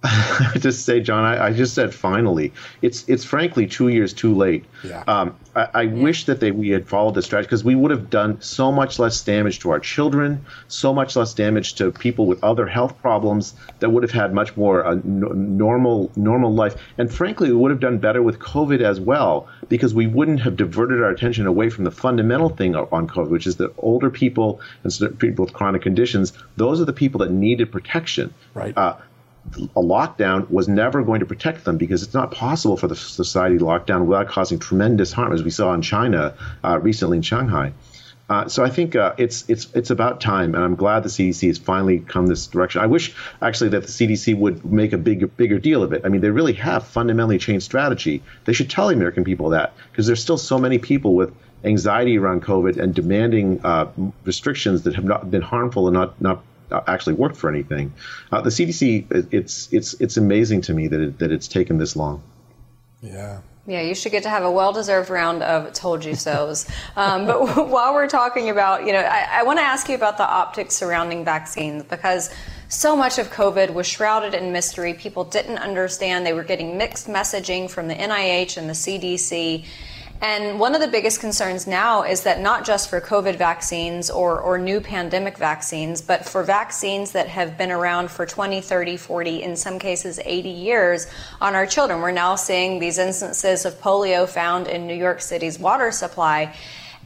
just 0.59 0.85
say, 0.85 1.01
John, 1.01 1.25
I, 1.25 1.47
I, 1.47 1.53
just 1.53 1.75
said 1.75 1.95
finally. 1.95 2.53
It's 2.83 3.09
it's 3.09 3.25
frankly 3.25 3.67
two 3.67 3.89
years 3.89 4.13
too 4.13 4.35
late. 4.35 4.65
Yeah. 4.83 5.03
Um, 5.07 5.37
I, 5.57 5.69
I 5.73 5.83
yeah. 5.83 6.03
wish 6.03 6.27
that 6.27 6.41
they 6.41 6.51
we 6.51 6.69
had 6.71 6.87
followed 6.87 7.15
this 7.15 7.25
strategy 7.25 7.47
because 7.47 7.65
we 7.65 7.75
would 7.75 7.91
have 7.91 8.11
done 8.11 8.41
so 8.41 8.71
much 8.71 8.99
less 8.99 9.21
damage 9.23 9.61
to 9.61 9.71
our 9.71 9.81
children, 9.81 10.45
so 10.69 10.93
much 10.93 11.17
less 11.17 11.33
damage 11.33 11.77
to 11.77 11.91
people 11.91 12.27
with 12.27 12.43
other 12.45 12.67
health 12.67 13.01
problems 13.01 13.55
that 13.79 13.91
would 13.91 14.03
have 14.03 14.13
had 14.13 14.35
much 14.35 14.57
more 14.57 14.85
uh, 14.85 15.01
normal 15.05 16.11
normal 16.17 16.53
life, 16.53 16.75
and 16.99 17.13
frankly, 17.13 17.49
we 17.51 17.57
would 17.57 17.71
have 17.71 17.81
done 17.81 17.99
better 17.99 18.23
with 18.23 18.39
COVID 18.39 18.83
as 18.83 19.01
well 19.01 19.49
because 19.69 19.95
we 19.95 20.07
wouldn't 20.07 20.41
have 20.41 20.57
diverted 20.57 21.03
our 21.03 21.11
attention 21.11 21.47
away 21.47 21.71
from 21.71 21.85
the 21.85 21.91
fundamental 21.91 22.51
thing 22.51 22.77
on 22.77 23.09
COVID, 23.09 23.29
which 23.29 23.47
is 23.47 23.57
that 23.57 23.73
older 23.79 24.11
people 24.11 24.61
and 24.83 25.19
people 25.19 25.47
with 25.47 25.55
chronic 25.55 25.81
conditions, 25.83 26.35
those 26.57 26.81
are 26.81 26.85
the 26.85 26.93
people 26.93 27.21
that 27.21 27.31
needed 27.31 27.73
protection. 27.73 28.35
Right. 28.53 28.77
Uh, 28.77 28.97
a 29.77 29.81
lockdown 29.81 30.51
was 30.51 30.69
never 30.69 31.03
going 31.03 31.21
to 31.21 31.27
protect 31.27 31.65
them 31.65 31.77
because 31.77 32.03
it's 32.03 32.15
not 32.15 32.31
possible 32.31 32.77
for 32.77 32.89
the 32.89 32.97
society 32.97 33.59
to 33.59 33.65
lock 33.65 33.87
down 33.87 34.07
without 34.07 34.29
causing 34.29 34.59
tremendous 34.59 35.13
harm, 35.13 35.33
as 35.33 35.43
we 35.43 35.51
saw 35.51 35.73
in 35.75 35.83
China 35.83 36.35
uh, 36.65 36.79
recently 36.81 37.19
in 37.19 37.23
Shanghai. 37.23 37.73
Uh, 38.29 38.49
so 38.49 38.65
I 38.65 38.71
think 38.71 38.97
uh, 38.97 39.15
it's 39.19 39.45
it's 39.49 39.69
it's 39.75 39.91
about 39.91 40.21
time, 40.21 40.55
and 40.55 40.65
I'm 40.65 40.77
glad 40.77 41.03
the 41.03 41.11
CDC 41.11 41.47
has 41.49 41.59
finally 41.59 42.01
come 42.01 42.27
this 42.27 42.47
direction. 42.47 42.81
I 42.81 42.87
wish 42.87 43.15
actually 43.43 43.69
that 43.71 43.83
the 43.83 43.89
CDC 43.89 44.37
would 44.39 44.65
make 44.65 44.95
a 44.95 44.99
bigger 44.99 45.27
bigger 45.27 45.59
deal 45.59 45.83
of 45.83 45.93
it. 45.93 46.01
I 46.05 46.09
mean, 46.09 46.23
they 46.23 46.31
really 46.31 46.55
have 46.55 46.87
fundamentally 46.87 47.37
changed 47.37 47.67
strategy. 47.67 48.23
They 48.47 48.55
should 48.55 48.71
tell 48.71 48.89
the 48.89 48.95
American 48.95 49.25
people 49.25 49.51
that 49.51 49.75
because 49.93 50.07
there's 50.07 50.23
still 50.23 50.39
so 50.39 50.59
many 50.59 50.79
people 50.79 51.15
with 51.15 51.35
anxiety 51.65 52.17
around 52.17 52.43
COVID 52.43 52.79
and 52.79 52.95
demanding 52.95 53.61
uh, 53.63 53.89
restrictions 54.25 54.83
that 54.83 54.95
have 54.95 55.05
not 55.05 55.31
been 55.31 55.43
harmful 55.43 55.87
and 55.87 55.95
not 55.95 56.19
not 56.19 56.43
actually 56.71 57.15
worked 57.15 57.37
for 57.37 57.51
anything. 57.51 57.93
Uh, 58.33 58.41
the 58.41 58.51
CDC, 58.51 59.33
it's 59.33 59.73
it's 59.73 59.95
it's 59.95 60.17
amazing 60.17 60.63
to 60.63 60.75
me 60.75 60.89
that 60.89 61.01
it, 61.01 61.19
that 61.19 61.33
it's 61.33 61.49
taken 61.49 61.79
this 61.79 61.97
long. 61.97 62.23
Yeah. 63.03 63.41
Yeah, 63.67 63.81
you 63.81 63.95
should 63.95 64.13
get 64.13 64.25
to 64.25 64.29
have 64.29 64.45
a 64.45 64.51
well-deserved 64.51 65.09
round 65.09 65.43
of 65.43 65.73
"told 65.73 66.05
you 66.05 66.15
so"s. 66.15 66.67
Um, 66.97 67.25
but 67.27 67.69
while 67.69 67.95
we're 67.95 68.09
talking 68.09 68.51
about, 68.51 68.87
you 68.87 68.93
know, 68.93 69.01
I, 69.01 69.41
I 69.41 69.43
want 69.43 69.59
to 69.59 69.63
ask 69.65 69.89
you 69.89 69.95
about 69.95 70.19
the 70.19 70.29
optics 70.29 70.75
surrounding 70.75 71.25
vaccines 71.25 71.83
because 71.85 72.31
so 72.69 72.95
much 72.95 73.19
of 73.19 73.31
COVID 73.31 73.73
was 73.73 73.87
shrouded 73.87 74.35
in 74.35 74.53
mystery. 74.53 74.95
People 74.95 75.25
didn't 75.25 75.59
understand. 75.59 76.27
They 76.27 76.35
were 76.35 76.45
getting 76.45 76.77
mixed 76.77 77.09
messaging 77.09 77.71
from 77.71 77.89
the 77.89 77.95
NIH 77.95 78.59
and 78.59 78.69
the 78.69 78.75
CDC. 78.75 79.65
And 80.25 80.59
one 80.59 80.75
of 80.75 80.81
the 80.81 80.89
biggest 80.89 81.21
concerns 81.21 81.67
now 81.67 82.03
is 82.03 82.23
that 82.23 82.41
not 82.41 82.65
just 82.65 82.89
for 82.89 82.99
COVID 82.99 83.37
vaccines 83.37 84.09
or, 84.09 84.41
or 84.41 84.57
new 84.57 84.81
pandemic 84.81 85.37
vaccines, 85.37 86.01
but 86.01 86.25
for 86.25 86.43
vaccines 86.43 87.13
that 87.13 87.29
have 87.29 87.59
been 87.59 87.71
around 87.71 88.11
for 88.11 88.25
20, 88.25 88.63
30, 88.63 88.97
40, 88.97 89.43
in 89.43 89.55
some 89.55 89.79
cases 89.79 90.19
80 90.25 90.49
years 90.49 91.09
on 91.43 91.55
our 91.55 91.67
children. 91.67 92.01
We're 92.01 92.11
now 92.11 92.37
seeing 92.37 92.79
these 92.79 92.97
instances 92.97 93.67
of 93.67 93.75
polio 93.83 94.27
found 94.27 94.67
in 94.67 94.87
New 94.87 94.95
York 94.95 95.21
City's 95.21 95.59
water 95.59 95.93
supply. 95.93 96.57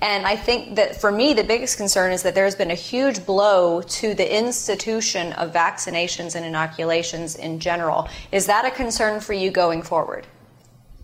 And 0.01 0.25
I 0.25 0.37
think 0.37 0.77
that 0.77 1.01
for 1.01 1.11
me, 1.11 1.35
the 1.35 1.43
biggest 1.43 1.77
concern 1.77 2.12
is 2.12 2.23
that 2.23 2.37
there's 2.37 2.55
been 2.55 2.71
a 2.71 2.77
huge 2.77 3.27
blow 3.27 3.83
to 3.83 4.14
the 4.14 4.39
institution 4.39 5.33
of 5.33 5.53
vaccinations 5.53 6.37
and 6.37 6.47
inoculations 6.47 7.35
in 7.35 7.59
general. 7.59 8.09
Is 8.31 8.47
that 8.47 8.64
a 8.64 8.71
concern 8.71 9.19
for 9.19 9.33
you 9.33 9.51
going 9.51 9.83
forward? 9.83 10.25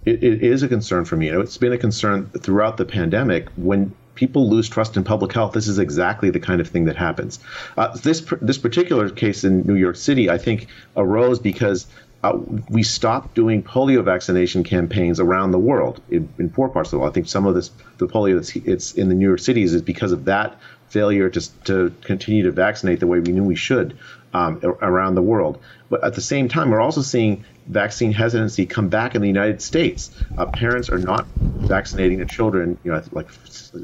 It, 0.04 0.22
it 0.22 0.42
is 0.42 0.62
a 0.62 0.68
concern 0.68 1.04
for 1.04 1.16
me. 1.16 1.26
You 1.26 1.32
know, 1.32 1.40
it's 1.40 1.58
been 1.58 1.72
a 1.72 1.78
concern 1.78 2.30
throughout 2.30 2.76
the 2.76 2.84
pandemic. 2.84 3.48
When 3.56 3.94
people 4.14 4.48
lose 4.48 4.68
trust 4.68 4.96
in 4.96 5.04
public 5.04 5.32
health, 5.32 5.52
this 5.52 5.68
is 5.68 5.78
exactly 5.78 6.30
the 6.30 6.40
kind 6.40 6.60
of 6.60 6.68
thing 6.68 6.84
that 6.84 6.96
happens. 6.96 7.38
Uh, 7.76 7.96
this 7.96 8.24
this 8.40 8.58
particular 8.58 9.08
case 9.08 9.44
in 9.44 9.62
New 9.62 9.74
York 9.74 9.96
City, 9.96 10.30
I 10.30 10.38
think, 10.38 10.68
arose 10.96 11.38
because 11.38 11.86
uh, 12.22 12.38
we 12.70 12.82
stopped 12.82 13.34
doing 13.34 13.62
polio 13.62 14.02
vaccination 14.02 14.64
campaigns 14.64 15.20
around 15.20 15.50
the 15.50 15.58
world 15.58 16.00
in, 16.10 16.26
in, 16.38 16.48
poor 16.48 16.70
parts 16.70 16.88
of 16.88 16.92
the 16.92 16.98
world. 17.00 17.12
I 17.12 17.14
think 17.14 17.28
some 17.28 17.44
of 17.44 17.54
this, 17.54 17.70
the 17.98 18.06
polio 18.06 18.36
that's 18.36 18.56
it's 18.56 18.92
in 18.92 19.10
the 19.10 19.14
New 19.14 19.26
York 19.26 19.40
cities 19.40 19.74
is 19.74 19.82
because 19.82 20.10
of 20.10 20.24
that 20.24 20.58
failure 20.88 21.28
to, 21.28 21.62
to 21.64 21.94
continue 22.02 22.42
to 22.44 22.50
vaccinate 22.50 23.00
the 23.00 23.06
way 23.06 23.20
we 23.20 23.32
knew 23.32 23.44
we 23.44 23.56
should 23.56 23.98
um, 24.32 24.58
around 24.80 25.16
the 25.16 25.22
world. 25.22 25.60
But 25.90 26.02
at 26.02 26.14
the 26.14 26.22
same 26.22 26.48
time, 26.48 26.70
we're 26.70 26.80
also 26.80 27.02
seeing 27.02 27.44
vaccine 27.66 28.12
hesitancy 28.12 28.66
come 28.66 28.88
back 28.88 29.14
in 29.14 29.22
the 29.22 29.28
United 29.28 29.62
States. 29.62 30.10
Uh, 30.36 30.46
parents 30.46 30.90
are 30.90 30.98
not 30.98 31.26
vaccinating 31.66 32.18
their 32.18 32.26
children. 32.26 32.78
You 32.84 32.92
know, 32.92 33.02
like 33.12 33.28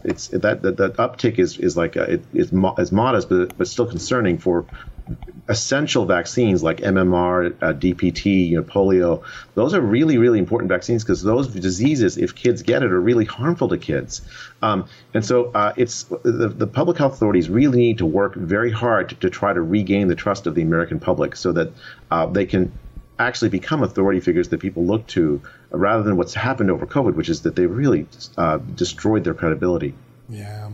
it's 0.05 0.29
that 0.29 0.63
that, 0.63 0.77
that 0.77 0.95
uptick 0.97 1.39
is 1.39 1.59
is 1.59 1.77
like 1.77 1.97
a, 1.97 2.15
it, 2.15 2.25
is, 2.33 2.53
mo- 2.53 2.77
modest, 2.93 3.29
but 3.29 3.57
but 3.57 3.69
still 3.69 3.87
concerning 3.87 4.39
for 4.39 4.67
essential 5.49 6.07
vaccines 6.07 6.63
like 6.63 6.79
MMR, 6.79 7.57
uh, 7.61 7.73
DPT, 7.73 8.49
you 8.49 8.57
know, 8.57 8.63
polio. 8.63 9.25
Those 9.55 9.75
are 9.75 9.81
really 9.81 10.19
really 10.19 10.39
important 10.39 10.69
vaccines 10.69 11.03
because 11.03 11.23
those 11.23 11.49
diseases, 11.49 12.19
if 12.19 12.35
kids 12.35 12.63
get 12.63 12.83
it, 12.83 12.93
are 12.93 13.01
really 13.01 13.25
harmful 13.25 13.69
to 13.69 13.79
kids. 13.79 14.23
Um, 14.63 14.87
and 15.15 15.25
so 15.25 15.51
uh, 15.53 15.73
it's 15.77 16.05
the, 16.05 16.53
the 16.55 16.67
public 16.67 16.99
health 16.99 17.15
authorities 17.15 17.49
really 17.49 17.79
need 17.79 17.99
to 17.99 18.07
work 18.07 18.35
very 18.35 18.71
hard 18.71 19.09
to, 19.09 19.15
to 19.17 19.31
try 19.31 19.53
to 19.53 19.63
regain 19.63 20.09
the 20.09 20.15
trust 20.15 20.47
of 20.47 20.55
the 20.55 20.63
American 20.63 21.01
public 21.01 21.35
so 21.35 21.53
that 21.53 21.73
uh, 22.11 22.27
they 22.27 22.45
can 22.45 22.73
actually 23.21 23.51
become 23.51 23.83
authority 23.83 24.21
figures 24.21 24.49
that 24.49 24.59
people 24.59 24.85
look 24.85 25.07
to 25.09 25.41
rather 25.71 26.03
than 26.03 26.17
what's 26.17 26.35
happened 26.35 26.71
over 26.71 26.87
COVID, 26.87 27.15
which 27.15 27.29
is 27.29 27.43
that 27.43 27.57
they 27.57 27.67
really 27.67 28.07
uh, 28.37 28.59
destroyed 28.75 29.25
their 29.25 29.35
credibility. 29.35 29.95
Yeah. 30.29 30.71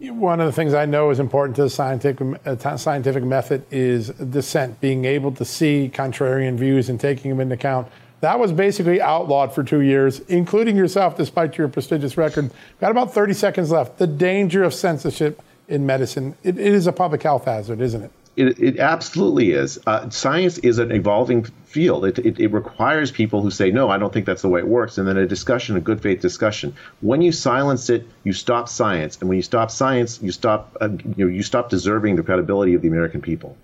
One 0.00 0.40
of 0.40 0.46
the 0.46 0.52
things 0.52 0.72
I 0.72 0.86
know 0.86 1.10
is 1.10 1.20
important 1.20 1.56
to 1.56 1.62
the 1.62 1.70
scientific, 1.70 2.40
uh, 2.46 2.76
scientific 2.78 3.22
method 3.22 3.64
is 3.70 4.08
dissent, 4.08 4.80
being 4.80 5.04
able 5.04 5.32
to 5.32 5.44
see 5.44 5.90
contrarian 5.92 6.56
views 6.56 6.88
and 6.88 6.98
taking 6.98 7.30
them 7.30 7.40
into 7.40 7.54
account. 7.54 7.88
That 8.20 8.38
was 8.38 8.52
basically 8.52 9.00
outlawed 9.00 9.54
for 9.54 9.62
two 9.62 9.80
years, 9.80 10.20
including 10.20 10.76
yourself, 10.76 11.16
despite 11.16 11.58
your 11.58 11.68
prestigious 11.68 12.16
record. 12.16 12.50
Got 12.80 12.90
about 12.90 13.12
30 13.12 13.34
seconds 13.34 13.70
left. 13.70 13.98
The 13.98 14.06
danger 14.06 14.62
of 14.62 14.72
censorship 14.72 15.42
in 15.68 15.86
medicine, 15.86 16.34
it, 16.42 16.58
it 16.58 16.72
is 16.72 16.86
a 16.86 16.92
public 16.92 17.22
health 17.22 17.44
hazard, 17.44 17.80
isn't 17.80 18.02
it? 18.02 18.10
It, 18.40 18.58
it 18.58 18.78
absolutely 18.78 19.52
is. 19.52 19.78
Uh, 19.86 20.08
science 20.08 20.56
is 20.58 20.78
an 20.78 20.90
evolving 20.90 21.44
field. 21.44 22.06
It, 22.06 22.18
it, 22.20 22.40
it, 22.40 22.48
requires 22.48 23.12
people 23.12 23.42
who 23.42 23.50
say, 23.50 23.70
no, 23.70 23.90
I 23.90 23.98
don't 23.98 24.12
think 24.12 24.24
that's 24.24 24.40
the 24.40 24.48
way 24.48 24.60
it 24.60 24.66
works, 24.66 24.96
and 24.96 25.06
then 25.06 25.18
a 25.18 25.26
discussion, 25.26 25.76
a 25.76 25.80
good 25.80 26.00
faith 26.00 26.20
discussion. 26.20 26.74
When 27.02 27.20
you 27.20 27.32
silence 27.32 27.90
it, 27.90 28.06
you 28.24 28.32
stop 28.32 28.68
science, 28.68 29.18
and 29.20 29.28
when 29.28 29.36
you 29.36 29.42
stop 29.42 29.70
science, 29.70 30.22
you 30.22 30.32
stop 30.32 30.74
uh, 30.80 30.88
you, 31.16 31.26
know, 31.26 31.30
you 31.30 31.42
stop 31.42 31.68
deserving 31.68 32.16
the 32.16 32.22
credibility 32.22 32.72
of 32.72 32.80
the 32.80 32.88
American 32.88 33.20
people. 33.20 33.56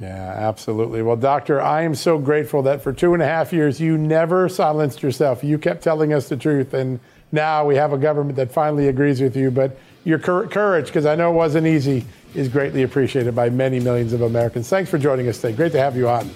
Yeah, 0.00 0.08
absolutely. 0.08 1.02
Well, 1.02 1.16
Doctor, 1.16 1.60
I 1.60 1.82
am 1.82 1.94
so 1.94 2.18
grateful 2.18 2.62
that 2.62 2.82
for 2.82 2.92
two 2.92 3.12
and 3.12 3.22
a 3.22 3.26
half 3.26 3.52
years 3.52 3.78
you 3.78 3.96
never 3.98 4.48
silenced 4.48 5.02
yourself. 5.02 5.44
You 5.44 5.58
kept 5.58 5.84
telling 5.84 6.12
us 6.14 6.28
the 6.28 6.36
truth, 6.36 6.72
and 6.72 6.98
now 7.30 7.66
we 7.66 7.76
have 7.76 7.92
a 7.92 7.98
government 7.98 8.36
that 8.36 8.50
finally 8.50 8.88
agrees 8.88 9.20
with 9.20 9.36
you. 9.36 9.50
But 9.50 9.78
your 10.04 10.18
courage, 10.18 10.86
because 10.86 11.06
I 11.06 11.14
know 11.14 11.30
it 11.30 11.34
wasn't 11.34 11.66
easy, 11.66 12.04
is 12.34 12.48
greatly 12.48 12.82
appreciated 12.82 13.34
by 13.34 13.48
many 13.50 13.80
millions 13.80 14.12
of 14.12 14.22
Americans. 14.22 14.68
Thanks 14.68 14.90
for 14.90 14.98
joining 14.98 15.28
us 15.28 15.40
today. 15.40 15.54
Great 15.54 15.72
to 15.72 15.80
have 15.80 15.96
you 15.96 16.08
on. 16.08 16.28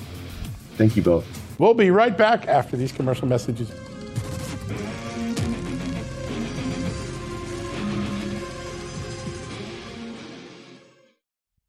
Thank 0.77 0.97
you 0.97 1.03
both. 1.03 1.27
We'll 1.59 1.75
be 1.75 1.91
right 1.91 2.17
back 2.17 2.47
after 2.47 2.77
these 2.77 2.93
commercial 2.93 3.27
messages. 3.29 3.71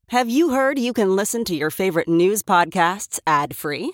Have 0.09 0.29
you 0.29 0.49
heard 0.49 0.79
you 0.79 0.93
can 0.93 1.15
listen 1.15 1.45
to 1.45 1.55
your 1.55 1.69
favorite 1.69 2.07
news 2.07 2.41
podcasts 2.41 3.19
ad 3.27 3.55
free? 3.55 3.93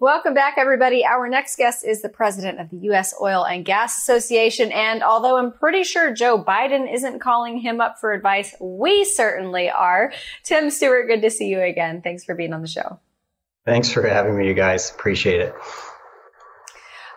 Welcome 0.00 0.32
back, 0.32 0.54
everybody. 0.56 1.04
Our 1.04 1.28
next 1.28 1.56
guest 1.56 1.84
is 1.86 2.00
the 2.00 2.08
president 2.08 2.58
of 2.58 2.70
the 2.70 2.78
U.S. 2.84 3.12
Oil 3.20 3.44
and 3.44 3.66
Gas 3.66 3.98
Association. 3.98 4.72
And 4.72 5.02
although 5.02 5.36
I'm 5.36 5.52
pretty 5.52 5.84
sure 5.84 6.10
Joe 6.14 6.42
Biden 6.42 6.90
isn't 6.90 7.18
calling 7.18 7.58
him 7.58 7.82
up 7.82 7.98
for 8.00 8.14
advice, 8.14 8.54
we 8.62 9.04
certainly 9.04 9.68
are. 9.68 10.10
Tim 10.42 10.70
Stewart, 10.70 11.06
good 11.06 11.20
to 11.20 11.28
see 11.28 11.48
you 11.48 11.60
again. 11.60 12.00
Thanks 12.00 12.24
for 12.24 12.34
being 12.34 12.54
on 12.54 12.62
the 12.62 12.66
show. 12.66 12.98
Thanks 13.66 13.92
for 13.92 14.08
having 14.08 14.38
me, 14.38 14.48
you 14.48 14.54
guys. 14.54 14.90
Appreciate 14.90 15.42
it. 15.42 15.54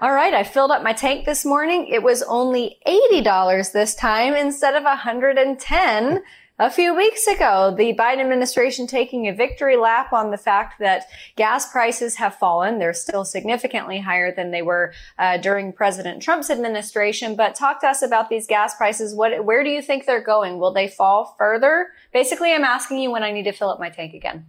All 0.02 0.12
right, 0.12 0.34
I 0.34 0.44
filled 0.44 0.72
up 0.72 0.84
my 0.84 0.92
tank 0.92 1.24
this 1.24 1.46
morning. 1.46 1.88
It 1.88 2.04
was 2.04 2.22
only 2.24 2.80
$80 2.86 3.72
this 3.72 3.96
time 3.96 4.34
instead 4.34 4.76
of 4.76 4.84
110 4.84 6.22
a 6.64 6.70
few 6.70 6.96
weeks 6.96 7.28
ago, 7.28 7.76
the 7.78 7.94
Biden 7.94 8.22
administration 8.22 8.88
taking 8.88 9.28
a 9.28 9.34
victory 9.34 9.76
lap 9.76 10.14
on 10.14 10.32
the 10.32 10.38
fact 10.38 10.80
that 10.80 11.08
gas 11.36 11.70
prices 11.70 12.16
have 12.16 12.36
fallen. 12.36 12.80
They're 12.80 12.94
still 12.94 13.26
significantly 13.26 14.00
higher 14.00 14.34
than 14.34 14.52
they 14.52 14.62
were 14.62 14.94
uh, 15.20 15.38
during 15.40 15.74
President 15.74 16.22
Trump's 16.22 16.50
administration. 16.50 17.36
But 17.36 17.56
talk 17.56 17.82
to 17.82 17.88
us 17.88 18.02
about 18.02 18.30
these 18.30 18.48
gas 18.48 18.76
prices. 18.76 19.14
What, 19.14 19.44
where 19.44 19.66
do 19.66 19.70
you 19.70 19.82
think 19.82 20.06
they're 20.06 20.24
going? 20.24 20.58
Will 20.58 20.72
they 20.72 20.88
fall 20.88 21.36
further? 21.38 21.88
Basically, 22.14 22.54
I'm 22.54 22.64
asking 22.64 23.00
you 23.00 23.12
when 23.12 23.24
I 23.24 23.34
need 23.34 23.44
to 23.44 23.52
fill 23.52 23.70
up 23.70 23.80
my 23.80 23.90
tank 23.90 24.14
again. 24.14 24.46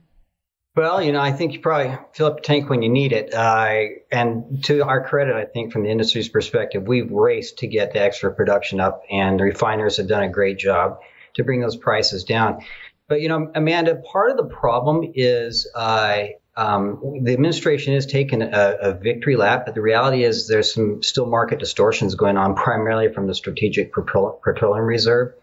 Well, 0.77 1.03
you 1.03 1.11
know, 1.11 1.21
I 1.21 1.33
think 1.33 1.53
you 1.53 1.61
probably 1.61 1.97
fill 2.13 2.27
up 2.29 2.37
the 2.37 2.43
tank 2.43 2.71
when 2.71 2.83
you 2.83 2.89
need 2.89 3.13
it. 3.13 3.35
Uh, 3.35 3.87
and 4.13 4.63
to 4.65 4.85
our 4.85 5.05
credit, 5.05 5.35
I 5.35 5.47
think 5.47 5.73
from 5.73 5.83
the 5.83 5.91
industry's 5.91 6.29
perspective, 6.29 6.87
we've 6.87 7.11
raced 7.11 7.59
to 7.59 7.67
get 7.67 7.93
the 7.93 8.01
extra 8.01 8.33
production 8.33 8.79
up, 8.79 9.03
and 9.11 9.41
the 9.41 9.45
refiners 9.45 9.97
have 9.97 10.07
done 10.07 10.23
a 10.23 10.29
great 10.29 10.59
job 10.59 11.01
to 11.35 11.45
bring 11.45 11.61
those 11.61 11.77
prices 11.77 12.25
down. 12.25 12.65
But 13.09 13.21
you 13.21 13.29
know, 13.29 13.51
Amanda, 13.55 13.97
part 13.97 14.31
of 14.31 14.37
the 14.37 14.47
problem 14.47 15.13
is 15.15 15.69
uh, 15.75 16.25
um, 16.57 17.01
the 17.23 17.33
administration 17.33 17.95
has 17.95 18.07
taken 18.07 18.41
a, 18.41 18.77
a, 18.81 18.95
victory 18.95 19.37
lap, 19.37 19.65
but 19.67 19.75
the 19.75 19.83
reality 19.83 20.25
is 20.25 20.47
there's 20.47 20.73
some 20.73 21.03
still 21.03 21.27
market 21.27 21.59
distortions 21.59 22.15
going 22.15 22.37
on, 22.37 22.55
primarily 22.55 23.13
from 23.13 23.27
the 23.27 23.35
Strategic 23.35 23.93
Petroleum 23.93 24.85
Reserve, 24.85 25.35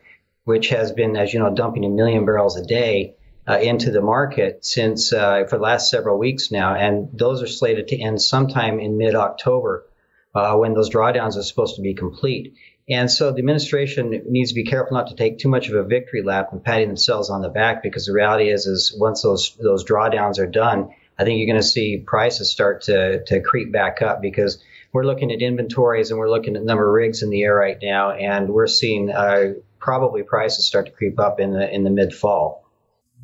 which 0.45 0.69
has 0.69 0.91
been, 0.93 1.17
as 1.17 1.33
you 1.33 1.39
know, 1.39 1.53
dumping 1.53 1.83
a 1.83 1.89
million 1.89 2.25
barrels 2.25 2.57
a 2.57 2.65
day 2.65 3.15
uh, 3.47 3.59
into 3.59 3.91
the 3.91 4.01
market 4.01 4.63
since 4.63 5.11
uh, 5.11 5.43
for 5.49 5.57
the 5.57 5.63
last 5.63 5.89
several 5.89 6.17
weeks 6.17 6.49
now, 6.49 6.75
and 6.75 7.09
those 7.13 7.43
are 7.43 7.47
slated 7.47 7.89
to 7.89 8.01
end 8.01 8.21
sometime 8.21 8.79
in 8.79 8.97
mid-October, 8.97 9.85
uh, 10.33 10.55
when 10.55 10.73
those 10.73 10.89
drawdowns 10.89 11.35
are 11.35 11.43
supposed 11.43 11.75
to 11.75 11.81
be 11.81 11.93
complete. 11.93 12.53
And 12.89 13.09
so 13.09 13.31
the 13.31 13.39
administration 13.39 14.23
needs 14.27 14.49
to 14.49 14.55
be 14.55 14.65
careful 14.65 14.97
not 14.97 15.07
to 15.07 15.15
take 15.15 15.37
too 15.37 15.49
much 15.49 15.69
of 15.69 15.75
a 15.75 15.83
victory 15.83 16.23
lap 16.23 16.49
and 16.51 16.63
patting 16.63 16.87
themselves 16.87 17.29
on 17.29 17.41
the 17.41 17.49
back 17.49 17.83
because 17.83 18.05
the 18.05 18.13
reality 18.13 18.49
is, 18.49 18.65
is 18.65 18.95
once 18.97 19.21
those 19.21 19.55
those 19.61 19.85
drawdowns 19.85 20.39
are 20.39 20.47
done, 20.47 20.89
I 21.17 21.23
think 21.23 21.37
you're 21.37 21.47
going 21.47 21.61
to 21.61 21.67
see 21.67 22.03
prices 22.05 22.51
start 22.51 22.81
to, 22.83 23.23
to 23.25 23.41
creep 23.41 23.71
back 23.71 24.01
up 24.01 24.21
because 24.21 24.61
we're 24.91 25.05
looking 25.05 25.31
at 25.31 25.41
inventories 25.41 26.09
and 26.09 26.19
we're 26.19 26.29
looking 26.29 26.55
at 26.55 26.63
number 26.63 26.87
of 26.87 26.93
rigs 26.93 27.21
in 27.23 27.29
the 27.29 27.43
air 27.43 27.55
right 27.55 27.77
now, 27.81 28.11
and 28.11 28.49
we're 28.49 28.67
seeing 28.67 29.11
uh, 29.11 29.53
probably 29.79 30.23
prices 30.23 30.65
start 30.65 30.87
to 30.87 30.91
creep 30.91 31.19
up 31.19 31.39
in 31.39 31.53
the 31.53 31.73
in 31.73 31.83
the 31.83 31.89
mid 31.89 32.13
fall. 32.13 32.65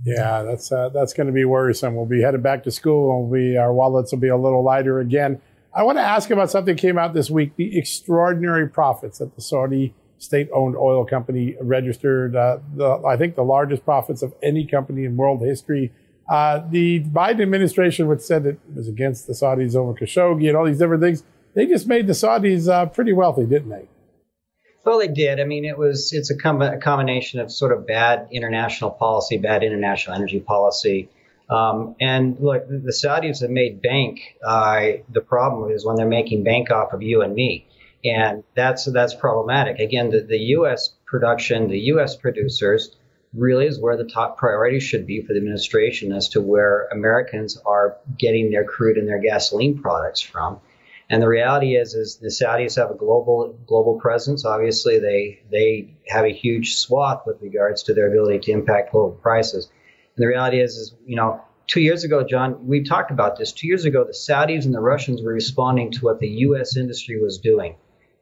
Yeah, 0.05 0.43
that's 0.43 0.71
uh, 0.71 0.89
that's 0.89 1.13
going 1.13 1.27
to 1.27 1.33
be 1.33 1.45
worrisome. 1.45 1.95
We'll 1.95 2.05
be 2.05 2.21
headed 2.21 2.43
back 2.43 2.63
to 2.63 2.71
school, 2.71 3.19
and 3.19 3.29
we 3.29 3.57
our 3.57 3.73
wallets 3.73 4.11
will 4.11 4.19
be 4.19 4.27
a 4.27 4.37
little 4.37 4.63
lighter 4.63 4.99
again. 4.99 5.41
I 5.77 5.83
want 5.83 5.99
to 5.99 6.01
ask 6.01 6.31
about 6.31 6.49
something 6.49 6.75
that 6.75 6.81
came 6.81 6.97
out 6.97 7.13
this 7.13 7.29
week: 7.29 7.55
the 7.55 7.77
extraordinary 7.77 8.67
profits 8.67 9.19
that 9.19 9.35
the 9.35 9.41
Saudi 9.41 9.93
state-owned 10.17 10.75
oil 10.75 11.05
company 11.05 11.55
registered. 11.61 12.35
Uh, 12.35 12.57
the, 12.75 13.03
I 13.07 13.15
think 13.15 13.35
the 13.35 13.43
largest 13.43 13.85
profits 13.85 14.23
of 14.23 14.33
any 14.41 14.65
company 14.65 15.05
in 15.05 15.15
world 15.15 15.41
history. 15.41 15.93
Uh, 16.27 16.61
the 16.71 17.01
Biden 17.03 17.43
administration, 17.43 18.07
which 18.07 18.21
said 18.21 18.47
it 18.47 18.59
was 18.75 18.87
against 18.87 19.27
the 19.27 19.33
Saudis 19.33 19.75
over 19.75 19.93
Khashoggi 19.93 20.47
and 20.47 20.57
all 20.57 20.65
these 20.65 20.79
different 20.79 21.03
things, 21.03 21.23
they 21.53 21.67
just 21.67 21.87
made 21.87 22.07
the 22.07 22.13
Saudis 22.13 22.67
uh, 22.67 22.87
pretty 22.87 23.13
wealthy, 23.13 23.45
didn't 23.45 23.69
they? 23.69 23.87
Well, 24.83 24.97
they 24.97 25.07
did. 25.07 25.39
I 25.39 25.43
mean, 25.43 25.63
it 25.63 25.77
was 25.77 26.11
it's 26.11 26.31
a, 26.31 26.37
com- 26.37 26.61
a 26.61 26.79
combination 26.79 27.39
of 27.39 27.51
sort 27.51 27.71
of 27.71 27.85
bad 27.85 28.27
international 28.31 28.89
policy, 28.89 29.37
bad 29.37 29.61
international 29.61 30.15
energy 30.15 30.39
policy. 30.39 31.09
Um, 31.49 31.95
and 32.01 32.37
look, 32.39 32.67
the 32.67 32.91
Saudis 32.91 33.41
have 33.41 33.49
made 33.49 33.81
bank. 33.81 34.19
Uh, 34.45 35.03
the 35.09 35.21
problem 35.21 35.71
is 35.71 35.85
when 35.85 35.95
they're 35.95 36.07
making 36.07 36.43
bank 36.43 36.71
off 36.71 36.93
of 36.93 37.01
you 37.01 37.21
and 37.21 37.33
me, 37.33 37.67
and 38.03 38.43
that's 38.55 38.85
that's 38.85 39.13
problematic. 39.13 39.79
Again, 39.79 40.09
the, 40.09 40.21
the 40.21 40.37
U.S. 40.37 40.93
production, 41.05 41.69
the 41.69 41.79
U.S. 41.79 42.15
producers 42.15 42.95
really 43.33 43.65
is 43.65 43.79
where 43.79 43.97
the 43.97 44.05
top 44.05 44.37
priority 44.37 44.79
should 44.79 45.05
be 45.05 45.21
for 45.21 45.33
the 45.33 45.39
administration 45.39 46.11
as 46.11 46.29
to 46.29 46.41
where 46.41 46.87
Americans 46.91 47.57
are 47.65 47.97
getting 48.17 48.51
their 48.51 48.63
crude 48.63 48.97
and 48.97 49.07
their 49.07 49.19
gasoline 49.19 49.81
products 49.81 50.21
from. 50.21 50.59
And 51.09 51.21
the 51.21 51.27
reality 51.27 51.77
is, 51.77 51.93
is 51.93 52.17
the 52.17 52.27
Saudis 52.27 52.75
have 52.75 52.91
a 52.91 52.95
global 52.95 53.57
global 53.65 53.99
presence. 53.99 54.43
Obviously, 54.43 54.99
they 54.99 55.39
they 55.49 55.93
have 56.09 56.25
a 56.25 56.33
huge 56.33 56.75
swath 56.75 57.23
with 57.25 57.41
regards 57.41 57.83
to 57.83 57.93
their 57.93 58.09
ability 58.09 58.39
to 58.39 58.51
impact 58.51 58.91
global 58.91 59.11
prices. 59.11 59.69
And 60.17 60.23
the 60.23 60.27
reality 60.27 60.59
is, 60.59 60.75
is 60.75 60.95
you 61.05 61.15
know, 61.15 61.41
two 61.67 61.81
years 61.81 62.03
ago, 62.03 62.23
John, 62.23 62.67
we 62.67 62.83
talked 62.83 63.11
about 63.11 63.37
this. 63.37 63.51
Two 63.51 63.67
years 63.67 63.85
ago, 63.85 64.03
the 64.03 64.13
Saudis 64.13 64.65
and 64.65 64.73
the 64.73 64.79
Russians 64.79 65.21
were 65.21 65.31
responding 65.31 65.91
to 65.91 65.99
what 65.99 66.19
the 66.19 66.27
U.S. 66.27 66.75
industry 66.75 67.21
was 67.21 67.37
doing. 67.37 67.75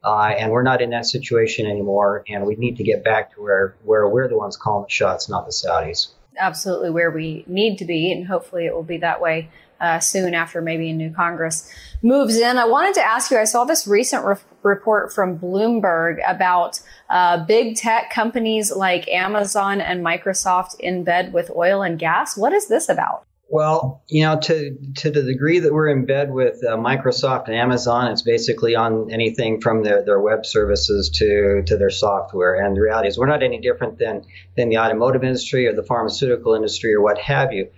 Uh, 0.04 0.34
and 0.38 0.52
we're 0.52 0.62
not 0.62 0.82
in 0.82 0.90
that 0.90 1.06
situation 1.06 1.66
anymore. 1.66 2.22
And 2.28 2.46
we 2.46 2.54
need 2.54 2.76
to 2.76 2.84
get 2.84 3.02
back 3.02 3.34
to 3.34 3.42
where, 3.42 3.76
where 3.82 4.08
we're 4.08 4.28
the 4.28 4.36
ones 4.36 4.56
calling 4.56 4.84
the 4.84 4.92
shots, 4.92 5.28
not 5.28 5.46
the 5.46 5.52
Saudis. 5.52 6.08
Absolutely 6.38 6.90
where 6.90 7.10
we 7.10 7.44
need 7.46 7.78
to 7.78 7.86
be. 7.86 8.12
And 8.12 8.26
hopefully 8.26 8.66
it 8.66 8.74
will 8.74 8.82
be 8.82 8.98
that 8.98 9.20
way 9.20 9.48
uh, 9.80 9.98
soon 9.98 10.34
after 10.34 10.60
maybe 10.60 10.90
a 10.90 10.94
new 10.94 11.10
Congress 11.10 11.70
moves 12.02 12.36
in. 12.36 12.58
I 12.58 12.66
wanted 12.66 12.94
to 12.94 13.02
ask 13.02 13.30
you, 13.30 13.38
I 13.38 13.44
saw 13.44 13.64
this 13.64 13.86
recent 13.86 14.24
re- 14.24 14.36
report 14.62 15.12
from 15.12 15.38
Bloomberg 15.38 16.18
about 16.28 16.80
uh, 17.10 17.44
big 17.44 17.76
tech 17.76 18.10
companies 18.10 18.74
like 18.74 19.08
Amazon 19.08 19.80
and 19.80 20.04
Microsoft 20.04 20.78
in 20.80 21.04
bed 21.04 21.32
with 21.32 21.50
oil 21.50 21.82
and 21.82 21.98
gas. 21.98 22.36
What 22.36 22.52
is 22.52 22.68
this 22.68 22.88
about? 22.88 23.24
Well, 23.48 24.02
you 24.08 24.24
know, 24.24 24.40
to 24.40 24.76
to 24.96 25.10
the 25.10 25.22
degree 25.22 25.60
that 25.60 25.72
we're 25.72 25.86
in 25.86 26.04
bed 26.04 26.32
with 26.32 26.64
uh, 26.64 26.76
Microsoft 26.76 27.46
and 27.46 27.54
Amazon, 27.54 28.10
it's 28.10 28.22
basically 28.22 28.74
on 28.74 29.08
anything 29.12 29.60
from 29.60 29.84
their, 29.84 30.04
their 30.04 30.20
web 30.20 30.44
services 30.44 31.10
to 31.10 31.62
to 31.66 31.76
their 31.76 31.90
software. 31.90 32.56
And 32.56 32.76
the 32.76 32.80
reality 32.80 33.08
is, 33.08 33.16
we're 33.16 33.26
not 33.26 33.44
any 33.44 33.60
different 33.60 33.98
than 34.00 34.24
than 34.56 34.68
the 34.68 34.78
automotive 34.78 35.22
industry 35.22 35.68
or 35.68 35.74
the 35.74 35.84
pharmaceutical 35.84 36.54
industry 36.54 36.92
or 36.92 37.00
what 37.00 37.18
have 37.18 37.52
you. 37.52 37.68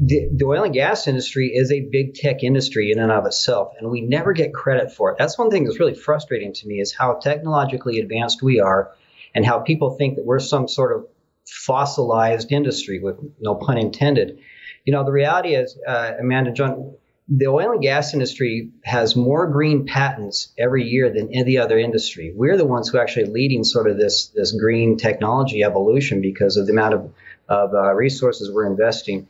The, 0.00 0.28
the 0.32 0.44
oil 0.44 0.64
and 0.64 0.74
gas 0.74 1.06
industry 1.06 1.52
is 1.54 1.70
a 1.70 1.88
big 1.90 2.14
tech 2.14 2.42
industry 2.42 2.90
in 2.90 2.98
and 2.98 3.12
of 3.12 3.26
itself, 3.26 3.74
and 3.78 3.90
we 3.90 4.00
never 4.00 4.32
get 4.32 4.52
credit 4.52 4.92
for 4.92 5.12
it. 5.12 5.18
That's 5.18 5.38
one 5.38 5.50
thing 5.50 5.64
that's 5.64 5.78
really 5.78 5.94
frustrating 5.94 6.52
to 6.52 6.66
me 6.66 6.80
is 6.80 6.92
how 6.92 7.14
technologically 7.14 8.00
advanced 8.00 8.42
we 8.42 8.60
are, 8.60 8.92
and 9.34 9.46
how 9.46 9.60
people 9.60 9.96
think 9.96 10.16
that 10.16 10.24
we're 10.24 10.40
some 10.40 10.66
sort 10.66 10.96
of 10.96 11.06
fossilized 11.46 12.50
industry, 12.50 12.98
with 12.98 13.18
no 13.40 13.54
pun 13.54 13.78
intended 13.78 14.40
you 14.84 14.92
know, 14.92 15.04
the 15.04 15.12
reality 15.12 15.54
is, 15.54 15.78
uh, 15.86 16.12
Amanda 16.20 16.52
John, 16.52 16.94
the 17.26 17.46
oil 17.46 17.72
and 17.72 17.82
gas 17.82 18.12
industry 18.12 18.70
has 18.84 19.16
more 19.16 19.50
green 19.50 19.86
patents 19.86 20.52
every 20.58 20.84
year 20.84 21.10
than 21.10 21.32
any 21.32 21.56
other 21.56 21.78
industry. 21.78 22.32
We're 22.36 22.58
the 22.58 22.66
ones 22.66 22.90
who 22.90 22.98
are 22.98 23.00
actually 23.00 23.26
leading 23.26 23.64
sort 23.64 23.90
of 23.90 23.96
this 23.96 24.26
this 24.28 24.52
green 24.52 24.98
technology 24.98 25.62
evolution 25.62 26.20
because 26.20 26.58
of 26.58 26.66
the 26.66 26.72
amount 26.72 26.94
of 26.94 27.14
of 27.48 27.74
uh, 27.74 27.94
resources 27.94 28.50
we're 28.52 28.66
investing. 28.66 29.28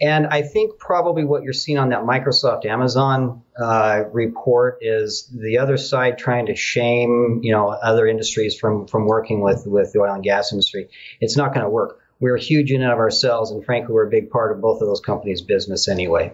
And 0.00 0.26
I 0.26 0.42
think 0.42 0.78
probably 0.78 1.24
what 1.24 1.42
you're 1.42 1.52
seeing 1.52 1.78
on 1.78 1.90
that 1.90 2.02
Microsoft 2.02 2.64
Amazon 2.66 3.42
uh, 3.56 4.04
report 4.12 4.78
is 4.80 5.30
the 5.32 5.58
other 5.58 5.76
side 5.76 6.18
trying 6.18 6.46
to 6.46 6.56
shame 6.56 7.40
you 7.42 7.52
know 7.52 7.68
other 7.68 8.06
industries 8.06 8.58
from 8.58 8.86
from 8.86 9.06
working 9.06 9.40
with 9.40 9.64
with 9.66 9.92
the 9.92 10.00
oil 10.00 10.14
and 10.14 10.24
gas 10.24 10.52
industry. 10.52 10.88
It's 11.20 11.36
not 11.36 11.54
going 11.54 11.64
to 11.64 11.70
work 11.70 12.00
we're 12.22 12.36
a 12.36 12.40
huge 12.40 12.70
in 12.70 12.82
and 12.82 12.92
of 12.92 12.98
ourselves, 12.98 13.50
and 13.50 13.64
frankly, 13.64 13.92
we're 13.92 14.06
a 14.06 14.10
big 14.10 14.30
part 14.30 14.52
of 14.52 14.62
both 14.62 14.80
of 14.80 14.86
those 14.86 15.00
companies' 15.00 15.42
business 15.42 15.88
anyway. 15.88 16.32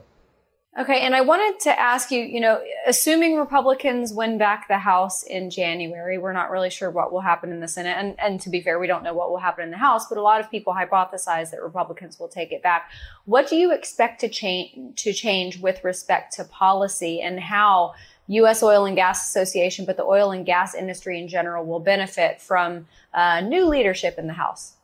Okay, 0.78 1.00
and 1.00 1.16
I 1.16 1.22
wanted 1.22 1.58
to 1.64 1.80
ask 1.80 2.12
you, 2.12 2.22
you 2.22 2.38
know, 2.38 2.62
assuming 2.86 3.36
Republicans 3.36 4.12
win 4.12 4.38
back 4.38 4.68
the 4.68 4.78
House 4.78 5.24
in 5.24 5.50
January, 5.50 6.18
we're 6.18 6.32
not 6.32 6.52
really 6.52 6.70
sure 6.70 6.88
what 6.88 7.12
will 7.12 7.20
happen 7.20 7.50
in 7.50 7.58
the 7.58 7.66
Senate. 7.66 7.96
And, 7.98 8.14
and 8.20 8.40
to 8.42 8.48
be 8.48 8.60
fair, 8.60 8.78
we 8.78 8.86
don't 8.86 9.02
know 9.02 9.12
what 9.12 9.28
will 9.28 9.38
happen 9.38 9.64
in 9.64 9.72
the 9.72 9.76
House, 9.76 10.08
but 10.08 10.18
a 10.18 10.22
lot 10.22 10.40
of 10.40 10.52
people 10.52 10.72
hypothesize 10.72 11.50
that 11.50 11.64
Republicans 11.64 12.20
will 12.20 12.28
take 12.28 12.52
it 12.52 12.62
back. 12.62 12.92
What 13.24 13.48
do 13.48 13.56
you 13.56 13.74
expect 13.74 14.20
to 14.20 14.28
change 14.28 15.02
to 15.02 15.12
change 15.12 15.58
with 15.58 15.82
respect 15.82 16.34
to 16.34 16.44
policy 16.44 17.22
and 17.22 17.40
how 17.40 17.94
U.S. 18.28 18.62
Oil 18.62 18.84
and 18.84 18.94
Gas 18.94 19.28
Association, 19.28 19.84
but 19.84 19.96
the 19.96 20.04
oil 20.04 20.30
and 20.30 20.46
gas 20.46 20.76
industry 20.76 21.18
in 21.18 21.26
general 21.26 21.66
will 21.66 21.80
benefit 21.80 22.40
from 22.40 22.86
uh, 23.12 23.40
new 23.40 23.64
leadership 23.66 24.16
in 24.16 24.28
the 24.28 24.32
House? 24.32 24.74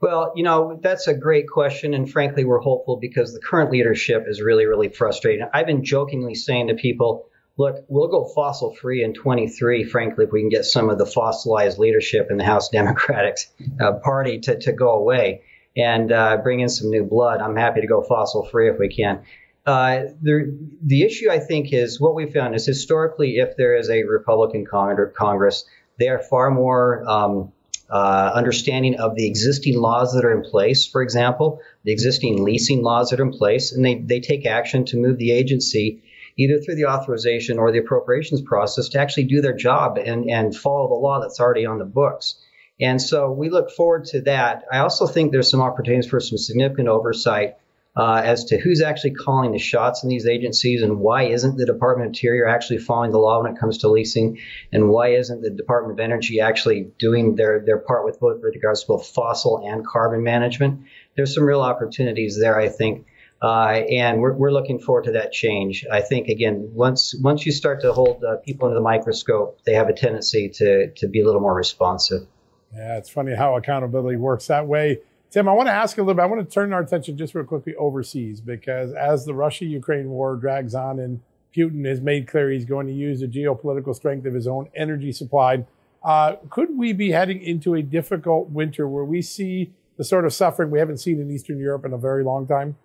Well, 0.00 0.32
you 0.36 0.42
know, 0.42 0.78
that's 0.82 1.06
a 1.06 1.14
great 1.14 1.48
question. 1.48 1.94
And 1.94 2.10
frankly, 2.10 2.44
we're 2.44 2.60
hopeful 2.60 2.98
because 3.00 3.32
the 3.32 3.40
current 3.40 3.70
leadership 3.70 4.24
is 4.26 4.42
really, 4.42 4.66
really 4.66 4.90
frustrating. 4.90 5.46
I've 5.54 5.66
been 5.66 5.84
jokingly 5.84 6.34
saying 6.34 6.68
to 6.68 6.74
people, 6.74 7.28
look, 7.56 7.84
we'll 7.88 8.08
go 8.08 8.30
fossil 8.34 8.74
free 8.74 9.02
in 9.02 9.14
23, 9.14 9.84
frankly, 9.84 10.26
if 10.26 10.32
we 10.32 10.42
can 10.42 10.50
get 10.50 10.66
some 10.66 10.90
of 10.90 10.98
the 10.98 11.06
fossilized 11.06 11.78
leadership 11.78 12.28
in 12.30 12.36
the 12.36 12.44
House 12.44 12.68
Democratic 12.72 13.38
uh, 13.80 13.94
Party 14.04 14.38
to, 14.40 14.58
to 14.58 14.72
go 14.72 14.90
away 14.90 15.42
and 15.76 16.12
uh, 16.12 16.38
bring 16.38 16.60
in 16.60 16.68
some 16.68 16.90
new 16.90 17.04
blood. 17.04 17.40
I'm 17.40 17.56
happy 17.56 17.80
to 17.80 17.86
go 17.86 18.02
fossil 18.02 18.44
free 18.46 18.70
if 18.70 18.78
we 18.78 18.88
can. 18.88 19.22
Uh, 19.64 20.04
the, 20.22 20.56
the 20.84 21.02
issue, 21.02 21.30
I 21.30 21.38
think, 21.38 21.72
is 21.72 22.00
what 22.00 22.14
we 22.14 22.30
found 22.30 22.54
is 22.54 22.66
historically, 22.66 23.38
if 23.38 23.56
there 23.56 23.76
is 23.76 23.90
a 23.90 24.04
Republican 24.04 24.64
Congress, 24.64 25.64
they 25.98 26.08
are 26.08 26.20
far 26.20 26.50
more 26.50 27.02
um, 27.08 27.52
uh, 27.90 28.32
understanding 28.34 28.96
of 28.96 29.14
the 29.14 29.26
existing 29.26 29.78
laws 29.78 30.12
that 30.14 30.24
are 30.24 30.32
in 30.32 30.42
place, 30.42 30.86
for 30.86 31.02
example, 31.02 31.60
the 31.84 31.92
existing 31.92 32.42
leasing 32.42 32.82
laws 32.82 33.10
that 33.10 33.20
are 33.20 33.24
in 33.24 33.30
place, 33.30 33.72
and 33.72 33.84
they, 33.84 33.96
they 33.96 34.20
take 34.20 34.46
action 34.46 34.84
to 34.86 34.96
move 34.96 35.18
the 35.18 35.30
agency 35.30 36.02
either 36.36 36.58
through 36.58 36.74
the 36.74 36.86
authorization 36.86 37.58
or 37.58 37.72
the 37.72 37.78
appropriations 37.78 38.42
process 38.42 38.90
to 38.90 39.00
actually 39.00 39.24
do 39.24 39.40
their 39.40 39.56
job 39.56 39.98
and, 39.98 40.28
and 40.30 40.54
follow 40.54 40.88
the 40.88 40.94
law 40.94 41.20
that's 41.20 41.40
already 41.40 41.64
on 41.64 41.78
the 41.78 41.84
books. 41.84 42.34
And 42.80 43.00
so 43.00 43.32
we 43.32 43.48
look 43.48 43.70
forward 43.70 44.04
to 44.06 44.20
that. 44.22 44.64
I 44.70 44.78
also 44.78 45.06
think 45.06 45.32
there's 45.32 45.50
some 45.50 45.62
opportunities 45.62 46.10
for 46.10 46.20
some 46.20 46.36
significant 46.36 46.88
oversight 46.88 47.56
uh, 47.96 48.20
as 48.22 48.44
to 48.44 48.58
who's 48.58 48.82
actually 48.82 49.12
calling 49.12 49.52
the 49.52 49.58
shots 49.58 50.02
in 50.02 50.10
these 50.10 50.26
agencies 50.26 50.82
and 50.82 50.98
why 50.98 51.24
isn't 51.24 51.56
the 51.56 51.64
Department 51.64 52.06
of 52.06 52.10
Interior 52.10 52.46
actually 52.46 52.78
following 52.78 53.10
the 53.10 53.18
law 53.18 53.42
when 53.42 53.52
it 53.52 53.58
comes 53.58 53.78
to 53.78 53.88
leasing, 53.88 54.38
and 54.72 54.88
why 54.88 55.14
isn't 55.14 55.40
the 55.40 55.50
Department 55.50 55.98
of 55.98 56.04
Energy 56.04 56.40
actually 56.40 56.90
doing 56.98 57.36
their, 57.36 57.60
their 57.64 57.78
part 57.78 58.04
with 58.04 58.20
both 58.20 58.42
with 58.42 58.54
regards 58.54 58.82
to 58.82 58.88
both 58.88 59.06
fossil 59.06 59.66
and 59.66 59.86
carbon 59.86 60.22
management. 60.22 60.82
There's 61.16 61.34
some 61.34 61.44
real 61.44 61.62
opportunities 61.62 62.38
there, 62.38 62.60
I 62.60 62.68
think. 62.68 63.06
Uh, 63.40 63.82
and 63.90 64.20
we're, 64.20 64.32
we're 64.32 64.50
looking 64.50 64.78
forward 64.78 65.04
to 65.04 65.12
that 65.12 65.30
change. 65.30 65.84
I 65.90 66.00
think 66.00 66.28
again, 66.28 66.70
once 66.72 67.14
once 67.14 67.44
you 67.44 67.52
start 67.52 67.82
to 67.82 67.92
hold 67.92 68.24
uh, 68.24 68.36
people 68.36 68.66
under 68.66 68.76
the 68.76 68.82
microscope, 68.82 69.60
they 69.64 69.74
have 69.74 69.88
a 69.88 69.92
tendency 69.92 70.48
to 70.54 70.90
to 70.92 71.08
be 71.08 71.20
a 71.20 71.26
little 71.26 71.42
more 71.42 71.54
responsive. 71.54 72.26
Yeah, 72.74 72.96
it's 72.96 73.10
funny 73.10 73.34
how 73.34 73.56
accountability 73.56 74.16
works 74.16 74.46
that 74.46 74.66
way. 74.66 75.00
Tim, 75.30 75.48
I 75.48 75.52
want 75.52 75.68
to 75.68 75.72
ask 75.72 75.96
you 75.96 76.02
a 76.02 76.04
little 76.04 76.16
bit. 76.16 76.22
I 76.22 76.26
want 76.26 76.48
to 76.48 76.52
turn 76.52 76.72
our 76.72 76.80
attention 76.80 77.16
just 77.16 77.34
real 77.34 77.44
quickly 77.44 77.74
overseas 77.74 78.40
because 78.40 78.92
as 78.92 79.24
the 79.24 79.34
Russia 79.34 79.64
Ukraine 79.64 80.08
war 80.08 80.36
drags 80.36 80.74
on 80.74 80.98
and 80.98 81.20
Putin 81.56 81.86
has 81.86 82.00
made 82.00 82.28
clear 82.28 82.50
he's 82.50 82.64
going 82.64 82.86
to 82.86 82.92
use 82.92 83.20
the 83.20 83.26
geopolitical 83.26 83.94
strength 83.94 84.26
of 84.26 84.34
his 84.34 84.46
own 84.46 84.68
energy 84.74 85.12
supply, 85.12 85.64
uh, 86.04 86.36
could 86.50 86.76
we 86.76 86.92
be 86.92 87.10
heading 87.10 87.42
into 87.42 87.74
a 87.74 87.82
difficult 87.82 88.50
winter 88.50 88.86
where 88.86 89.04
we 89.04 89.20
see 89.20 89.72
the 89.96 90.04
sort 90.04 90.24
of 90.24 90.32
suffering 90.32 90.70
we 90.70 90.78
haven't 90.78 90.98
seen 90.98 91.20
in 91.20 91.30
Eastern 91.30 91.58
Europe 91.58 91.84
in 91.84 91.92
a 91.92 91.98
very 91.98 92.22
long 92.22 92.46
time? 92.46 92.76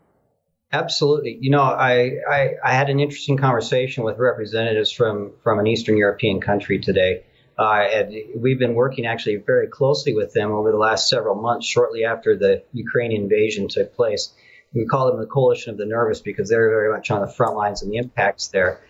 Absolutely. 0.73 1.37
You 1.41 1.51
know, 1.51 1.61
I, 1.61 2.13
I, 2.29 2.49
I 2.63 2.73
had 2.73 2.89
an 2.89 2.99
interesting 2.99 3.37
conversation 3.37 4.03
with 4.03 4.17
representatives 4.17 4.89
from, 4.91 5.33
from 5.43 5.59
an 5.59 5.67
Eastern 5.67 5.97
European 5.97 6.39
country 6.39 6.79
today. 6.79 7.23
Uh, 7.61 7.87
and 7.93 8.15
we've 8.41 8.57
been 8.57 8.73
working 8.73 9.05
actually 9.05 9.35
very 9.35 9.67
closely 9.67 10.15
with 10.15 10.33
them 10.33 10.51
over 10.51 10.71
the 10.71 10.79
last 10.79 11.07
several 11.07 11.35
months, 11.35 11.67
shortly 11.67 12.05
after 12.05 12.35
the 12.35 12.63
Ukrainian 12.73 13.21
invasion 13.21 13.67
took 13.67 13.95
place. 13.95 14.33
We 14.73 14.87
call 14.87 15.11
them 15.11 15.19
the 15.19 15.27
Coalition 15.27 15.69
of 15.69 15.77
the 15.77 15.85
Nervous 15.85 16.21
because 16.21 16.49
they're 16.49 16.71
very 16.71 16.91
much 16.91 17.11
on 17.11 17.21
the 17.21 17.27
front 17.27 17.55
lines 17.55 17.83
and 17.83 17.91
the 17.91 17.97
impacts 17.97 18.47
there. 18.47 18.81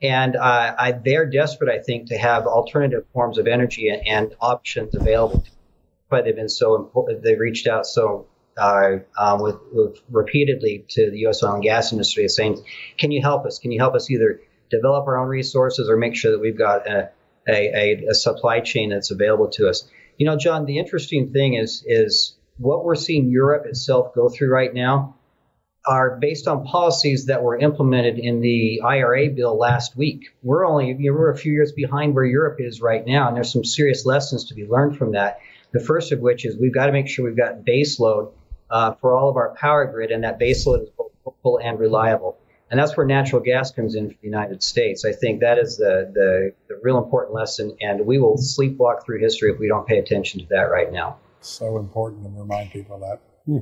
And 0.00 0.36
uh, 0.36 0.74
I, 0.78 0.92
they're 0.92 1.26
desperate, 1.26 1.74
I 1.76 1.82
think, 1.82 2.10
to 2.10 2.18
have 2.18 2.46
alternative 2.46 3.04
forms 3.12 3.36
of 3.36 3.48
energy 3.48 3.88
and, 3.88 4.06
and 4.06 4.36
options 4.40 4.94
available. 4.94 5.42
But 6.08 6.24
they've 6.24 6.36
been 6.36 6.48
so 6.48 6.76
important. 6.76 7.24
They've 7.24 7.36
reached 7.36 7.66
out 7.66 7.84
so 7.84 8.28
uh, 8.56 8.98
um, 9.18 9.42
with, 9.42 9.56
with, 9.72 10.00
repeatedly 10.08 10.84
to 10.90 11.10
the 11.10 11.18
U.S. 11.20 11.42
oil 11.42 11.54
and 11.54 11.64
gas 11.64 11.90
industry, 11.90 12.28
saying, 12.28 12.64
"Can 12.96 13.10
you 13.10 13.22
help 13.22 13.44
us? 13.44 13.58
Can 13.58 13.72
you 13.72 13.80
help 13.80 13.96
us 13.96 14.08
either 14.08 14.40
develop 14.70 15.08
our 15.08 15.18
own 15.18 15.26
resources 15.26 15.90
or 15.90 15.96
make 15.96 16.14
sure 16.14 16.30
that 16.30 16.38
we've 16.38 16.58
got 16.58 16.86
a, 16.86 17.10
a, 17.48 18.04
a 18.10 18.14
supply 18.14 18.60
chain 18.60 18.90
that's 18.90 19.10
available 19.10 19.48
to 19.50 19.68
us?" 19.68 19.88
You 20.18 20.26
know, 20.26 20.36
John, 20.36 20.66
the 20.66 20.78
interesting 20.78 21.32
thing 21.32 21.54
is 21.54 21.84
is 21.86 22.36
what 22.58 22.84
we're 22.84 22.94
seeing 22.94 23.30
Europe 23.30 23.66
itself 23.66 24.14
go 24.14 24.28
through 24.28 24.50
right 24.50 24.72
now 24.72 25.16
are 25.86 26.18
based 26.18 26.46
on 26.46 26.64
policies 26.64 27.26
that 27.26 27.42
were 27.42 27.58
implemented 27.58 28.18
in 28.18 28.40
the 28.40 28.82
IRA 28.84 29.30
bill 29.30 29.56
last 29.56 29.96
week. 29.96 30.26
We're 30.42 30.66
only 30.66 30.94
you 30.98 31.10
know, 31.10 31.18
we're 31.18 31.30
a 31.30 31.36
few 31.36 31.52
years 31.52 31.72
behind 31.72 32.14
where 32.14 32.24
Europe 32.24 32.60
is 32.60 32.82
right 32.82 33.06
now, 33.06 33.28
and 33.28 33.36
there's 33.36 33.52
some 33.52 33.64
serious 33.64 34.04
lessons 34.04 34.44
to 34.48 34.54
be 34.54 34.66
learned 34.66 34.98
from 34.98 35.12
that. 35.12 35.40
The 35.72 35.80
first 35.80 36.12
of 36.12 36.20
which 36.20 36.44
is 36.44 36.56
we've 36.56 36.74
got 36.74 36.86
to 36.86 36.92
make 36.92 37.08
sure 37.08 37.24
we've 37.24 37.36
got 37.36 37.64
baseload 37.64 38.32
uh, 38.70 38.92
for 39.00 39.16
all 39.16 39.30
of 39.30 39.36
our 39.36 39.54
power 39.54 39.86
grid, 39.86 40.10
and 40.10 40.24
that 40.24 40.38
baseload 40.38 40.82
is 40.82 40.90
both 40.90 41.10
full 41.42 41.58
and 41.58 41.78
reliable. 41.78 42.38
And 42.70 42.78
that's 42.78 42.96
where 42.96 43.04
natural 43.04 43.42
gas 43.42 43.72
comes 43.72 43.96
in 43.96 44.10
for 44.10 44.16
the 44.20 44.26
United 44.26 44.62
States. 44.62 45.04
I 45.04 45.12
think 45.12 45.40
that 45.40 45.58
is 45.58 45.76
the, 45.76 46.10
the, 46.14 46.52
the 46.68 46.80
real 46.82 46.98
important 46.98 47.34
lesson, 47.34 47.76
and 47.80 48.06
we 48.06 48.18
will 48.18 48.36
sleepwalk 48.36 49.04
through 49.04 49.18
history 49.18 49.50
if 49.50 49.58
we 49.58 49.66
don't 49.66 49.86
pay 49.86 49.98
attention 49.98 50.40
to 50.40 50.46
that 50.50 50.70
right 50.70 50.92
now. 50.92 51.18
So 51.40 51.78
important 51.78 52.24
to 52.24 52.30
remind 52.30 52.70
people 52.70 52.96
of 52.96 53.00
that. 53.00 53.20
Hmm. 53.46 53.58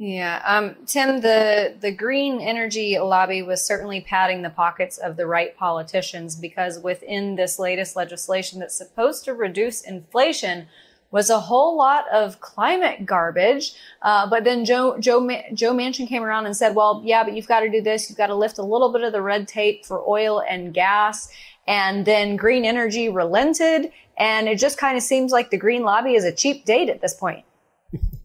Yeah, 0.00 0.40
um, 0.46 0.76
Tim, 0.86 1.20
the 1.22 1.76
the 1.80 1.90
green 1.90 2.40
energy 2.40 2.96
lobby 3.00 3.42
was 3.42 3.64
certainly 3.64 4.00
padding 4.00 4.42
the 4.42 4.50
pockets 4.50 4.96
of 4.96 5.16
the 5.16 5.26
right 5.26 5.56
politicians 5.56 6.36
because 6.36 6.78
within 6.78 7.34
this 7.34 7.58
latest 7.58 7.96
legislation 7.96 8.60
that's 8.60 8.78
supposed 8.78 9.24
to 9.24 9.34
reduce 9.34 9.80
inflation, 9.80 10.68
was 11.10 11.30
a 11.30 11.40
whole 11.40 11.76
lot 11.76 12.04
of 12.12 12.40
climate 12.40 13.06
garbage. 13.06 13.74
Uh, 14.02 14.28
but 14.28 14.44
then 14.44 14.64
Joe, 14.64 14.98
Joe, 14.98 15.26
Joe 15.54 15.72
Manchin 15.72 16.06
came 16.06 16.22
around 16.22 16.46
and 16.46 16.56
said, 16.56 16.74
well, 16.74 17.02
yeah, 17.04 17.24
but 17.24 17.34
you've 17.34 17.48
got 17.48 17.60
to 17.60 17.70
do 17.70 17.80
this. 17.80 18.08
You've 18.08 18.18
got 18.18 18.26
to 18.26 18.34
lift 18.34 18.58
a 18.58 18.62
little 18.62 18.92
bit 18.92 19.02
of 19.02 19.12
the 19.12 19.22
red 19.22 19.48
tape 19.48 19.86
for 19.86 20.06
oil 20.06 20.42
and 20.48 20.74
gas. 20.74 21.30
And 21.66 22.04
then 22.04 22.36
green 22.36 22.64
energy 22.64 23.08
relented. 23.08 23.90
And 24.16 24.48
it 24.48 24.58
just 24.58 24.78
kind 24.78 24.96
of 24.96 25.02
seems 25.02 25.32
like 25.32 25.50
the 25.50 25.56
green 25.56 25.82
lobby 25.82 26.14
is 26.14 26.24
a 26.24 26.32
cheap 26.32 26.64
date 26.64 26.88
at 26.88 27.00
this 27.00 27.14
point. 27.14 27.44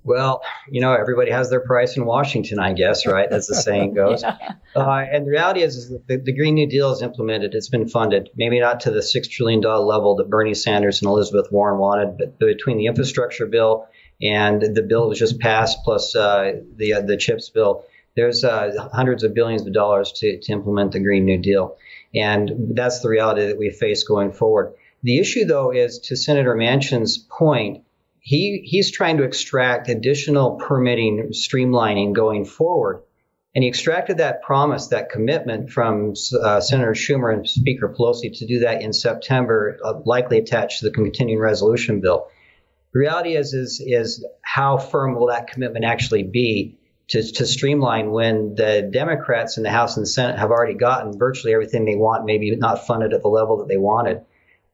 Well, 0.04 0.42
you 0.70 0.82
know, 0.82 0.94
everybody 0.94 1.32
has 1.32 1.50
their 1.50 1.62
price 1.62 1.96
in 1.96 2.06
Washington, 2.06 2.60
I 2.60 2.74
guess, 2.74 3.06
right? 3.06 3.28
As 3.30 3.48
the 3.48 3.56
saying 3.56 3.94
goes. 3.96 4.22
yeah. 4.22 4.38
uh, 4.76 5.06
and 5.10 5.26
the 5.26 5.32
reality 5.32 5.62
is, 5.62 5.78
is 5.78 5.90
the, 6.08 6.18
the, 6.18 6.34
Green 6.34 6.56
New 6.56 6.68
Deal 6.68 6.92
is 6.92 7.02
implemented. 7.02 7.56
It's 7.56 7.70
been 7.70 7.88
funded, 7.88 8.30
maybe 8.36 8.60
not 8.60 8.82
to 8.82 8.92
the 8.92 9.00
$6 9.00 9.30
trillion 9.30 9.62
level 9.62 10.18
that 10.18 10.30
Bernie 10.30 10.54
Sanders 10.54 11.02
and 11.02 11.10
Elizabeth 11.10 11.52
Warren 11.52 11.80
wanted, 11.80 12.18
but 12.18 12.38
between 12.40 12.78
the 12.78 12.88
infrastructure 12.88 13.46
bill 13.46 13.88
and 14.22 14.62
the 14.62 14.82
bill 14.82 15.04
that 15.04 15.10
was 15.10 15.20
just 15.20 15.40
passed, 15.40 15.80
plus 15.84 16.16
uh, 16.16 16.54
the, 16.76 16.94
uh, 16.94 17.02
the 17.02 17.18
CHIPS 17.18 17.50
bill, 17.50 17.86
there's 18.16 18.44
uh, 18.44 18.90
hundreds 18.94 19.24
of 19.24 19.34
billions 19.34 19.66
of 19.66 19.74
dollars 19.74 20.12
to, 20.18 20.40
to 20.40 20.52
implement 20.52 20.92
the 20.92 21.00
Green 21.00 21.26
New 21.26 21.38
Deal. 21.38 21.78
And 22.14 22.76
that's 22.76 23.00
the 23.00 23.10
reality 23.10 23.48
that 23.48 23.58
we 23.58 23.70
face 23.72 24.04
going 24.04 24.34
forward. 24.34 24.74
The 25.02 25.20
issue, 25.20 25.46
though, 25.46 25.72
is 25.72 26.00
to 26.00 26.16
Senator 26.16 26.56
Manchin's 26.56 27.18
point, 27.18 27.84
he 28.24 28.62
he's 28.64 28.90
trying 28.90 29.18
to 29.18 29.24
extract 29.24 29.90
additional 29.90 30.56
permitting 30.56 31.32
streamlining 31.34 32.14
going 32.14 32.46
forward. 32.46 33.04
And 33.54 33.64
he 33.64 33.68
extracted 33.70 34.18
that 34.18 34.42
promise, 34.42 34.88
that 34.88 35.12
commitment 35.12 35.70
from 35.70 36.14
uh, 36.42 36.60
Senator 36.60 36.94
Schumer 36.94 37.32
and 37.32 37.48
Speaker 37.48 37.94
Pelosi 37.96 38.36
to 38.40 38.48
do 38.48 38.60
that 38.62 38.82
in 38.82 38.94
September, 38.94 39.78
uh, 39.84 40.00
likely 40.06 40.40
attached 40.40 40.80
to 40.80 40.86
the 40.86 40.92
continuing 40.92 41.40
resolution 41.40 42.02
bill. 42.02 42.30
The 42.94 43.00
reality 43.00 43.36
is, 43.36 43.54
is, 43.54 43.84
is 43.86 44.26
how 44.42 44.78
firm 44.78 45.14
will 45.16 45.28
that 45.28 45.48
commitment 45.48 45.86
actually 45.86 46.24
be 46.24 46.80
to, 47.10 47.22
to 47.22 47.46
streamline 47.46 48.10
when 48.10 48.56
the 48.56 48.90
Democrats 48.92 49.58
in 49.58 49.64
the 49.64 49.70
House 49.70 49.98
and 49.98 50.06
the 50.06 50.10
Senate 50.10 50.40
have 50.40 50.50
already 50.50 50.76
gotten 50.76 51.20
virtually 51.20 51.54
everything 51.54 51.86
they 51.86 51.96
want, 51.96 52.26
maybe 52.26 52.56
not 52.56 52.88
funded 52.88 53.14
at 53.14 53.22
the 53.22 53.28
level 53.28 53.58
that 53.58 53.68
they 53.68 53.78
wanted. 53.78 54.22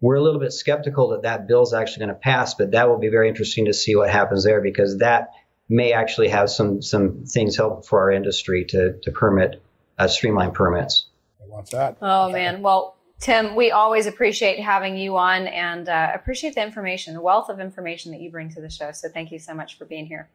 We're 0.02 0.16
a 0.16 0.22
little 0.22 0.40
bit 0.40 0.54
skeptical 0.54 1.10
that 1.10 1.24
that 1.24 1.48
bill 1.48 1.64
is 1.64 1.74
actually 1.74 2.06
going 2.06 2.16
to 2.16 2.22
pass, 2.22 2.54
but 2.54 2.72
that 2.72 2.90
will 2.90 3.00
be 3.00 3.10
very 3.10 3.28
interesting 3.28 3.66
to 3.66 3.74
see 3.74 3.96
what 3.96 4.10
happens 4.10 4.44
there 4.44 4.62
because 4.62 5.00
that 5.00 5.32
may 5.68 5.94
actually 5.94 6.30
have 6.30 6.50
some 6.50 6.82
some 6.82 7.26
things 7.26 7.58
helpful 7.58 7.84
for 7.84 8.00
our 8.02 8.12
industry 8.12 8.66
to 8.66 8.98
to 9.04 9.12
permit 9.12 9.62
uh, 9.98 10.08
streamline 10.08 10.52
permits. 10.52 11.08
What's 11.48 11.72
that? 11.72 11.98
Oh 12.02 12.30
man, 12.32 12.62
well. 12.62 12.96
Tim, 13.20 13.58
we 13.58 13.72
always 13.72 14.06
appreciate 14.06 14.62
having 14.62 14.96
you 14.96 15.18
on 15.18 15.48
and 15.48 15.90
uh, 15.90 16.12
appreciate 16.16 16.56
the 16.56 16.64
information, 16.64 17.14
the 17.14 17.22
wealth 17.22 17.50
of 17.50 17.60
information 17.60 18.14
that 18.14 18.22
you 18.22 18.32
bring 18.32 18.50
to 18.52 18.62
the 18.62 18.70
show. 18.70 18.94
So 18.94 19.10
thank 19.10 19.34
you 19.34 19.40
so 19.40 19.54
much 19.54 19.78
for 19.78 19.84
being 19.84 20.06
here. 20.06 20.30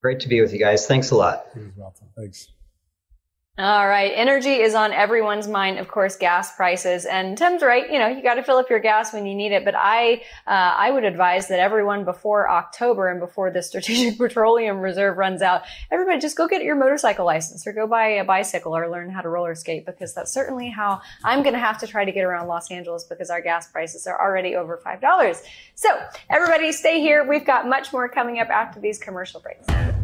Great 0.00 0.20
to 0.20 0.28
be 0.28 0.40
with 0.40 0.54
you 0.54 0.58
guys. 0.58 0.86
Thanks 0.86 1.10
a 1.10 1.16
lot. 1.16 1.44
You're 1.54 1.70
welcome. 1.76 2.08
Thanks. 2.16 2.48
All 3.56 3.86
right. 3.86 4.10
Energy 4.12 4.54
is 4.54 4.74
on 4.74 4.92
everyone's 4.92 5.46
mind, 5.46 5.78
of 5.78 5.86
course, 5.86 6.16
gas 6.16 6.56
prices. 6.56 7.04
And 7.04 7.38
Tim's 7.38 7.62
right. 7.62 7.88
You 7.88 8.00
know, 8.00 8.08
you 8.08 8.20
got 8.20 8.34
to 8.34 8.42
fill 8.42 8.56
up 8.56 8.68
your 8.68 8.80
gas 8.80 9.12
when 9.12 9.26
you 9.26 9.34
need 9.36 9.52
it. 9.52 9.64
But 9.64 9.76
I, 9.76 10.22
uh, 10.44 10.74
I 10.76 10.90
would 10.90 11.04
advise 11.04 11.46
that 11.46 11.60
everyone 11.60 12.04
before 12.04 12.50
October 12.50 13.08
and 13.08 13.20
before 13.20 13.52
the 13.52 13.62
Strategic 13.62 14.18
Petroleum 14.18 14.80
Reserve 14.80 15.18
runs 15.18 15.40
out, 15.40 15.62
everybody 15.92 16.18
just 16.18 16.36
go 16.36 16.48
get 16.48 16.64
your 16.64 16.74
motorcycle 16.74 17.26
license 17.26 17.64
or 17.64 17.72
go 17.72 17.86
buy 17.86 18.08
a 18.08 18.24
bicycle 18.24 18.76
or 18.76 18.90
learn 18.90 19.08
how 19.08 19.20
to 19.20 19.28
roller 19.28 19.54
skate 19.54 19.86
because 19.86 20.12
that's 20.14 20.32
certainly 20.32 20.68
how 20.68 21.00
I'm 21.22 21.44
going 21.44 21.54
to 21.54 21.60
have 21.60 21.78
to 21.78 21.86
try 21.86 22.04
to 22.04 22.10
get 22.10 22.24
around 22.24 22.48
Los 22.48 22.72
Angeles 22.72 23.04
because 23.04 23.30
our 23.30 23.40
gas 23.40 23.70
prices 23.70 24.08
are 24.08 24.20
already 24.20 24.56
over 24.56 24.82
$5. 24.84 25.42
So 25.76 25.88
everybody 26.28 26.72
stay 26.72 27.00
here. 27.00 27.22
We've 27.22 27.46
got 27.46 27.68
much 27.68 27.92
more 27.92 28.08
coming 28.08 28.40
up 28.40 28.48
after 28.48 28.80
these 28.80 28.98
commercial 28.98 29.38
breaks. 29.38 30.03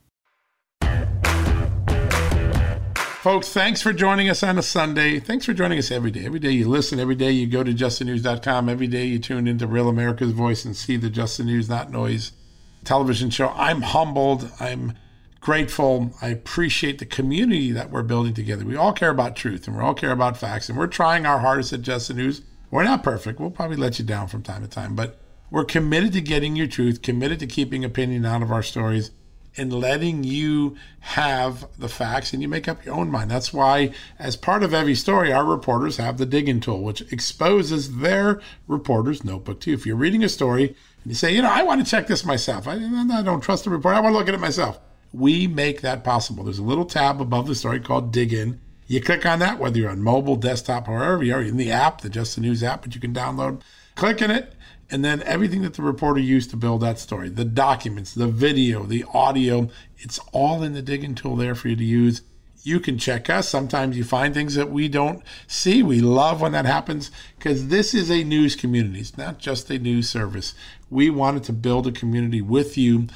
Folks, 3.21 3.49
thanks 3.49 3.83
for 3.83 3.93
joining 3.93 4.31
us 4.31 4.41
on 4.41 4.57
a 4.57 4.63
Sunday. 4.63 5.19
Thanks 5.19 5.45
for 5.45 5.53
joining 5.53 5.77
us 5.77 5.91
every 5.91 6.09
day. 6.09 6.25
Every 6.25 6.39
day 6.39 6.49
you 6.49 6.67
listen, 6.67 6.99
every 6.99 7.13
day 7.13 7.29
you 7.29 7.45
go 7.45 7.63
to 7.63 7.71
justthenews.com, 7.71 8.67
every 8.67 8.87
day 8.87 9.05
you 9.05 9.19
tune 9.19 9.47
into 9.47 9.67
Real 9.67 9.89
America's 9.89 10.31
Voice 10.31 10.65
and 10.65 10.75
see 10.75 10.97
the 10.97 11.07
Just 11.07 11.37
the 11.37 11.43
News, 11.43 11.69
Not 11.69 11.91
Noise 11.91 12.31
television 12.83 13.29
show. 13.29 13.49
I'm 13.49 13.83
humbled. 13.83 14.49
I'm 14.59 14.93
grateful. 15.39 16.09
I 16.19 16.29
appreciate 16.29 16.97
the 16.97 17.05
community 17.05 17.71
that 17.71 17.91
we're 17.91 18.01
building 18.01 18.33
together. 18.33 18.65
We 18.65 18.75
all 18.75 18.91
care 18.91 19.11
about 19.11 19.35
truth 19.35 19.67
and 19.67 19.77
we 19.77 19.83
all 19.83 19.93
care 19.93 20.11
about 20.11 20.35
facts, 20.35 20.67
and 20.67 20.75
we're 20.75 20.87
trying 20.87 21.27
our 21.27 21.37
hardest 21.37 21.73
at 21.73 21.83
Just 21.83 22.07
the 22.07 22.15
News. 22.15 22.41
We're 22.71 22.85
not 22.85 23.03
perfect. 23.03 23.39
We'll 23.39 23.51
probably 23.51 23.77
let 23.77 23.99
you 23.99 24.03
down 24.03 24.29
from 24.29 24.41
time 24.41 24.63
to 24.63 24.67
time, 24.67 24.95
but 24.95 25.19
we're 25.51 25.65
committed 25.65 26.13
to 26.13 26.21
getting 26.21 26.55
your 26.55 26.65
truth, 26.65 27.03
committed 27.03 27.39
to 27.41 27.45
keeping 27.45 27.85
opinion 27.85 28.25
out 28.25 28.41
of 28.41 28.51
our 28.51 28.63
stories, 28.63 29.11
and 29.57 29.73
letting 29.73 30.23
you 30.23 30.77
have 30.99 31.67
the 31.77 31.89
facts 31.89 32.33
and 32.33 32.41
you 32.41 32.47
make 32.47 32.67
up 32.67 32.85
your 32.85 32.95
own 32.95 33.09
mind. 33.09 33.29
That's 33.29 33.53
why, 33.53 33.91
as 34.17 34.35
part 34.35 34.63
of 34.63 34.73
every 34.73 34.95
story, 34.95 35.31
our 35.31 35.43
reporters 35.43 35.97
have 35.97 36.17
the 36.17 36.25
digging 36.25 36.59
tool, 36.59 36.81
which 36.81 37.01
exposes 37.11 37.97
their 37.97 38.41
reporter's 38.67 39.23
notebook 39.23 39.59
to 39.61 39.71
you. 39.71 39.75
If 39.75 39.85
you're 39.85 39.95
reading 39.95 40.23
a 40.23 40.29
story 40.29 40.67
and 40.67 41.05
you 41.05 41.15
say, 41.15 41.35
you 41.35 41.41
know, 41.41 41.49
I 41.49 41.63
want 41.63 41.83
to 41.83 41.89
check 41.89 42.07
this 42.07 42.23
myself, 42.23 42.67
I, 42.67 42.75
I 42.75 43.21
don't 43.21 43.41
trust 43.41 43.65
the 43.65 43.69
report, 43.69 43.95
I 43.95 43.99
want 43.99 44.13
to 44.13 44.17
look 44.17 44.27
at 44.27 44.33
it 44.33 44.39
myself. 44.39 44.79
We 45.13 45.47
make 45.47 45.81
that 45.81 46.05
possible. 46.05 46.45
There's 46.45 46.59
a 46.59 46.63
little 46.63 46.85
tab 46.85 47.19
above 47.19 47.47
the 47.47 47.55
story 47.55 47.81
called 47.81 48.13
Dig 48.13 48.31
In. 48.31 48.61
You 48.87 49.01
click 49.01 49.25
on 49.25 49.39
that, 49.39 49.59
whether 49.59 49.77
you're 49.77 49.89
on 49.89 50.01
mobile, 50.01 50.37
desktop, 50.37 50.87
or 50.87 50.93
wherever 50.97 51.23
you 51.23 51.33
are, 51.33 51.41
in 51.41 51.57
the 51.57 51.71
app, 51.71 52.01
the 52.01 52.09
Just 52.09 52.35
the 52.35 52.41
News 52.41 52.63
app, 52.63 52.81
but 52.83 52.95
you 52.95 53.01
can 53.01 53.13
download. 53.13 53.61
Click 53.95 54.21
in 54.21 54.31
it 54.31 54.53
and 54.91 55.03
then 55.03 55.23
everything 55.23 55.61
that 55.61 55.73
the 55.75 55.81
reporter 55.81 56.19
used 56.19 56.49
to 56.49 56.57
build 56.57 56.81
that 56.81 56.99
story 56.99 57.29
the 57.29 57.45
documents, 57.45 58.13
the 58.13 58.27
video, 58.27 58.83
the 58.83 59.05
audio 59.13 59.69
it's 60.01 60.19
all 60.31 60.63
in 60.63 60.73
the 60.73 60.81
digging 60.81 61.15
tool 61.15 61.35
there 61.35 61.55
for 61.55 61.69
you 61.69 61.75
to 61.75 61.83
use. 61.83 62.23
You 62.63 62.79
can 62.79 62.97
check 62.97 63.29
us. 63.29 63.47
Sometimes 63.47 63.97
you 63.97 64.03
find 64.03 64.33
things 64.33 64.55
that 64.55 64.71
we 64.71 64.87
don't 64.87 65.23
see. 65.47 65.81
We 65.81 65.99
love 65.99 66.41
when 66.41 66.51
that 66.51 66.65
happens 66.65 67.11
because 67.37 67.67
this 67.67 67.93
is 67.93 68.11
a 68.11 68.23
news 68.23 68.55
community. 68.55 68.99
It's 68.99 69.17
not 69.17 69.39
just 69.39 69.69
a 69.69 69.79
news 69.79 70.09
service. 70.09 70.53
We 70.91 71.09
wanted 71.09 71.45
to 71.45 71.53
build 71.53 71.87
a 71.87 71.91
community 71.91 72.41
with 72.41 72.77
you, 72.77 73.07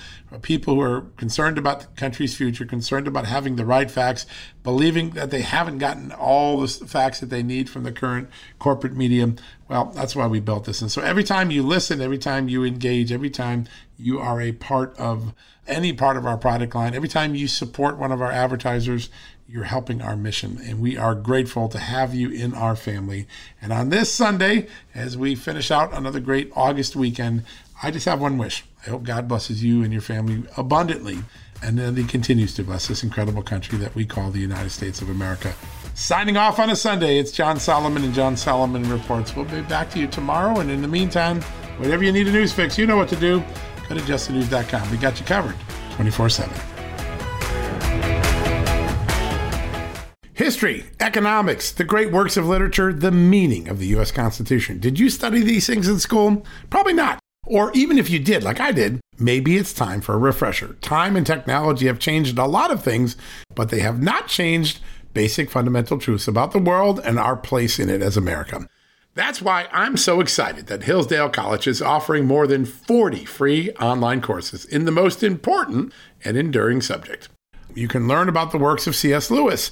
people 0.41 0.75
who 0.75 0.81
are 0.81 1.01
concerned 1.17 1.57
about 1.57 1.81
the 1.81 1.87
country's 1.97 2.35
future, 2.35 2.65
concerned 2.65 3.05
about 3.05 3.25
having 3.25 3.57
the 3.57 3.65
right 3.65 3.91
facts, 3.91 4.25
believing 4.63 5.11
that 5.11 5.29
they 5.29 5.41
haven't 5.41 5.79
gotten 5.79 6.13
all 6.13 6.61
the 6.61 6.67
facts 6.67 7.19
that 7.19 7.29
they 7.29 7.43
need 7.43 7.69
from 7.69 7.83
the 7.83 7.91
current 7.91 8.29
corporate 8.59 8.95
media. 8.95 9.33
Well, 9.67 9.91
that's 9.93 10.15
why 10.15 10.25
we 10.25 10.39
built 10.39 10.63
this. 10.65 10.81
And 10.81 10.91
so 10.91 11.01
every 11.01 11.23
time 11.23 11.51
you 11.51 11.63
listen, 11.63 12.01
every 12.01 12.17
time 12.17 12.47
you 12.47 12.63
engage, 12.63 13.11
every 13.11 13.29
time 13.29 13.67
you 13.97 14.19
are 14.19 14.41
a 14.41 14.53
part 14.53 14.97
of 14.97 15.33
any 15.67 15.91
part 15.91 16.15
of 16.15 16.25
our 16.25 16.37
product 16.37 16.75
line, 16.75 16.95
every 16.95 17.09
time 17.09 17.35
you 17.35 17.47
support 17.47 17.97
one 17.97 18.11
of 18.11 18.21
our 18.21 18.31
advertisers, 18.31 19.09
you're 19.47 19.63
helping 19.65 20.01
our 20.01 20.15
mission. 20.15 20.59
And 20.63 20.79
we 20.79 20.97
are 20.97 21.13
grateful 21.13 21.69
to 21.69 21.77
have 21.77 22.15
you 22.15 22.29
in 22.29 22.53
our 22.53 22.75
family. 22.75 23.27
And 23.61 23.71
on 23.71 23.89
this 23.89 24.11
Sunday, 24.11 24.67
as 24.93 25.17
we 25.17 25.35
finish 25.35 25.69
out 25.71 25.93
another 25.93 26.19
great 26.19 26.51
August 26.55 26.95
weekend, 26.95 27.43
I 27.81 27.91
just 27.91 28.05
have 28.05 28.21
one 28.21 28.37
wish. 28.37 28.63
I 28.85 28.89
hope 28.89 29.03
God 29.03 29.27
blesses 29.27 29.63
you 29.63 29.83
and 29.83 29.91
your 29.91 30.01
family 30.01 30.43
abundantly, 30.57 31.19
and 31.61 31.77
that 31.77 31.97
He 31.97 32.03
continues 32.03 32.53
to 32.55 32.63
bless 32.63 32.87
this 32.87 33.03
incredible 33.03 33.43
country 33.43 33.77
that 33.79 33.95
we 33.95 34.05
call 34.05 34.31
the 34.31 34.39
United 34.39 34.69
States 34.69 35.01
of 35.01 35.09
America. 35.09 35.53
Signing 35.93 36.37
off 36.37 36.59
on 36.59 36.69
a 36.69 36.75
Sunday, 36.75 37.19
it's 37.19 37.31
John 37.31 37.59
Solomon 37.59 38.03
and 38.03 38.13
John 38.13 38.37
Solomon 38.37 38.89
Reports. 38.89 39.35
We'll 39.35 39.45
be 39.45 39.61
back 39.61 39.89
to 39.91 39.99
you 39.99 40.07
tomorrow, 40.07 40.59
and 40.59 40.71
in 40.71 40.81
the 40.81 40.87
meantime, 40.87 41.41
whatever 41.77 42.03
you 42.03 42.11
need 42.11 42.27
a 42.27 42.31
news 42.31 42.53
fix, 42.53 42.77
you 42.77 42.85
know 42.85 42.97
what 42.97 43.09
to 43.09 43.15
do. 43.15 43.43
Go 43.89 43.95
to 43.95 44.01
justthenews.com. 44.01 44.89
We 44.89 44.97
got 44.97 45.19
you 45.19 45.25
covered 45.25 45.55
24 45.95 46.29
7. 46.29 46.53
History, 50.33 50.85
economics, 50.99 51.71
the 51.71 51.85
great 51.85 52.11
works 52.11 52.35
of 52.35 52.45
literature, 52.45 52.91
the 52.91 53.11
meaning 53.11 53.69
of 53.69 53.79
the 53.79 53.87
U.S. 53.87 54.11
Constitution. 54.11 54.79
Did 54.79 54.99
you 54.99 55.09
study 55.09 55.41
these 55.41 55.65
things 55.65 55.87
in 55.87 55.97
school? 55.99 56.45
Probably 56.69 56.93
not. 56.93 57.19
Or 57.45 57.71
even 57.73 57.97
if 57.97 58.09
you 58.09 58.19
did, 58.19 58.43
like 58.43 58.59
I 58.59 58.71
did, 58.71 58.99
maybe 59.19 59.57
it's 59.57 59.73
time 59.73 60.01
for 60.01 60.13
a 60.13 60.17
refresher. 60.17 60.73
Time 60.81 61.15
and 61.15 61.25
technology 61.25 61.85
have 61.87 61.99
changed 61.99 62.37
a 62.37 62.45
lot 62.45 62.71
of 62.71 62.83
things, 62.83 63.15
but 63.53 63.69
they 63.69 63.79
have 63.79 64.01
not 64.01 64.27
changed 64.27 64.79
basic 65.13 65.49
fundamental 65.49 65.97
truths 65.97 66.27
about 66.27 66.51
the 66.51 66.59
world 66.59 66.99
and 67.03 67.19
our 67.19 67.35
place 67.35 67.79
in 67.79 67.89
it 67.89 68.01
as 68.01 68.17
America. 68.17 68.67
That's 69.13 69.41
why 69.41 69.67
I'm 69.71 69.95
so 69.95 70.19
excited 70.19 70.67
that 70.67 70.83
Hillsdale 70.83 71.29
College 71.29 71.67
is 71.67 71.81
offering 71.81 72.25
more 72.25 72.47
than 72.47 72.65
40 72.65 73.23
free 73.23 73.71
online 73.73 74.21
courses 74.21 74.65
in 74.65 74.83
the 74.83 74.91
most 74.91 75.23
important 75.23 75.93
and 76.25 76.35
enduring 76.35 76.81
subject. 76.81 77.29
You 77.73 77.87
can 77.87 78.09
learn 78.09 78.27
about 78.27 78.51
the 78.51 78.57
works 78.57 78.87
of 78.87 78.95
C.S. 78.95 79.31
Lewis, 79.31 79.71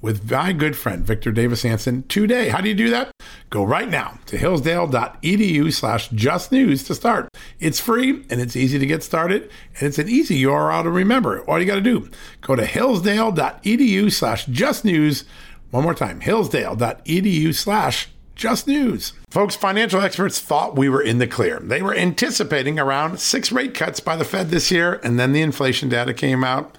with 0.00 0.30
my 0.30 0.52
good 0.52 0.76
friend 0.76 1.04
Victor 1.04 1.32
Davis 1.32 1.62
Hanson 1.62 2.04
today. 2.04 2.48
How 2.48 2.60
do 2.60 2.68
you 2.68 2.74
do 2.74 2.90
that? 2.90 3.10
Go 3.50 3.64
right 3.64 3.88
now 3.88 4.18
to 4.26 4.36
hillsdale.edu 4.36 5.72
slash 5.72 6.08
justnews 6.10 6.86
to 6.86 6.94
start. 6.94 7.28
It's 7.58 7.80
free 7.80 8.24
and 8.30 8.40
it's 8.40 8.56
easy 8.56 8.78
to 8.78 8.86
get 8.86 9.02
started, 9.02 9.50
and 9.78 9.88
it's 9.88 9.98
an 9.98 10.08
easy 10.08 10.42
URL 10.42 10.82
to 10.84 10.90
remember. 10.90 11.42
All 11.44 11.60
you 11.60 11.66
got 11.66 11.76
to 11.76 11.80
do, 11.80 12.08
go 12.40 12.56
to 12.56 12.64
hillsdale.edu 12.64 14.12
slash 14.12 14.46
justnews. 14.46 15.24
One 15.70 15.84
more 15.84 15.94
time, 15.94 16.20
hillsdale.edu 16.20 17.54
slash 17.54 18.08
just 18.40 18.66
news. 18.66 19.12
Folks, 19.28 19.54
financial 19.54 20.00
experts 20.00 20.40
thought 20.40 20.74
we 20.74 20.88
were 20.88 21.02
in 21.02 21.18
the 21.18 21.26
clear. 21.26 21.60
They 21.60 21.82
were 21.82 21.94
anticipating 21.94 22.78
around 22.80 23.20
six 23.20 23.52
rate 23.52 23.74
cuts 23.74 24.00
by 24.00 24.16
the 24.16 24.24
Fed 24.24 24.48
this 24.48 24.70
year, 24.70 24.94
and 25.04 25.18
then 25.20 25.32
the 25.32 25.42
inflation 25.42 25.90
data 25.90 26.14
came 26.14 26.42
out 26.42 26.78